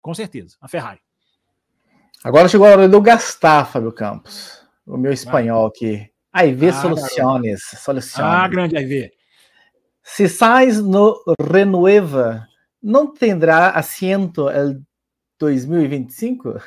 [0.00, 0.98] Com certeza, a Ferrari.
[2.24, 4.66] Agora chegou a hora de eu gastar, Fábio Campos.
[4.86, 6.10] O meu espanhol aqui.
[6.32, 7.62] AIV ah, Soluciones.
[7.76, 8.34] Soluciones.
[8.34, 9.10] Ah, grande AIV.
[10.02, 12.48] Se Sainz no renueva,
[12.82, 14.80] não terá assento el
[15.38, 16.62] 2025?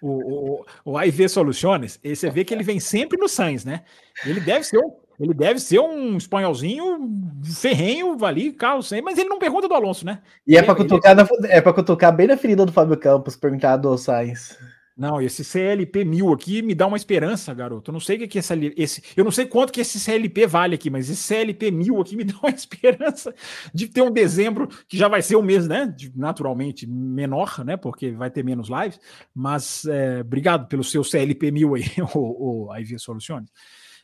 [0.00, 3.84] O, o, o, o AIV Soluciones, você vê que ele vem sempre no Sainz, né?
[4.24, 7.08] Ele deve ser o ele deve ser um espanholzinho
[7.44, 10.20] ferrenho ali, carro sem, mas ele não pergunta do Alonso, né?
[10.46, 11.48] E é para cutucar, ele...
[11.48, 14.56] é para cutucar bem na ferida do Fábio Campos, perguntar do Sainz.
[14.98, 17.88] Não, esse CLP 1000 aqui me dá uma esperança, garoto.
[17.88, 19.02] Eu não sei o que, que esse, esse.
[19.16, 22.24] Eu não sei quanto que esse CLP vale aqui, mas esse CLP 1000 aqui me
[22.26, 23.32] dá uma esperança
[23.72, 25.94] de ter um dezembro que já vai ser um mês, né?
[26.16, 27.76] Naturalmente menor, né?
[27.76, 28.98] Porque vai ter menos lives.
[29.32, 33.48] Mas é, obrigado pelo seu CLP 1000 aí, o, o IV Soluções.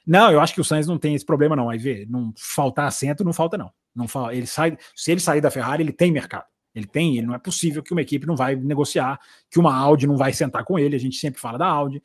[0.06, 1.72] Não, eu acho que o Sainz não tem esse problema, não.
[1.72, 3.70] IV, não faltar assento, não falta, não.
[3.94, 6.44] não falta, ele sai, se ele sair da Ferrari, ele tem mercado.
[6.74, 9.18] Ele tem, ele não é possível que uma equipe não vai negociar,
[9.48, 10.96] que uma Audi não vai sentar com ele.
[10.96, 12.02] A gente sempre fala da Audi.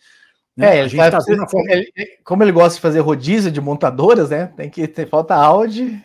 [0.56, 0.78] Né?
[0.78, 1.72] É, a gente tá vendo forma...
[1.72, 1.92] ele,
[2.24, 4.48] como ele gosta de fazer rodízio de montadoras, né?
[4.48, 6.04] Tem que ter falta Audi.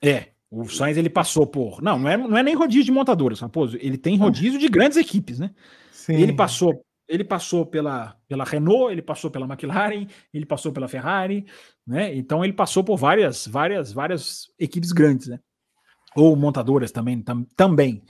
[0.00, 1.82] É, o Sainz ele passou por.
[1.82, 3.76] Não, não é, não é nem rodízio de montadoras, Raposo.
[3.80, 5.50] Ele tem rodízio de grandes equipes, né?
[5.90, 6.14] Sim.
[6.14, 11.46] Ele passou, ele passou pela, pela Renault, ele passou pela McLaren, ele passou pela Ferrari,
[11.86, 12.14] né?
[12.14, 15.38] Então ele passou por várias, várias, várias equipes grandes, né?
[16.14, 18.02] ou montadoras também, tam, também.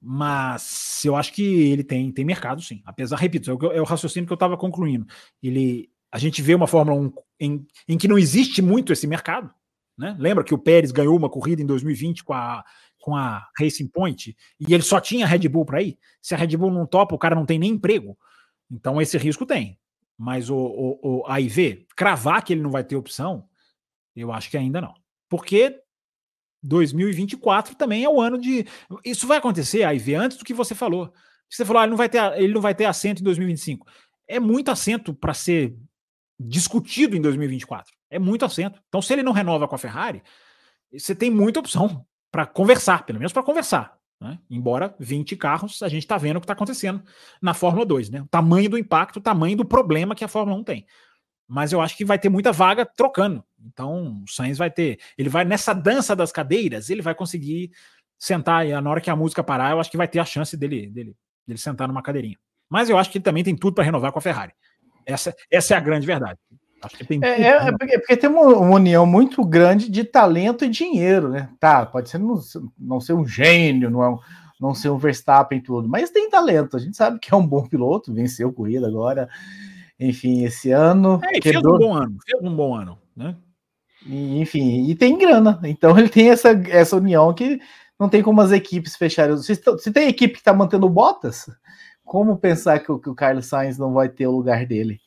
[0.00, 2.80] Mas eu acho que ele tem, tem mercado, sim.
[2.84, 5.06] Apesar, repito, é o, é o raciocínio que eu estava concluindo.
[5.42, 9.52] Ele, a gente vê uma Fórmula 1 em, em que não existe muito esse mercado.
[9.96, 10.16] Né?
[10.18, 12.64] Lembra que o Pérez ganhou uma corrida em 2020 com a,
[13.08, 15.98] com a Racing Point e ele só tinha Red Bull para ir?
[16.20, 18.18] Se a Red Bull não topa, o cara não tem nem emprego.
[18.70, 19.78] Então esse risco tem.
[20.18, 23.48] Mas o, o, o AIV, cravar que ele não vai ter opção,
[24.14, 24.92] eu acho que ainda não.
[25.26, 25.80] Porque
[26.62, 28.66] 2024 também é o ano de.
[29.02, 31.10] Isso vai acontecer, aí vê antes do que você falou.
[31.48, 33.86] Você falou, ah, ele não vai ter, ele não vai ter assento em 2025.
[34.26, 35.74] É muito assento para ser
[36.38, 37.90] discutido em 2024.
[38.10, 38.82] É muito assento.
[38.88, 40.22] Então, se ele não renova com a Ferrari,
[40.92, 43.96] você tem muita opção para conversar, pelo menos para conversar.
[44.20, 44.38] Né?
[44.50, 47.02] Embora 20 carros, a gente está vendo o que está acontecendo
[47.40, 48.22] na Fórmula 2, né?
[48.22, 50.86] O tamanho do impacto, o tamanho do problema que a Fórmula 1 tem
[51.48, 53.42] mas eu acho que vai ter muita vaga trocando.
[53.64, 55.00] Então, o Sainz vai ter.
[55.16, 57.70] Ele vai nessa dança das cadeiras, ele vai conseguir
[58.18, 60.56] sentar e na hora que a música parar, eu acho que vai ter a chance
[60.56, 62.36] dele, dele, dele sentar numa cadeirinha.
[62.68, 64.52] Mas eu acho que ele também tem tudo para renovar com a Ferrari.
[65.06, 66.38] Essa, essa é a grande verdade.
[66.82, 69.90] Acho que tem é, é, é, porque, é, porque, tem uma, uma, união muito grande
[69.90, 71.48] de talento e dinheiro, né?
[71.58, 72.38] Tá, pode ser não,
[72.78, 74.18] não ser um gênio, não, é um,
[74.60, 76.76] não ser um Verstappen e tudo, mas tem talento.
[76.76, 79.28] A gente sabe que é um bom piloto, venceu corrida agora
[79.98, 81.20] enfim, esse ano.
[81.24, 81.76] É, fez quebrou...
[81.76, 83.34] um bom ano, fez um bom ano, né?
[84.06, 85.60] E, enfim, e tem grana.
[85.64, 87.60] Então ele tem essa, essa união que
[87.98, 89.36] não tem como as equipes fecharem.
[89.38, 91.50] Se, se tem equipe que está mantendo botas,
[92.04, 95.00] como pensar que o, que o Carlos Sainz não vai ter o lugar dele?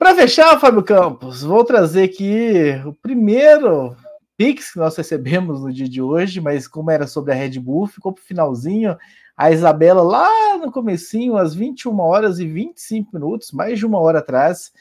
[0.00, 3.94] Para fechar, Fábio Campos, vou trazer aqui o primeiro
[4.34, 7.86] Pix que nós recebemos no dia de hoje, mas como era sobre a Red Bull,
[7.86, 8.96] ficou para o finalzinho
[9.36, 14.20] a Isabela lá no comecinho, às 21 horas e 25 minutos, mais de uma hora
[14.20, 14.72] atrás.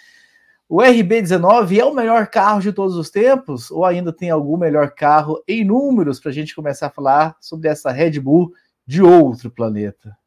[0.69, 3.69] O RB19 é o melhor carro de todos os tempos?
[3.71, 7.67] Ou ainda tem algum melhor carro em números para a gente começar a falar sobre
[7.67, 8.53] essa Red Bull
[8.87, 10.17] de outro planeta?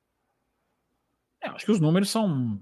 [1.41, 2.61] É, acho que os números são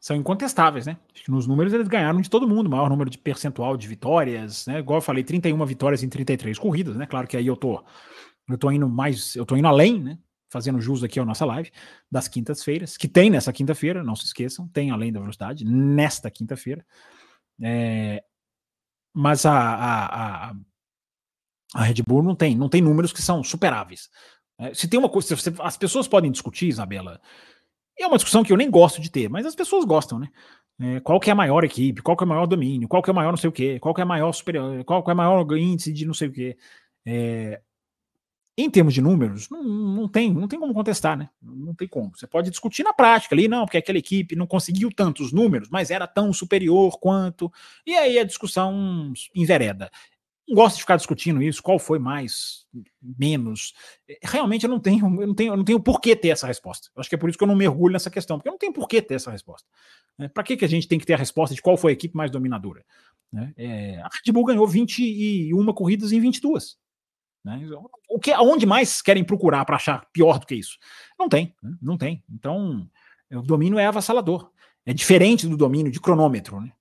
[0.00, 0.96] são incontestáveis, né?
[1.28, 4.78] Nos números eles ganharam de todo mundo, maior número de percentual de vitórias, né?
[4.78, 7.06] Igual eu falei, 31 vitórias em 33 corridas, né?
[7.06, 7.84] Claro que aí eu tô
[8.48, 10.18] eu tô indo mais, eu tô indo além, né?
[10.48, 11.70] Fazendo jus aqui à nossa live
[12.10, 16.84] das quintas-feiras, que tem nessa quinta-feira, não se esqueçam, tem além da velocidade, nesta quinta-feira.
[17.62, 18.24] É,
[19.12, 20.54] mas a, a, a,
[21.74, 24.08] a, Red Bull não tem, não tem números que são superáveis.
[24.58, 27.20] É, se tem uma coisa, se, as pessoas podem discutir, Isabela,
[28.02, 30.28] é uma discussão que eu nem gosto de ter, mas as pessoas gostam, né?
[30.80, 33.10] É, qual que é a maior equipe, qual que é o maior domínio, qual que
[33.10, 35.10] é o maior não sei o quê, qual que é a maior superior, qual que
[35.10, 36.56] é o maior índice de não sei o quê.
[37.04, 37.60] É,
[38.56, 41.30] em termos de números, não, não, tem, não tem como contestar, né?
[41.40, 42.12] Não tem como.
[42.14, 45.90] Você pode discutir na prática ali, não, porque aquela equipe não conseguiu tantos números, mas
[45.90, 47.50] era tão superior quanto.
[47.86, 49.90] E aí a discussão envereda.
[50.48, 52.66] Não gosto de ficar discutindo isso, qual foi mais,
[53.00, 53.72] menos.
[54.22, 56.88] Realmente eu não tenho, eu não tenho, eu não tenho por que ter essa resposta.
[56.94, 58.58] Eu acho que é por isso que eu não mergulho nessa questão, porque eu não
[58.58, 59.68] tenho por que ter essa resposta.
[60.18, 61.94] É, Para que, que a gente tem que ter a resposta de qual foi a
[61.94, 62.84] equipe mais dominadora?
[63.32, 63.52] Né?
[63.56, 66.76] É, a Red Bull ganhou 21 corridas em 22.
[67.44, 67.60] Né?
[68.08, 70.78] O que, aonde mais querem procurar para achar pior do que isso?
[71.18, 71.76] Não tem, né?
[71.80, 72.24] não tem.
[72.28, 72.88] Então,
[73.30, 74.50] o domínio é avassalador.
[74.84, 76.72] É diferente do domínio de cronômetro, né?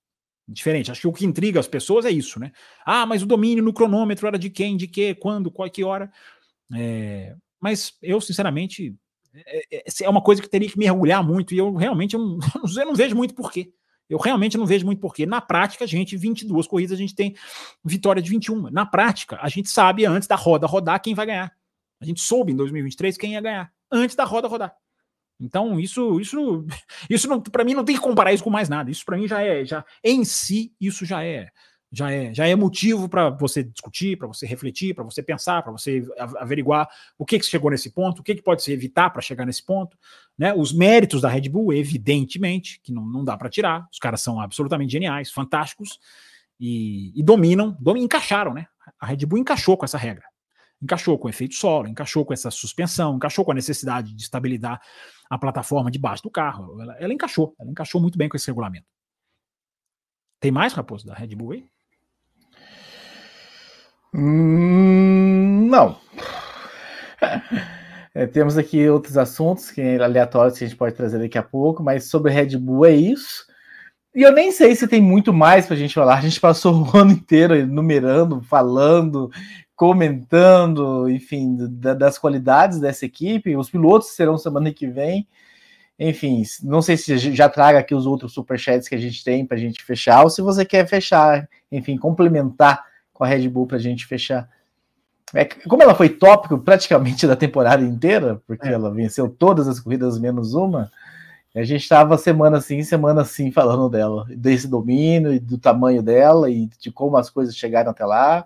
[0.52, 0.92] Diferente.
[0.92, 2.52] Acho que o que intriga as pessoas é isso, né?
[2.84, 6.12] Ah, mas o domínio no cronômetro era de quem, de que, quando, qual, que hora.
[6.74, 7.36] É...
[7.60, 8.96] Mas eu, sinceramente,
[9.34, 12.40] é, é, é uma coisa que teria que mergulhar muito e eu realmente eu não,
[12.76, 13.72] eu não vejo muito porquê.
[14.10, 15.28] Eu realmente não vejo muito porquê.
[15.28, 17.36] Na prática, a gente, 22 corridas, a gente tem
[17.86, 18.72] vitória de 21.
[18.72, 21.54] Na prática, a gente sabe antes da roda rodar quem vai ganhar.
[22.02, 24.76] A gente soube em 2023 quem ia ganhar, antes da roda rodar.
[25.40, 26.66] Então, isso, isso,
[27.10, 28.92] isso para mim não tem que comparar isso com mais nada.
[28.92, 31.50] Isso para mim já é, já em si, isso já é,
[31.92, 35.72] já é, já é motivo para você discutir, para você refletir, para você pensar, para
[35.72, 36.06] você
[36.38, 36.88] averiguar
[37.18, 39.66] o que, que chegou nesse ponto, o que, que pode se evitar para chegar nesse
[39.66, 39.98] ponto.
[40.38, 40.54] Né?
[40.54, 44.40] Os méritos da Red Bull, evidentemente, que não, não dá para tirar, os caras são
[44.40, 46.00] absolutamente geniais, fantásticos
[46.60, 48.68] e, e dominam, dominam, encaixaram, né?
[49.00, 50.26] A Red Bull encaixou com essa regra,
[50.82, 54.82] encaixou com o efeito solo, encaixou com essa suspensão, encaixou com a necessidade de estabilizar
[55.30, 56.82] a plataforma debaixo do carro.
[56.82, 58.88] Ela, ela encaixou, ela encaixou muito bem com esse regulamento.
[60.40, 61.66] Tem mais, Raposo, da Red Bull aí?
[64.14, 66.00] Hum, não.
[68.14, 71.84] É, temos aqui outros assuntos que aleatórios que a gente pode trazer daqui a pouco,
[71.84, 73.46] mas sobre Red Bull é isso.
[74.16, 76.18] E eu nem sei se tem muito mais para a gente falar.
[76.18, 79.30] A gente passou o ano inteiro enumerando, falando,
[79.80, 83.56] comentando, enfim, da, das qualidades dessa equipe.
[83.56, 85.26] Os pilotos serão semana que vem.
[85.98, 89.56] Enfim, não sei se já traga aqui os outros superchats que a gente tem para
[89.56, 92.84] a gente fechar, ou se você quer fechar, enfim, complementar
[93.14, 94.50] com a Red Bull para a gente fechar.
[95.34, 98.74] É, como ela foi tópico praticamente da temporada inteira, porque é.
[98.74, 100.92] ela venceu todas as corridas menos uma,
[101.56, 106.50] a gente estava semana sim, semana sim falando dela, desse domínio e do tamanho dela
[106.50, 108.46] e de como as coisas chegaram até lá,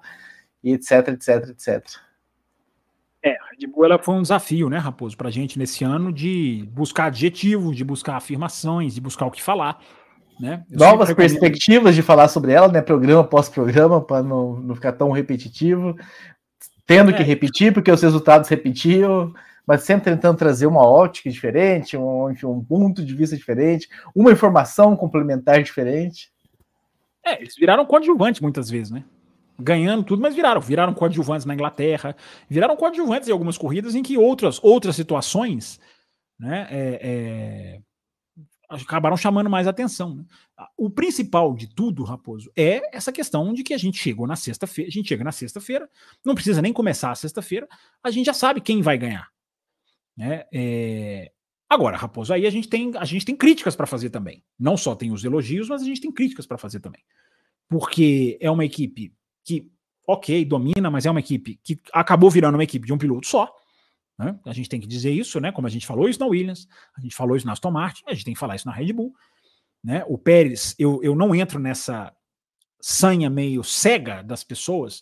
[0.64, 1.84] e etc, etc, etc.
[3.24, 6.12] É, a Red Bull ela foi um desafio, né, Raposo, para a gente nesse ano
[6.12, 9.80] de buscar adjetivos, de buscar afirmações, de buscar o que falar.
[10.40, 10.64] Né?
[10.70, 12.82] Novas perspectivas de falar sobre ela, né?
[12.82, 15.96] Programa após programa, para não, não ficar tão repetitivo,
[16.86, 17.14] tendo é.
[17.14, 19.32] que repetir, porque os resultados repetiam,
[19.66, 24.32] mas sempre tentando trazer uma ótica diferente, um, enfim, um ponto de vista diferente, uma
[24.32, 26.32] informação complementar diferente.
[27.26, 29.04] É, eles viraram coadjuvantes muitas vezes, né?
[29.60, 30.60] Ganhando tudo, mas viraram.
[30.60, 32.16] Viraram coadjuvantes na Inglaterra,
[32.50, 35.80] viraram coadjuvantes em algumas corridas em que outras, outras situações
[36.40, 37.82] né, é, é
[38.82, 40.16] acabaram chamando mais atenção.
[40.16, 40.26] Né?
[40.78, 44.90] O principal de tudo, Raposo, é essa questão de que a gente chegou na sexta-feira,
[44.90, 45.90] a gente chega na sexta-feira,
[46.26, 47.68] não precisa nem começar a sexta-feira,
[48.04, 49.28] a gente já sabe quem vai ganhar.
[50.18, 50.46] Né?
[50.52, 51.32] É...
[51.70, 54.44] Agora, Raposo, aí a gente tem, a gente tem críticas para fazer também.
[54.60, 57.04] Não só tem os elogios, mas a gente tem críticas para fazer também.
[57.68, 59.12] Porque é uma equipe
[59.44, 59.72] que,
[60.08, 63.54] ok, domina, mas é uma equipe que acabou virando uma equipe de um piloto só.
[64.18, 64.40] Né?
[64.46, 65.52] A gente tem que dizer isso, né?
[65.52, 66.68] Como a gente falou isso na Williams,
[66.98, 68.94] a gente falou isso na Aston Martin, a gente tem que falar isso na Red
[68.94, 69.14] Bull.
[69.84, 70.04] Né?
[70.08, 72.14] O Pérez, eu, eu não entro nessa
[72.80, 75.02] sanha meio cega das pessoas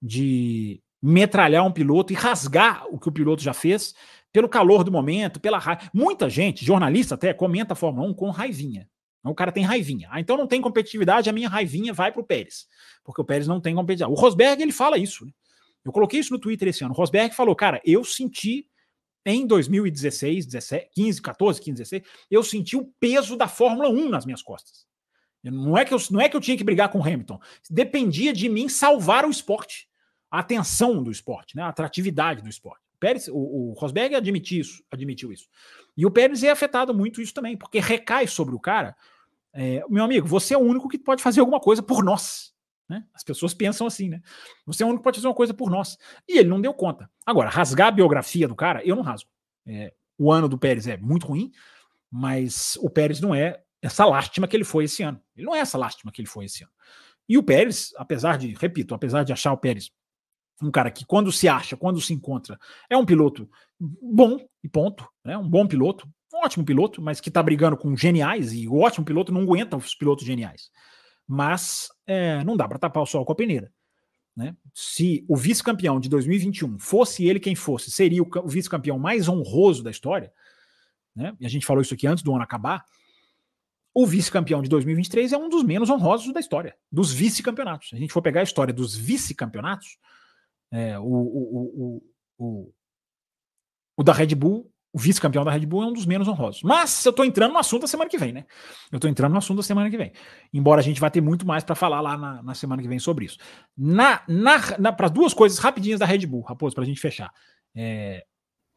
[0.00, 3.94] de metralhar um piloto e rasgar o que o piloto já fez
[4.32, 5.82] pelo calor do momento, pela raiva.
[5.92, 8.88] Muita gente, jornalista até, comenta a Fórmula 1 com raivinha.
[9.30, 10.08] O cara tem raivinha.
[10.10, 12.66] Ah, então não tem competitividade, a minha raivinha vai para o Pérez.
[13.02, 14.12] Porque o Pérez não tem competitividade.
[14.12, 15.24] O Rosberg, ele fala isso.
[15.24, 15.32] Né?
[15.84, 16.92] Eu coloquei isso no Twitter esse ano.
[16.94, 18.68] O Rosberg falou, cara, eu senti
[19.26, 24.26] em 2016, 17, 15, 14, 15, 16, eu senti o peso da Fórmula 1 nas
[24.26, 24.86] minhas costas.
[25.42, 27.38] Não é que eu, não é que eu tinha que brigar com o Hamilton.
[27.70, 29.88] Dependia de mim salvar o esporte,
[30.30, 31.62] a atenção do esporte, né?
[31.62, 32.82] a atratividade do esporte.
[32.94, 35.48] O, Pérez, o, o Rosberg admitiu isso, admitiu isso.
[35.96, 38.96] E o Pérez é afetado muito isso também, porque recai sobre o cara.
[39.54, 42.52] É, meu amigo, você é o único que pode fazer alguma coisa por nós.
[42.88, 43.04] Né?
[43.14, 44.20] As pessoas pensam assim, né?
[44.66, 45.96] Você é o único que pode fazer uma coisa por nós.
[46.28, 47.10] E ele não deu conta.
[47.24, 49.30] Agora, rasgar a biografia do cara, eu não rasgo.
[49.66, 51.50] É, o ano do Pérez é muito ruim,
[52.10, 55.20] mas o Pérez não é essa lástima que ele foi esse ano.
[55.36, 56.72] Ele não é essa lástima que ele foi esse ano.
[57.28, 59.90] E o Pérez, apesar de, repito, apesar de achar o Pérez
[60.62, 62.58] um cara que quando se acha, quando se encontra,
[62.88, 63.48] é um piloto
[63.80, 65.36] bom e ponto, né?
[65.36, 66.08] Um bom piloto,
[66.44, 69.94] ótimo piloto, mas que tá brigando com geniais e o ótimo piloto não aguenta os
[69.94, 70.70] pilotos geniais
[71.26, 73.72] mas é, não dá para tapar o sol com a peneira.
[74.36, 74.56] Né?
[74.74, 79.82] Se o vice-campeão de 2021 fosse ele quem fosse, seria o, o vice-campeão mais honroso
[79.82, 80.32] da história,
[81.14, 81.34] né?
[81.40, 82.84] e a gente falou isso aqui antes do ano acabar.
[83.96, 87.90] O vice-campeão de 2023 é um dos menos honrosos da história, dos vice-campeonatos.
[87.90, 89.98] Se a gente for pegar a história dos vice-campeonatos,
[90.72, 92.02] é, o, o,
[92.36, 92.72] o,
[93.96, 96.62] o, da Red Bull o vice-campeão da Red Bull é um dos menos honrosos.
[96.62, 98.44] Mas eu tô entrando no assunto da semana que vem, né?
[98.92, 100.12] Eu tô entrando no assunto da semana que vem.
[100.52, 103.00] Embora a gente vá ter muito mais para falar lá na, na, semana que vem
[103.00, 103.36] sobre isso.
[103.76, 107.32] Na, na, na para duas coisas rapidinhas da Red Bull, Raposo, pra gente fechar.
[107.74, 108.24] É...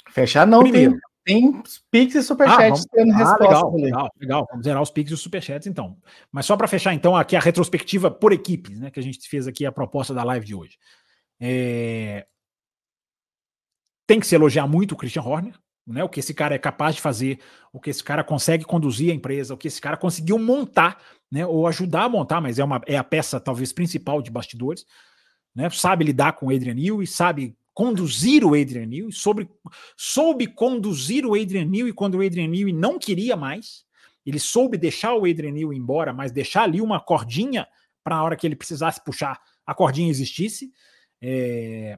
[0.10, 3.44] Fechar não, Primeiro, tem, tem Pix e Superchats ah, tendo ah, resposta.
[3.44, 5.98] Legal, legal, legal, Vamos zerar os Pix e os Superchats então.
[6.32, 8.90] Mas só para fechar então aqui a retrospectiva por equipes, né?
[8.90, 10.80] Que a gente fez aqui a proposta da live de hoje.
[11.40, 12.26] É...
[14.08, 15.54] Tem que se elogiar muito o Christian Horner,
[15.88, 17.40] né, o que esse cara é capaz de fazer,
[17.72, 21.02] o que esse cara consegue conduzir a empresa, o que esse cara conseguiu montar,
[21.32, 24.86] né, ou ajudar a montar, mas é, uma, é a peça talvez principal de bastidores,
[25.56, 29.50] né, sabe lidar com o Adrian Newey, sabe conduzir o Adrian Newey, sobre,
[29.96, 33.86] soube conduzir o Adrian Newey quando o Adrian Newey não queria mais,
[34.26, 37.66] ele soube deixar o Adrian Newey embora, mas deixar ali uma cordinha
[38.04, 40.72] para a hora que ele precisasse puxar, a cordinha existisse.
[41.22, 41.98] É...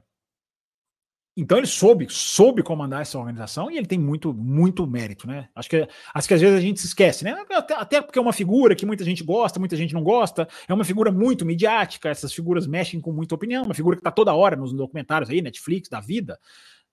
[1.36, 5.48] Então ele soube, soube comandar essa organização e ele tem muito, muito mérito, né?
[5.54, 7.32] Acho que, acho que às vezes a gente se esquece, né?
[7.50, 10.74] Até, até, porque é uma figura que muita gente gosta, muita gente não gosta, é
[10.74, 14.34] uma figura muito midiática, essas figuras mexem com muita opinião, uma figura que está toda
[14.34, 16.38] hora nos documentários aí, Netflix, da vida.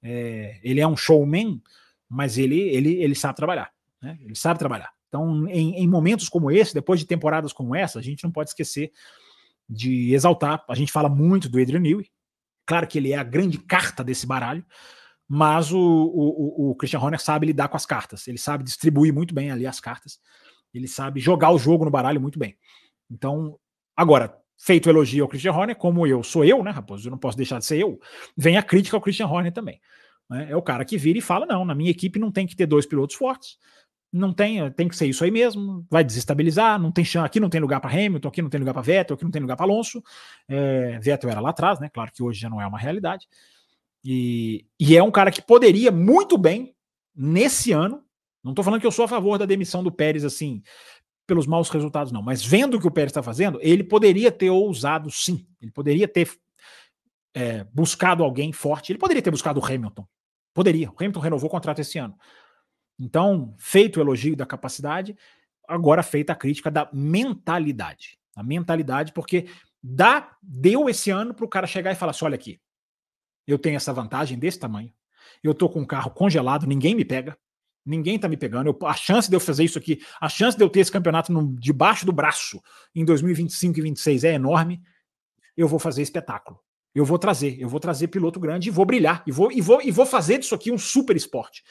[0.03, 1.59] É, ele é um showman,
[2.07, 4.17] mas ele, ele, ele sabe trabalhar, né?
[4.21, 4.91] Ele sabe trabalhar.
[5.07, 8.51] Então, em, em momentos como esse, depois de temporadas como essa, a gente não pode
[8.51, 8.91] esquecer
[9.67, 10.63] de exaltar.
[10.69, 12.09] A gente fala muito do Adrian Newey,
[12.67, 14.63] Claro que ele é a grande carta desse baralho,
[15.27, 18.27] mas o, o, o Christian Horner sabe lidar com as cartas.
[18.27, 20.19] Ele sabe distribuir muito bem ali as cartas.
[20.73, 22.57] Ele sabe jogar o jogo no baralho muito bem.
[23.09, 23.57] Então,
[23.95, 27.07] agora, feito elogio ao Christian Horner, como eu sou eu, né, Raposo?
[27.07, 27.99] Eu não posso deixar de ser eu.
[28.35, 29.79] Vem a crítica ao Christian Horner também.
[30.29, 30.47] Né?
[30.51, 32.65] É o cara que vira e fala: não, na minha equipe não tem que ter
[32.65, 33.57] dois pilotos fortes.
[34.11, 37.49] Não tem, tem que ser isso aí mesmo, vai desestabilizar, não tem chão, aqui não
[37.49, 39.65] tem lugar para Hamilton, aqui não tem lugar para Vettel, aqui não tem lugar para
[39.65, 40.01] Alonso.
[40.47, 41.89] É, Vettel era lá atrás, né?
[41.89, 43.27] Claro que hoje já não é uma realidade.
[44.03, 46.73] E, e é um cara que poderia muito bem,
[47.15, 48.01] nesse ano,
[48.43, 50.61] não estou falando que eu sou a favor da demissão do Pérez assim,
[51.25, 54.49] pelos maus resultados, não, mas vendo o que o Pérez está fazendo, ele poderia ter
[54.49, 56.31] ousado sim, ele poderia ter
[57.33, 60.07] é, buscado alguém forte, ele poderia ter buscado o Hamilton,
[60.53, 62.15] poderia, o Hamilton renovou o contrato esse ano,
[62.99, 65.15] então, feito o elogio da capacidade,
[65.67, 68.17] agora feita a crítica da mentalidade.
[68.35, 69.47] A mentalidade, porque
[69.81, 72.59] dá, deu esse ano para o cara chegar e falar assim: olha aqui,
[73.45, 74.91] eu tenho essa vantagem desse tamanho,
[75.43, 77.37] eu tô com um carro congelado, ninguém me pega,
[77.85, 78.69] ninguém tá me pegando.
[78.69, 81.31] Eu, a chance de eu fazer isso aqui, a chance de eu ter esse campeonato
[81.31, 82.61] no, debaixo do braço
[82.95, 84.81] em 2025 e 2026 é enorme.
[85.55, 86.59] Eu vou fazer espetáculo.
[86.93, 89.81] Eu vou trazer, eu vou trazer piloto grande e vou brilhar e vou e vou
[89.81, 91.63] e vou fazer disso aqui um super esporte.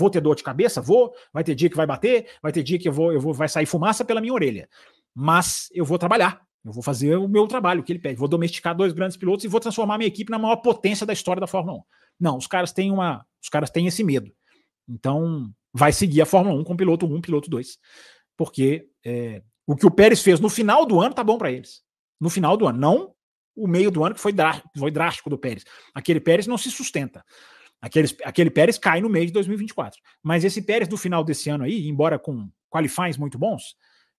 [0.00, 0.80] Vou ter dor de cabeça?
[0.80, 1.14] Vou.
[1.30, 3.50] Vai ter dia que vai bater, vai ter dia que eu vou, eu vou, vai
[3.50, 4.66] sair fumaça pela minha orelha.
[5.14, 6.40] Mas eu vou trabalhar.
[6.64, 8.18] Eu vou fazer o meu trabalho, que ele pede.
[8.18, 11.38] Vou domesticar dois grandes pilotos e vou transformar minha equipe na maior potência da história
[11.38, 11.82] da Fórmula 1.
[12.18, 14.32] Não, os caras têm uma, os caras têm esse medo.
[14.88, 17.78] Então, vai seguir a Fórmula 1 com piloto 1, piloto 2.
[18.38, 21.82] Porque é, o que o Pérez fez no final do ano tá bom para eles.
[22.18, 23.14] No final do ano, não
[23.54, 24.32] o meio do ano que foi,
[24.78, 25.64] foi drástico do Pérez.
[25.94, 27.22] Aquele Pérez não se sustenta.
[27.80, 30.00] Aquele, aquele Pérez cai no meio de 2024.
[30.22, 33.74] Mas esse Pérez do final desse ano aí, embora com qualifies muito bons,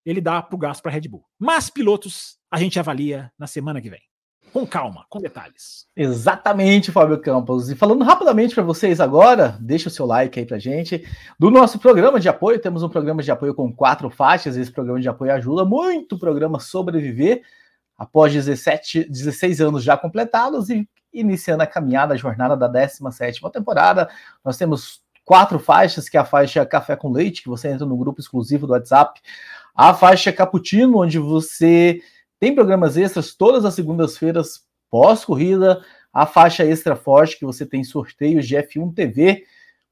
[0.06, 1.24] ele dá para o gasto para Red Bull.
[1.38, 4.02] Mas pilotos a gente avalia na semana que vem.
[4.52, 5.88] Com calma, com detalhes.
[5.96, 7.70] Exatamente, Fábio Campos.
[7.70, 11.08] E falando rapidamente para vocês agora, deixa o seu like aí para gente.
[11.40, 14.58] Do nosso programa de apoio, temos um programa de apoio com quatro faixas.
[14.58, 17.44] Esse programa de apoio ajuda muito o programa a sobreviver
[17.98, 24.10] após 17, 16 anos já completados e iniciando a caminhada, a jornada da 17 temporada.
[24.44, 27.98] Nós temos quatro faixas, que é a faixa Café com Leite, que você entra no
[27.98, 29.20] grupo exclusivo do WhatsApp,
[29.74, 32.02] a faixa Cappuccino, onde você
[32.40, 38.46] tem programas extras todas as segundas-feiras pós-corrida, a faixa Extra Forte, que você tem sorteios
[38.48, 39.46] de F1 TV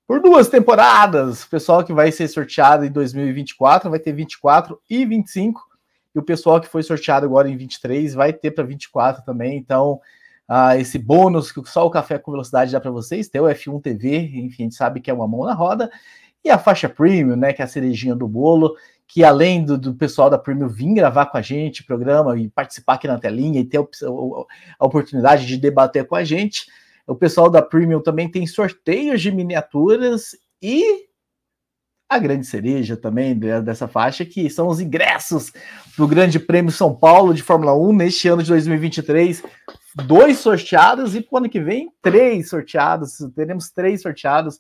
[0.06, 1.44] por duas temporadas.
[1.44, 5.62] O pessoal que vai ser sorteado em 2024 vai ter 24 e 25,
[6.14, 9.56] e o pessoal que foi sorteado agora em 23 vai ter para 24 também.
[9.58, 10.02] Então,
[10.50, 13.80] ah, esse bônus que só o Café com Velocidade dá para vocês, ter o F1
[13.84, 15.92] TV, enfim, a gente sabe que é uma mão na roda,
[16.44, 18.76] e a faixa Premium, né, que é a cerejinha do bolo,
[19.08, 22.96] que além do, do pessoal da Premium vir gravar com a gente programa e participar
[22.96, 23.84] aqui na telinha e ter a,
[24.80, 26.66] a oportunidade de debater com a gente,
[27.06, 31.08] o pessoal da Premium também tem sorteios de miniaturas e
[32.10, 35.54] a grande cereja também dessa faixa, que são os ingressos
[35.96, 39.44] do Grande Prêmio São Paulo de Fórmula 1 neste ano de 2023
[39.96, 43.18] dois sorteados e para o ano que vem, três sorteados.
[43.36, 44.60] Teremos três sorteados.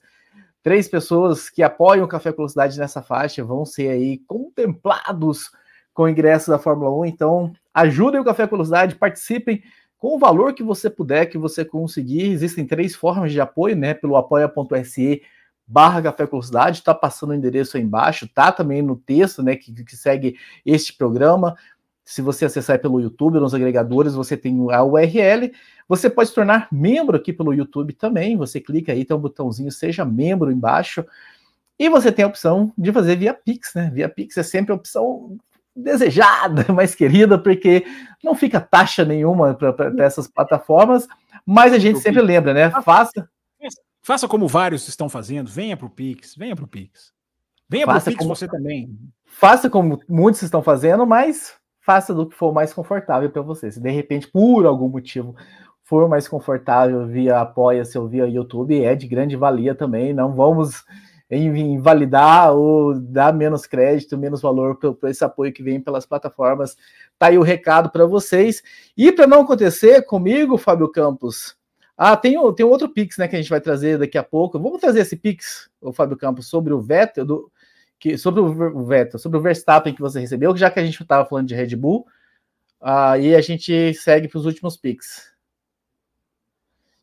[0.61, 5.51] Três pessoas que apoiam o Café Velocidade nessa faixa vão ser aí contemplados
[5.93, 7.05] com o ingresso da Fórmula 1.
[7.05, 9.63] Então, ajudem o Café Velocidade, participem
[9.97, 12.29] com o valor que você puder, que você conseguir.
[12.29, 13.93] Existem três formas de apoio, né?
[13.93, 15.21] Pelo apoia.se
[15.69, 19.71] barra Café Velocidade, tá passando o endereço aí embaixo, tá também no texto, né, que,
[19.83, 20.35] que segue
[20.65, 21.55] este programa.
[22.09, 25.53] Se você acessar pelo YouTube, nos agregadores, você tem a URL.
[25.87, 28.35] Você pode se tornar membro aqui pelo YouTube também.
[28.35, 31.05] Você clica aí, tem um botãozinho Seja Membro embaixo.
[31.77, 33.91] E você tem a opção de fazer via Pix, né?
[33.93, 35.37] Via Pix é sempre a opção
[35.75, 37.85] desejada, mais querida, porque
[38.23, 41.07] não fica taxa nenhuma para essas plataformas,
[41.45, 42.71] mas a gente sempre lembra, né?
[42.81, 43.29] Faça.
[44.01, 47.13] Faça como vários estão fazendo, venha para o Pix, venha para o Pix.
[47.69, 48.97] Venha para o Pix como, você também.
[49.25, 51.58] Faça como muitos estão fazendo, mas
[51.89, 53.71] faça do que for mais confortável para você.
[53.71, 55.35] Se de repente, por algum motivo,
[55.83, 60.13] for mais confortável via Apoia-se ou via YouTube, é de grande valia também.
[60.13, 60.85] Não vamos
[61.31, 66.77] invalidar ou dar menos crédito, menos valor para esse apoio que vem pelas plataformas.
[67.17, 68.61] Tá aí o recado para vocês.
[68.95, 71.57] E para não acontecer comigo, Fábio Campos,
[71.97, 74.59] ah, tem, tem outro Pix, né, que a gente vai trazer daqui a pouco.
[74.59, 77.51] Vamos trazer esse Pix, o Fábio Campos, sobre o Vettel, do,
[77.99, 81.27] que, sobre o Vettel, sobre o Verstappen que você recebeu, já que a gente estava
[81.27, 82.07] falando de Red Bull.
[82.81, 85.29] Aí a gente segue para os últimos Pix.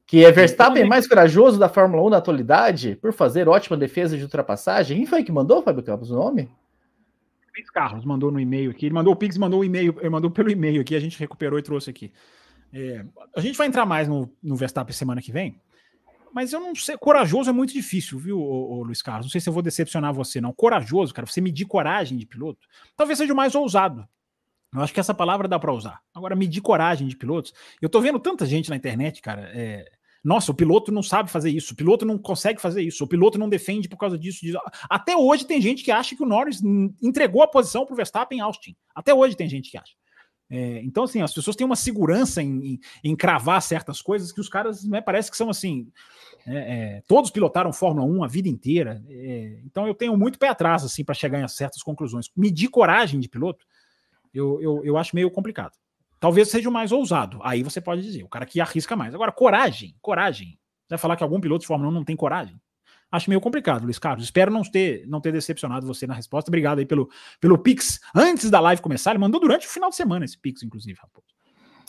[0.07, 4.23] Que é Verstappen mais corajoso da Fórmula 1 na atualidade por fazer ótima defesa de
[4.23, 4.97] ultrapassagem.
[4.97, 6.49] Quem foi que mandou, Fábio Campos, o nome?
[7.55, 8.87] Luiz Carlos mandou no e-mail aqui.
[8.87, 11.59] Ele mandou o Pix, mandou o e-mail, ele mandou pelo e-mail aqui, a gente recuperou
[11.59, 12.13] e trouxe aqui.
[12.73, 13.05] É,
[13.35, 15.61] a gente vai entrar mais no, no Verstappen semana que vem,
[16.33, 16.97] mas eu não sei.
[16.97, 19.27] Corajoso é muito difícil, viu, ô, ô, Luiz Carlos?
[19.27, 20.53] Não sei se eu vou decepcionar você, não.
[20.53, 22.67] Corajoso, cara, você medir coragem de piloto,
[22.97, 24.07] talvez seja o mais ousado.
[24.75, 26.01] Eu acho que essa palavra dá para usar.
[26.15, 27.53] Agora, medir coragem de pilotos.
[27.81, 29.51] Eu tô vendo tanta gente na internet, cara.
[29.55, 29.87] É,
[30.23, 33.39] nossa, o piloto não sabe fazer isso, o piloto não consegue fazer isso, o piloto
[33.39, 34.41] não defende por causa disso.
[34.41, 34.59] disso.
[34.91, 36.61] Até hoje tem gente que acha que o Norris
[37.01, 38.77] entregou a posição para o Verstappen em Austin.
[38.95, 39.95] Até hoje tem gente que acha.
[40.49, 44.41] É, então, assim, as pessoas têm uma segurança em, em, em cravar certas coisas que
[44.41, 45.89] os caras né, parece que são assim.
[46.47, 49.03] É, é, todos pilotaram Fórmula 1 a vida inteira.
[49.09, 52.31] É, então eu tenho muito pé atrás assim para chegar em certas conclusões.
[52.37, 53.67] Medir coragem de piloto
[54.37, 55.73] eu, eu, eu acho meio complicado.
[56.21, 57.41] Talvez seja o mais ousado.
[57.43, 59.15] Aí você pode dizer, o cara que arrisca mais.
[59.15, 60.59] Agora, coragem, coragem.
[60.83, 62.61] Você vai falar que algum piloto de Fórmula 1 não tem coragem?
[63.17, 64.27] Acho meio complicado, Luiz Carlos.
[64.27, 66.51] Espero não ter, não ter decepcionado você na resposta.
[66.51, 67.09] Obrigado aí pelo,
[67.41, 67.99] pelo Pix.
[68.15, 71.35] Antes da live começar, ele mandou durante o final de semana esse Pix, inclusive, Raposo.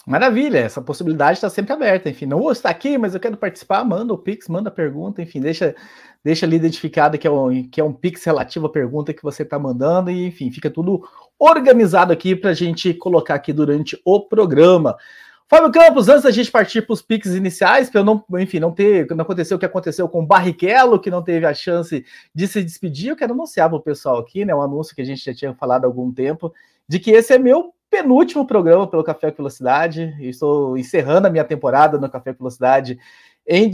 [0.07, 2.09] Maravilha, essa possibilidade está sempre aberta.
[2.09, 3.83] Enfim, não vou estar aqui, mas eu quero participar.
[3.83, 5.75] Manda o Pix, manda a pergunta, enfim, deixa,
[6.23, 9.43] deixa ali identificado que é, um, que é um Pix relativo à pergunta que você
[9.43, 11.05] está mandando, e enfim, fica tudo
[11.37, 14.95] organizado aqui para a gente colocar aqui durante o programa.
[15.49, 18.71] Fábio Campos, antes da gente partir para os piques iniciais, para eu não, enfim, não
[18.71, 22.05] ter, não aconteceu o que aconteceu com o Barrichello, que não teve a chance
[22.35, 25.05] de se despedir, eu quero anunciar para o pessoal aqui, né, um anúncio que a
[25.05, 26.53] gente já tinha falado há algum tempo,
[26.85, 30.13] de que esse é meu penúltimo programa pelo Café com Velocidade.
[30.19, 32.99] Estou encerrando a minha temporada no Café com Velocidade
[33.47, 33.69] em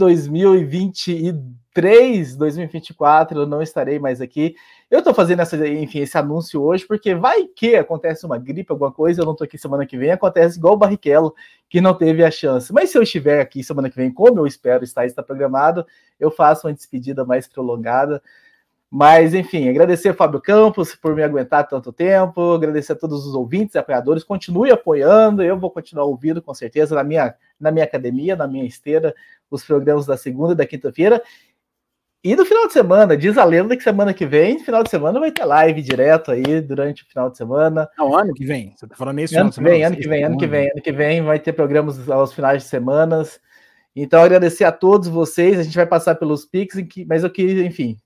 [1.74, 4.54] 2023, 2024, eu não estarei mais aqui.
[4.88, 8.92] Eu estou fazendo essa, enfim, esse anúncio hoje, porque vai que acontece uma gripe, alguma
[8.92, 11.34] coisa, eu não estou aqui semana que vem, acontece igual o Barrichello,
[11.68, 12.72] que não teve a chance.
[12.72, 15.84] Mas se eu estiver aqui semana que vem, como eu espero estar, está programado,
[16.18, 18.22] eu faço uma despedida mais prolongada.
[18.96, 23.74] Mas, enfim, agradecer Fábio Campos por me aguentar tanto tempo, agradecer a todos os ouvintes
[23.74, 28.36] e apoiadores, continue apoiando, eu vou continuar ouvindo com certeza na minha, na minha academia,
[28.36, 29.12] na minha esteira,
[29.50, 31.20] os programas da segunda e da quinta-feira.
[32.24, 35.20] E no final de semana, diz a lenda que semana que vem, final de semana,
[35.20, 37.86] vai ter live direto aí durante o final de semana.
[37.98, 38.72] Não, ano que vem.
[38.74, 40.92] Você tá falando nesse ano que vem, ano que vem, ano que vem, ano que
[40.92, 43.38] vem, vai ter programas aos finais de semanas.
[43.94, 45.58] Então, agradecer a todos vocês.
[45.58, 46.74] A gente vai passar pelos Pix,
[47.06, 47.98] mas eu queria, enfim,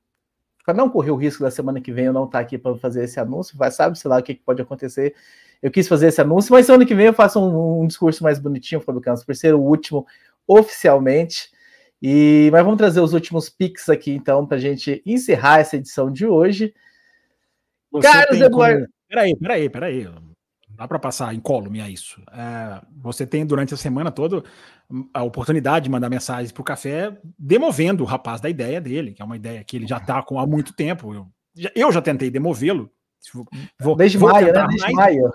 [0.64, 2.76] para não correr o risco da semana que vem eu não estar tá aqui para
[2.76, 5.14] fazer esse anúncio, vai sabe, sei lá o que, que, pode acontecer.
[5.62, 8.40] Eu quis fazer esse anúncio, mas semana que vem eu faço um, um discurso mais
[8.40, 10.04] bonitinho, Fábio Campos, por ser o último
[10.44, 11.56] oficialmente.
[12.00, 16.10] E mas vamos trazer os últimos pics aqui, então, para a gente encerrar essa edição
[16.10, 16.72] de hoje.
[17.90, 18.80] Você Carlos Eduardo.
[18.80, 18.92] Como...
[19.08, 20.08] Peraí, peraí, peraí
[20.78, 22.22] dá para passar incólume a isso.
[22.32, 24.44] É, você tem durante a semana toda
[25.12, 29.20] a oportunidade de mandar mensagens para o café, demovendo o rapaz da ideia dele, que
[29.20, 31.12] é uma ideia que ele já está com há muito tempo.
[31.12, 31.28] Eu,
[31.74, 32.88] eu já tentei demovê-lo.
[33.96, 34.66] Desde vou maio, né?
[34.68, 35.32] Desde maio.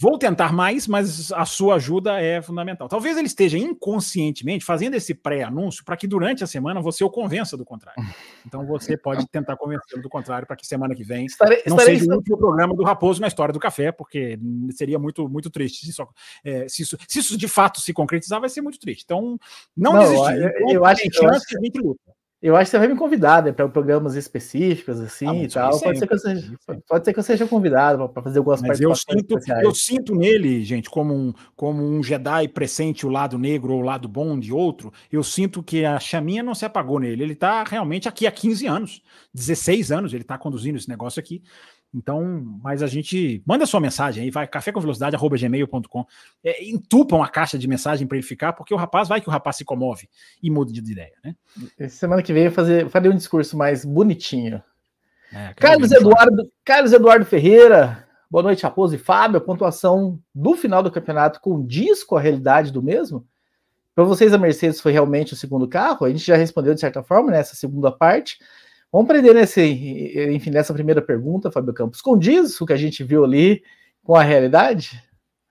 [0.00, 2.88] Vou tentar mais, mas a sua ajuda é fundamental.
[2.88, 7.56] Talvez ele esteja inconscientemente fazendo esse pré-anúncio para que durante a semana você o convença
[7.56, 8.00] do contrário.
[8.46, 11.98] Então você pode tentar convencê-lo do contrário para que semana que vem estarei, não estarei
[11.98, 14.38] seja o último programa do Raposo na história do café, porque
[14.70, 15.84] seria muito, muito triste.
[15.84, 16.08] Se, só,
[16.44, 19.02] é, se, isso, se isso de fato se concretizar, vai ser muito triste.
[19.04, 19.36] Então,
[19.76, 20.54] não, não desistir.
[20.60, 22.17] Eu, eu acho que a gente luta.
[22.40, 25.80] Eu acho que você vai me convidar né, para programas específicos assim ah, e tal.
[25.80, 26.52] Pode ser, que eu seja,
[26.88, 30.64] pode ser que eu seja convidado para fazer algumas Mas eu sinto, eu sinto nele,
[30.64, 34.52] gente, como um, como um Jedi pressente o lado negro ou o lado bom de
[34.52, 34.92] outro.
[35.10, 37.24] Eu sinto que a chaminha não se apagou nele.
[37.24, 39.02] Ele está realmente aqui há 15 anos,
[39.34, 41.42] 16 anos, ele está conduzindo esse negócio aqui.
[41.94, 46.04] Então, mas a gente manda sua mensagem aí, vai cafécomvelocidade@gmail.com.
[46.44, 49.32] É, entupam a caixa de mensagem para ele ficar, porque o rapaz vai que o
[49.32, 50.08] rapaz se comove
[50.42, 51.34] e muda de ideia, né?
[51.88, 54.62] Semana que vem eu fazer, farei um discurso mais bonitinho.
[55.32, 59.38] É, Carlos Eduardo, Carlos Eduardo Ferreira, boa noite, Raposo e Fábio.
[59.38, 63.26] A pontuação do final do campeonato condiz com a realidade do mesmo?
[63.94, 66.06] Para vocês, a Mercedes foi realmente o segundo carro?
[66.06, 68.38] A gente já respondeu de certa forma nessa segunda parte.
[68.92, 69.60] Vamos aprender nesse,
[70.32, 72.00] enfim, nessa primeira pergunta, Fábio Campos.
[72.00, 73.62] Condiz o que a gente viu ali
[74.02, 75.02] com a realidade?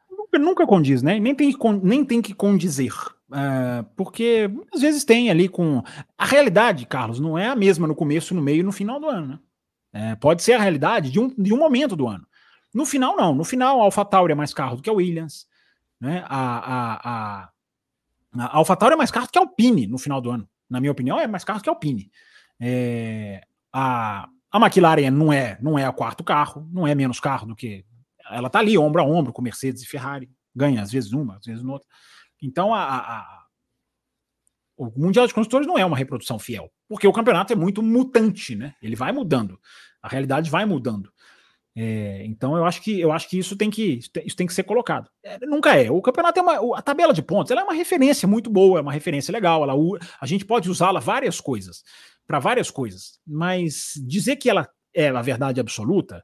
[0.10, 1.20] Nunca, nunca condiz, né?
[1.20, 1.54] Nem tem,
[1.84, 2.94] nem tem que condizer.
[3.32, 5.84] É, porque às vezes tem ali com.
[6.18, 9.08] A realidade, Carlos, não é a mesma no começo, no meio e no final do
[9.08, 9.40] ano, né?
[9.94, 12.26] É, pode ser a realidade de um, de um momento do ano.
[12.74, 13.34] No final, não.
[13.34, 15.48] No final, a AlphaTauri é mais carro do que a Williams.
[16.00, 16.24] Né?
[16.28, 17.50] A, a,
[18.44, 20.48] a, a é mais carro que a Alpine no final do ano.
[20.70, 22.12] Na minha opinião, é mais carro que a Alpine.
[22.60, 27.48] É, a, a McLaren não é, não é o quarto carro, não é menos carro
[27.48, 27.86] do que.
[28.30, 30.30] Ela tá ali, ombro a ombro, com Mercedes e Ferrari.
[30.56, 31.88] Ganha, às vezes uma, às vezes outra.
[32.42, 33.46] Então, a, a,
[34.78, 38.56] o Mundial de Construtores não é uma reprodução fiel, porque o campeonato é muito mutante,
[38.56, 38.74] né?
[38.82, 39.60] Ele vai mudando,
[40.02, 41.12] a realidade vai mudando.
[41.80, 44.64] É, então eu acho que eu acho que isso tem que isso tem que ser
[44.64, 45.10] colocado.
[45.24, 45.92] É, nunca é.
[45.92, 48.82] O campeonato é uma a tabela de pontos, ela é uma referência muito boa, é
[48.82, 49.62] uma referência legal.
[49.62, 49.74] Ela,
[50.20, 51.84] a gente pode usá-la várias coisas
[52.28, 56.24] para várias coisas, mas dizer que ela é a verdade absoluta,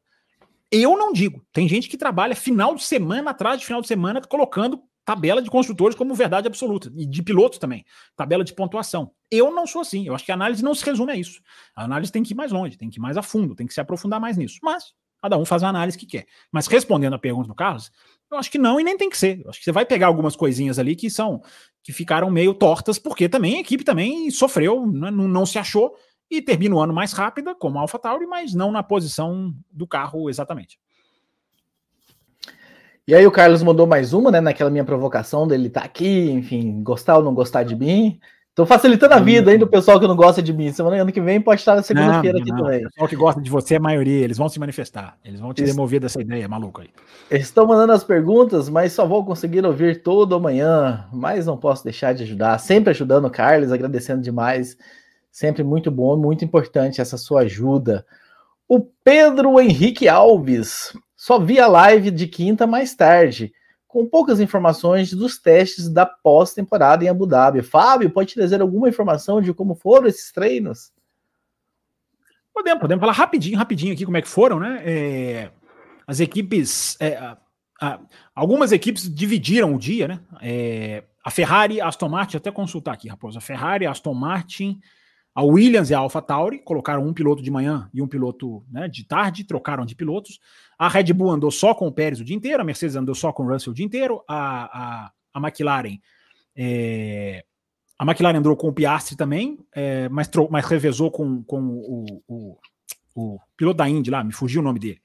[0.70, 1.46] eu não digo.
[1.54, 5.50] Tem gente que trabalha final de semana atrás de final de semana colocando tabela de
[5.50, 7.86] construtores como verdade absoluta, e de pilotos também,
[8.16, 9.12] tabela de pontuação.
[9.30, 11.42] Eu não sou assim, eu acho que a análise não se resume a isso.
[11.76, 13.74] A análise tem que ir mais longe, tem que ir mais a fundo, tem que
[13.74, 14.60] se aprofundar mais nisso.
[14.64, 16.26] Mas cada um faz a análise que quer.
[16.52, 17.92] Mas respondendo a pergunta do Carlos,
[18.34, 19.42] eu acho que não e nem tem que ser.
[19.44, 21.42] Eu acho que você vai pegar algumas coisinhas ali que são
[21.82, 25.94] que ficaram meio tortas, porque também a equipe também sofreu, né, não, não se achou
[26.32, 30.30] e termina o ano mais rápida, como a AlphaTauri, mas não na posição do carro
[30.30, 30.80] exatamente.
[33.06, 34.40] E aí o Carlos mandou mais uma, né?
[34.40, 38.18] Naquela minha provocação dele tá aqui, enfim, gostar ou não gostar de mim.
[38.56, 40.72] Tô facilitando a vida ainda do pessoal que não gosta de mim.
[40.72, 42.58] Semana ano que vem pode estar na segunda-feira aqui não.
[42.58, 42.86] também.
[42.86, 45.18] O pessoal que gosta de você é a maioria, eles vão se manifestar.
[45.26, 46.90] Eles vão te demover dessa ideia maluca aí.
[47.32, 51.08] Eles estão mandando as perguntas, mas só vou conseguir ouvir todo amanhã.
[51.12, 52.60] Mas não posso deixar de ajudar.
[52.60, 54.78] Sempre ajudando o Carlos, agradecendo demais.
[55.32, 58.06] Sempre muito bom, muito importante essa sua ajuda.
[58.68, 63.52] O Pedro Henrique Alves só vi a live de quinta mais tarde,
[63.94, 67.62] com poucas informações dos testes da pós-temporada em Abu Dhabi.
[67.62, 70.92] Fábio, pode trazer alguma informação de como foram esses treinos?
[72.52, 74.82] Podemos, podemos falar rapidinho, rapidinho aqui como é que foram, né?
[74.84, 75.52] É,
[76.08, 77.38] as equipes, é, a,
[77.80, 78.00] a,
[78.34, 80.20] algumas equipes dividiram o dia, né?
[80.42, 84.82] É, a Ferrari, a Aston Martin, até consultar aqui, Raposo, a Ferrari, a Aston Martin,
[85.36, 89.04] a Williams e a AlphaTauri colocaram um piloto de manhã e um piloto né, de
[89.04, 90.40] tarde, trocaram de pilotos.
[90.78, 93.32] A Red Bull andou só com o Pérez o dia inteiro, a Mercedes andou só
[93.32, 96.00] com o Russell o dia inteiro, a, a, a McLaren.
[96.56, 97.44] É,
[97.98, 102.58] a McLaren andou com o Piastri também, é, mas, mas revezou com, com o, o,
[103.16, 105.02] o, piloto da Indy lá, me fugiu o nome dele.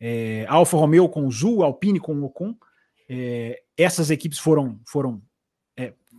[0.00, 2.54] É, Alfa Romeo com o Zul, Alpine com o Ocon.
[3.08, 5.22] É, essas equipes foram, foram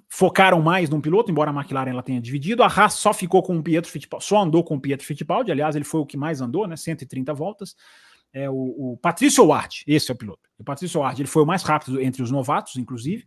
[0.09, 2.63] focaram mais num piloto, embora a McLaren ela tenha dividido.
[2.63, 5.75] A Haas só ficou com o Pietro Fittipaldi, só andou com o Pietro Fittipaldi, aliás,
[5.75, 6.75] ele foi o que mais andou, né?
[6.75, 7.75] 130 voltas.
[8.33, 10.49] É, o, o Patrício Ward, esse é o piloto.
[10.57, 13.25] O Patrício Ward, ele foi o mais rápido entre os novatos, inclusive.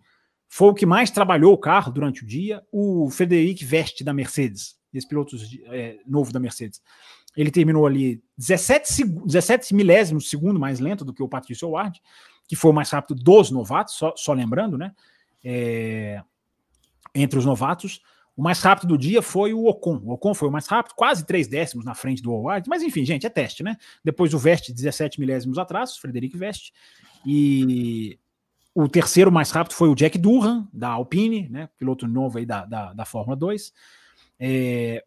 [0.48, 2.62] Foi o que mais trabalhou o carro durante o dia.
[2.70, 6.80] O Frederic Veste da Mercedes, esse piloto é, novo da Mercedes,
[7.36, 12.00] ele terminou ali 17, 17 milésimos segundo mais lento do que o Patrício Ward,
[12.46, 14.92] que foi o mais rápido dos novatos, só, só lembrando, né?
[15.42, 16.22] É,
[17.14, 18.00] entre os novatos.
[18.42, 20.00] O mais rápido do dia foi o Ocon.
[20.02, 22.68] O Ocon foi o mais rápido, quase três décimos na frente do Howard.
[22.68, 23.76] Mas enfim, gente, é teste, né?
[24.04, 26.72] Depois o Veste, 17 milésimos atrás, Frederic Veste.
[27.24, 28.18] E
[28.74, 31.68] o terceiro mais rápido foi o Jack Durham, da Alpine, né?
[31.78, 33.72] Piloto novo aí da, da, da Fórmula 2.
[34.40, 35.04] É,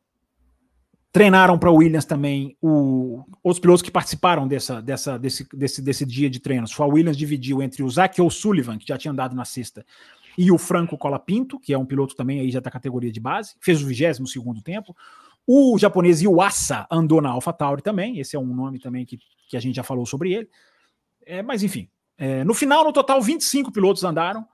[1.11, 6.29] treinaram para Williams também o, os pilotos que participaram dessa, dessa, desse, desse, desse dia
[6.29, 6.71] de treinos.
[6.71, 9.85] Foi a Williams dividiu entre o Zach O'Sullivan, que já tinha andado na sexta,
[10.37, 13.55] e o Franco Colapinto, que é um piloto também aí já da categoria de base,
[13.59, 14.95] fez o 22 segundo tempo.
[15.47, 19.59] O japonês Iwasa andou na AlphaTauri também, esse é um nome também que, que a
[19.59, 20.49] gente já falou sobre ele.
[21.25, 24.47] É, mas enfim, é, no final, no total, 25 pilotos andaram.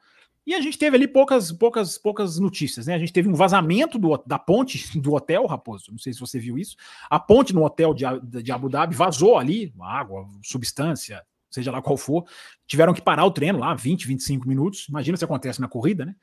[0.46, 2.96] E a gente teve ali poucas, poucas, poucas notícias, né?
[2.96, 5.92] A gente teve um vazamento do, da ponte do hotel, Raposo.
[5.92, 6.76] Não sei se você viu isso.
[7.10, 8.06] A ponte no hotel de,
[8.42, 12.26] de Abu Dhabi vazou ali, água, substância, seja lá qual for,
[12.66, 14.88] tiveram que parar o treino lá 20, 25 minutos.
[14.90, 16.16] Imagina se acontece na corrida, né?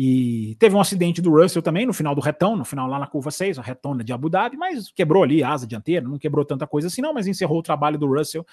[0.00, 3.06] E teve um acidente do Russell também no final do retão, no final lá na
[3.08, 6.44] curva 6, a retona de Abu Dhabi, mas quebrou ali a asa dianteira, não quebrou
[6.44, 8.46] tanta coisa assim, não, mas encerrou o trabalho do Russell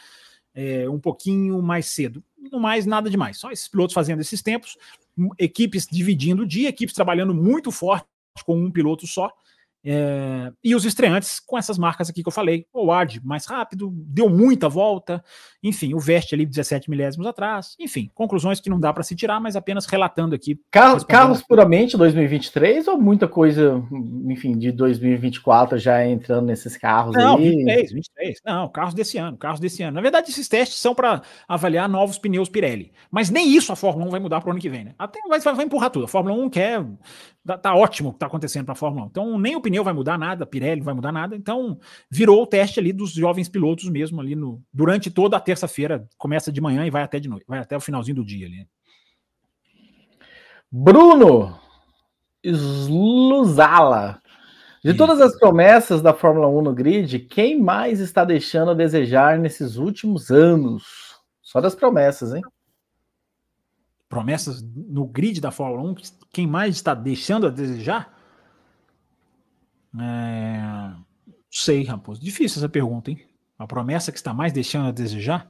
[0.55, 2.23] é, um pouquinho mais cedo.
[2.51, 4.75] Não mais nada demais, só esses pilotos fazendo esses tempos,
[5.37, 8.07] equipes dividindo o dia, equipes trabalhando muito forte
[8.43, 9.31] com um piloto só.
[9.87, 12.65] É, e os estreantes com essas marcas aqui que eu falei.
[12.73, 15.23] O Ward mais rápido, deu muita volta.
[15.63, 17.75] Enfim, o Veste ali 17 milésimos atrás.
[17.79, 20.59] Enfim, conclusões que não dá para se tirar, mas apenas relatando aqui.
[20.71, 23.83] Carros, carros puramente 2023 ou muita coisa,
[24.27, 27.51] enfim, de 2024 já entrando nesses carros não, aí?
[27.51, 28.39] 23, 23.
[28.43, 29.95] Não, carros desse ano, carros desse ano.
[29.95, 32.91] Na verdade, esses testes são para avaliar novos pneus Pirelli.
[33.11, 34.95] Mas nem isso a Fórmula 1 vai mudar para o ano que vem, né?
[34.97, 36.05] Até vai, vai empurrar tudo.
[36.05, 36.83] A Fórmula 1 quer
[37.45, 39.07] Tá, tá ótimo o que tá acontecendo para a Fórmula 1.
[39.09, 41.35] Então, nem o pneu vai mudar nada, Pirelli não vai mudar nada.
[41.35, 41.79] Então,
[42.09, 46.51] virou o teste ali dos jovens pilotos mesmo ali no durante toda a terça-feira, começa
[46.51, 48.67] de manhã e vai até de noite, vai até o finalzinho do dia ali.
[50.71, 51.57] Bruno
[52.43, 54.21] Sluzala.
[54.83, 59.39] De todas as promessas da Fórmula 1 no grid, quem mais está deixando a desejar
[59.39, 61.15] nesses últimos anos?
[61.41, 62.41] Só das promessas, hein?
[64.15, 65.95] promessas no grid da Fórmula 1,
[66.31, 68.14] quem mais está deixando a desejar?
[70.01, 70.93] É...
[71.49, 72.21] Sei, Raposo.
[72.21, 73.19] Difícil essa pergunta, hein?
[73.57, 75.49] A promessa que está mais deixando a desejar?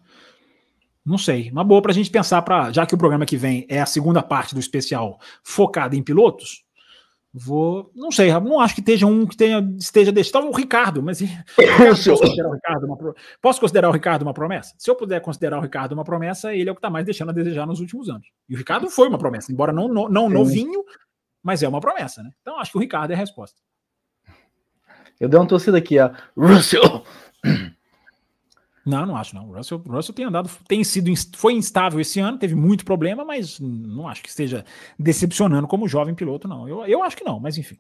[1.04, 1.52] Não sei.
[1.52, 3.86] Uma boa para a gente pensar, pra, já que o programa que vem é a
[3.86, 6.66] segunda parte do especial focada em pilotos,
[7.38, 10.48] Vou, não sei, não acho que esteja um que tenha, esteja deixando.
[10.48, 11.20] o Ricardo, mas
[11.86, 14.74] posso considerar o Ricardo, uma, posso considerar o Ricardo uma promessa?
[14.78, 17.32] Se eu puder considerar o Ricardo uma promessa, ele é o que está mais deixando
[17.32, 18.26] a desejar nos últimos anos.
[18.48, 20.82] E o Ricardo foi uma promessa, embora não, não, não novinho,
[21.44, 22.30] mas é uma promessa, né?
[22.42, 23.60] Então acho que o Ricardo é a resposta.
[25.20, 26.12] Eu dei uma torcida aqui, ó.
[26.38, 27.04] Russell!
[28.86, 29.50] Não, não acho não.
[29.50, 33.60] O Russell, Russell tem andado, tem sido, foi instável esse ano, teve muito problema, mas
[33.60, 34.64] não acho que esteja
[35.00, 36.70] decepcionando como jovem piloto, não.
[36.70, 37.78] Eu, eu acho que não, mas enfim.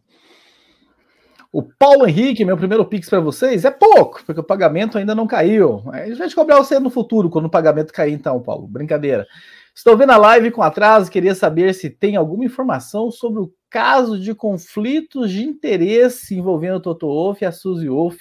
[1.51, 5.27] O Paulo Henrique, meu primeiro pix para vocês, é pouco, porque o pagamento ainda não
[5.27, 5.83] caiu.
[5.93, 8.67] A gente vai cobrar você no futuro, quando o pagamento cair, então, Paulo.
[8.67, 9.27] Brincadeira.
[9.73, 14.17] Estou vendo a live com atraso, queria saber se tem alguma informação sobre o caso
[14.17, 18.17] de conflitos de interesse envolvendo o Toto Wolff e a Suzy Wolff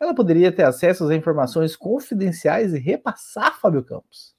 [0.00, 4.34] ela poderia ter acesso às informações confidenciais e repassar, Fábio Campos.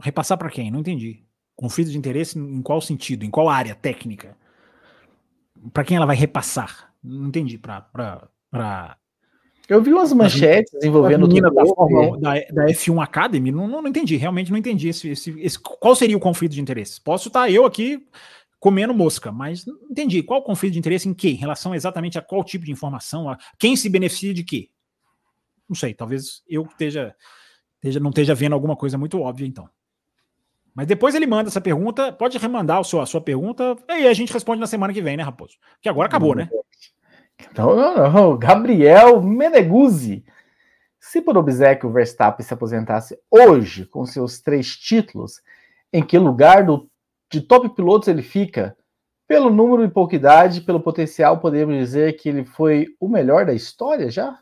[0.00, 0.70] Repassar para quem?
[0.70, 1.24] Não entendi.
[1.56, 3.24] Conflito de interesse em qual sentido?
[3.24, 4.36] Em qual área técnica?
[5.72, 6.94] Para quem ela vai repassar?
[7.02, 7.58] Não entendi.
[7.58, 8.28] Para.
[8.48, 8.96] Pra...
[9.68, 13.50] Eu vi umas manchetes a, envolvendo a da, da, da, F1 Academy.
[13.50, 14.16] Não, não, não, entendi.
[14.16, 17.00] Realmente não entendi esse, esse, esse, qual seria o conflito de interesse.
[17.00, 18.06] Posso estar eu aqui
[18.64, 21.28] comendo mosca, mas não entendi qual o conflito de interesse em quê?
[21.28, 24.70] Em relação exatamente a qual tipo de informação, a quem se beneficia de quê?
[25.68, 27.14] Não sei, talvez eu esteja,
[27.74, 29.68] esteja não esteja vendo alguma coisa muito óbvia então.
[30.74, 34.08] Mas depois ele manda essa pergunta, pode remandar a sua, a sua pergunta, e aí
[34.08, 35.58] a gente responde na semana que vem, né, Raposo?
[35.82, 36.48] Que agora acabou, né?
[37.38, 38.38] Então, não, não.
[38.38, 40.24] Gabriel Meneguzzi.
[40.98, 45.42] Se por obséquio o Verstappen se aposentasse hoje com seus três títulos,
[45.92, 46.88] em que lugar do
[47.34, 48.76] de top pilotos ele fica?
[49.26, 53.52] Pelo número e pouca idade, pelo potencial, podemos dizer que ele foi o melhor da
[53.52, 54.38] história já?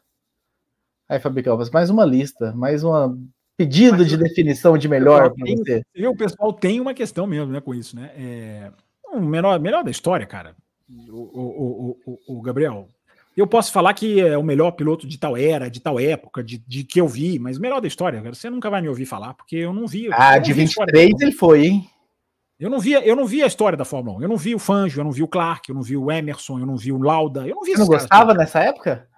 [1.09, 5.82] Aí, Calvas, mais uma lista, mais um pedido Mas, de definição de melhor para você.
[6.06, 8.10] O pessoal tem uma questão mesmo né, com isso, né?
[8.16, 8.70] É,
[9.12, 10.56] o melhor, melhor da história, cara.
[11.09, 12.89] O, o, o, o, Gabriel,
[13.36, 16.59] eu posso falar que é o melhor piloto de tal era, de tal época, de,
[16.66, 19.06] de que eu vi, mas o melhor da história, cara, você nunca vai me ouvir
[19.06, 20.09] falar, porque eu não vi.
[20.12, 21.90] Ah, não de vi 23 ele foi, hein?
[22.59, 24.23] Eu não via, eu não via a história da Fórmula 1.
[24.23, 26.59] Eu não vi o Fangio, eu não vi o Clark, eu não vi o Emerson,
[26.61, 27.47] eu não vi o Lauda.
[27.47, 29.09] Eu não vi Você não gostava nessa época?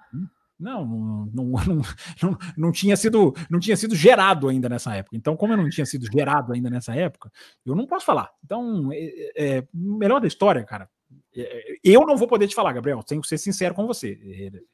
[0.59, 1.29] Não, não,
[1.67, 1.83] não,
[2.23, 5.17] não, não, tinha sido, não tinha sido gerado ainda nessa época.
[5.17, 7.31] Então, como eu não tinha sido gerado ainda nessa época,
[7.67, 8.31] eu não posso falar.
[8.45, 10.89] Então, é, é melhor da história, cara.
[11.37, 13.03] É, eu não vou poder te falar, Gabriel.
[13.03, 14.19] Tenho que ser sincero com você.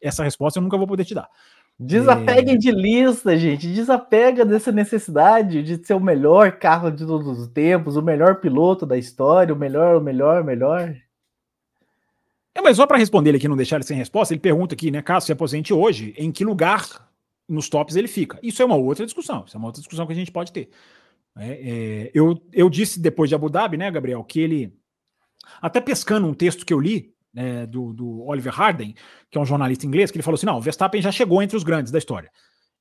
[0.00, 1.28] Essa resposta eu nunca vou poder te dar.
[1.82, 2.58] Desapeguem é...
[2.58, 3.66] de lista, gente.
[3.66, 8.84] Desapega dessa necessidade de ser o melhor carro de todos os tempos, o melhor piloto
[8.84, 10.94] da história, o melhor, o melhor, o melhor.
[12.54, 14.90] É, mas só para responder ele aqui, não deixar ele sem resposta, ele pergunta aqui,
[14.90, 15.00] né?
[15.00, 17.08] Caso se aposente hoje, em que lugar
[17.48, 18.38] nos tops ele fica?
[18.42, 19.44] Isso é uma outra discussão.
[19.46, 20.68] Isso é uma outra discussão que a gente pode ter.
[21.38, 24.76] É, é, eu, eu disse depois de Abu Dhabi, né, Gabriel, que ele.
[25.62, 28.94] Até pescando um texto que eu li, é, do, do, Oliver Harden,
[29.30, 31.56] que é um jornalista inglês, que ele falou assim: não, o Verstappen já chegou entre
[31.56, 32.30] os grandes da história.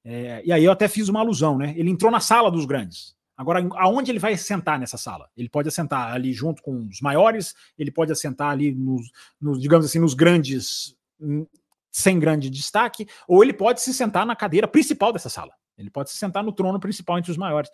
[0.03, 1.73] É, e aí eu até fiz uma alusão, né?
[1.77, 3.15] Ele entrou na sala dos grandes.
[3.39, 5.29] Agora, aonde ele vai sentar nessa sala?
[5.37, 9.09] Ele pode assentar ali junto com os maiores, ele pode assentar ali nos,
[9.39, 11.47] nos digamos assim, nos grandes, hum,
[11.89, 15.53] sem grande destaque, ou ele pode se sentar na cadeira principal dessa sala.
[15.77, 17.69] Ele pode se sentar no trono principal entre os maiores,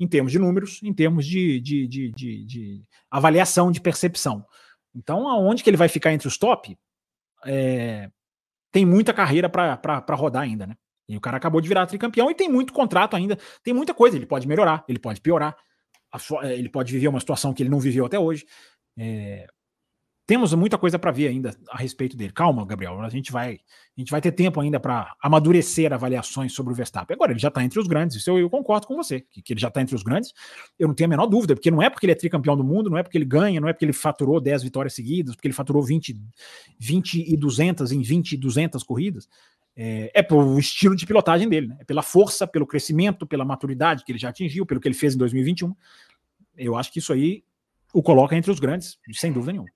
[0.00, 2.10] em termos de números, em termos de, de, de,
[2.46, 4.44] de avaliação, de percepção.
[4.94, 6.78] Então, aonde que ele vai ficar entre os top,
[7.44, 8.10] é,
[8.70, 10.76] tem muita carreira para rodar ainda, né?
[11.08, 14.16] E o cara acabou de virar tricampeão e tem muito contrato ainda, tem muita coisa.
[14.16, 15.56] Ele pode melhorar, ele pode piorar,
[16.44, 18.46] ele pode viver uma situação que ele não viveu até hoje.
[18.96, 19.46] É,
[20.26, 22.32] temos muita coisa para ver ainda a respeito dele.
[22.32, 23.60] Calma, Gabriel, a gente vai,
[23.96, 27.14] a gente vai ter tempo ainda para amadurecer avaliações sobre o Verstappen.
[27.14, 29.52] Agora, ele já está entre os grandes, isso eu, eu concordo com você, que, que
[29.52, 30.32] ele já está entre os grandes.
[30.78, 32.88] Eu não tenho a menor dúvida, porque não é porque ele é tricampeão do mundo,
[32.88, 35.54] não é porque ele ganha, não é porque ele faturou 10 vitórias seguidas, porque ele
[35.54, 36.18] faturou 20,
[36.78, 39.28] 20 e 200 em 20 e 200 corridas.
[39.76, 41.76] É, é pelo estilo de pilotagem dele, né?
[41.80, 45.14] é pela força, pelo crescimento, pela maturidade que ele já atingiu, pelo que ele fez
[45.14, 45.74] em 2021.
[46.56, 47.42] Eu acho que isso aí
[47.92, 49.70] o coloca entre os grandes, sem dúvida nenhuma.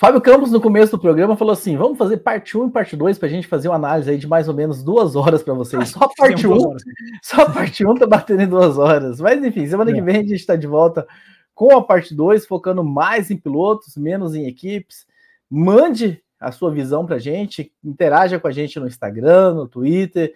[0.00, 3.18] Fábio Campos, no começo do programa, falou assim: vamos fazer parte 1 e parte 2
[3.18, 5.90] para a gente fazer uma análise aí de mais ou menos duas horas para vocês.
[5.90, 6.76] Só a parte 1.
[7.22, 9.20] Só a parte 1 tá batendo em duas horas.
[9.20, 9.94] Mas enfim, semana é.
[9.94, 11.06] que vem a gente está de volta
[11.54, 15.04] com a parte 2, focando mais em pilotos, menos em equipes.
[15.50, 20.32] Mande a sua visão para a gente, interaja com a gente no Instagram, no Twitter,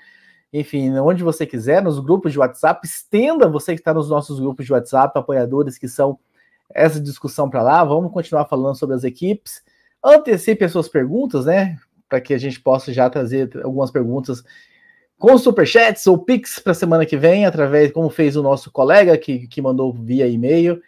[0.53, 2.87] enfim, onde você quiser, nos grupos de WhatsApp.
[2.87, 6.19] Estenda você que está nos nossos grupos de WhatsApp, apoiadores que são
[6.75, 7.85] essa discussão para lá.
[7.85, 9.63] Vamos continuar falando sobre as equipes.
[10.05, 11.79] Antecipe as suas perguntas, né?
[12.09, 14.43] Para que a gente possa já trazer algumas perguntas
[15.17, 19.17] com superchats ou pix para a semana que vem, através, como fez o nosso colega
[19.17, 20.83] que, que mandou via e-mail.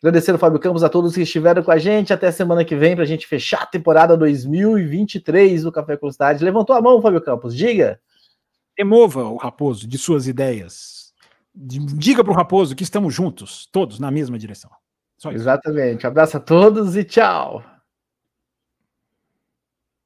[0.00, 2.12] Agradecendo, Fábio Campos, a todos que estiveram com a gente.
[2.12, 6.44] Até semana que vem para a gente fechar a temporada 2023 do Café com Cidade.
[6.44, 7.98] Levantou a mão, Fábio Campos, diga.
[8.76, 11.14] Remova o Raposo de suas ideias.
[11.54, 14.70] Diga para o Raposo que estamos juntos, todos na mesma direção.
[15.30, 16.06] Exatamente.
[16.06, 17.62] Abraço a todos e tchau.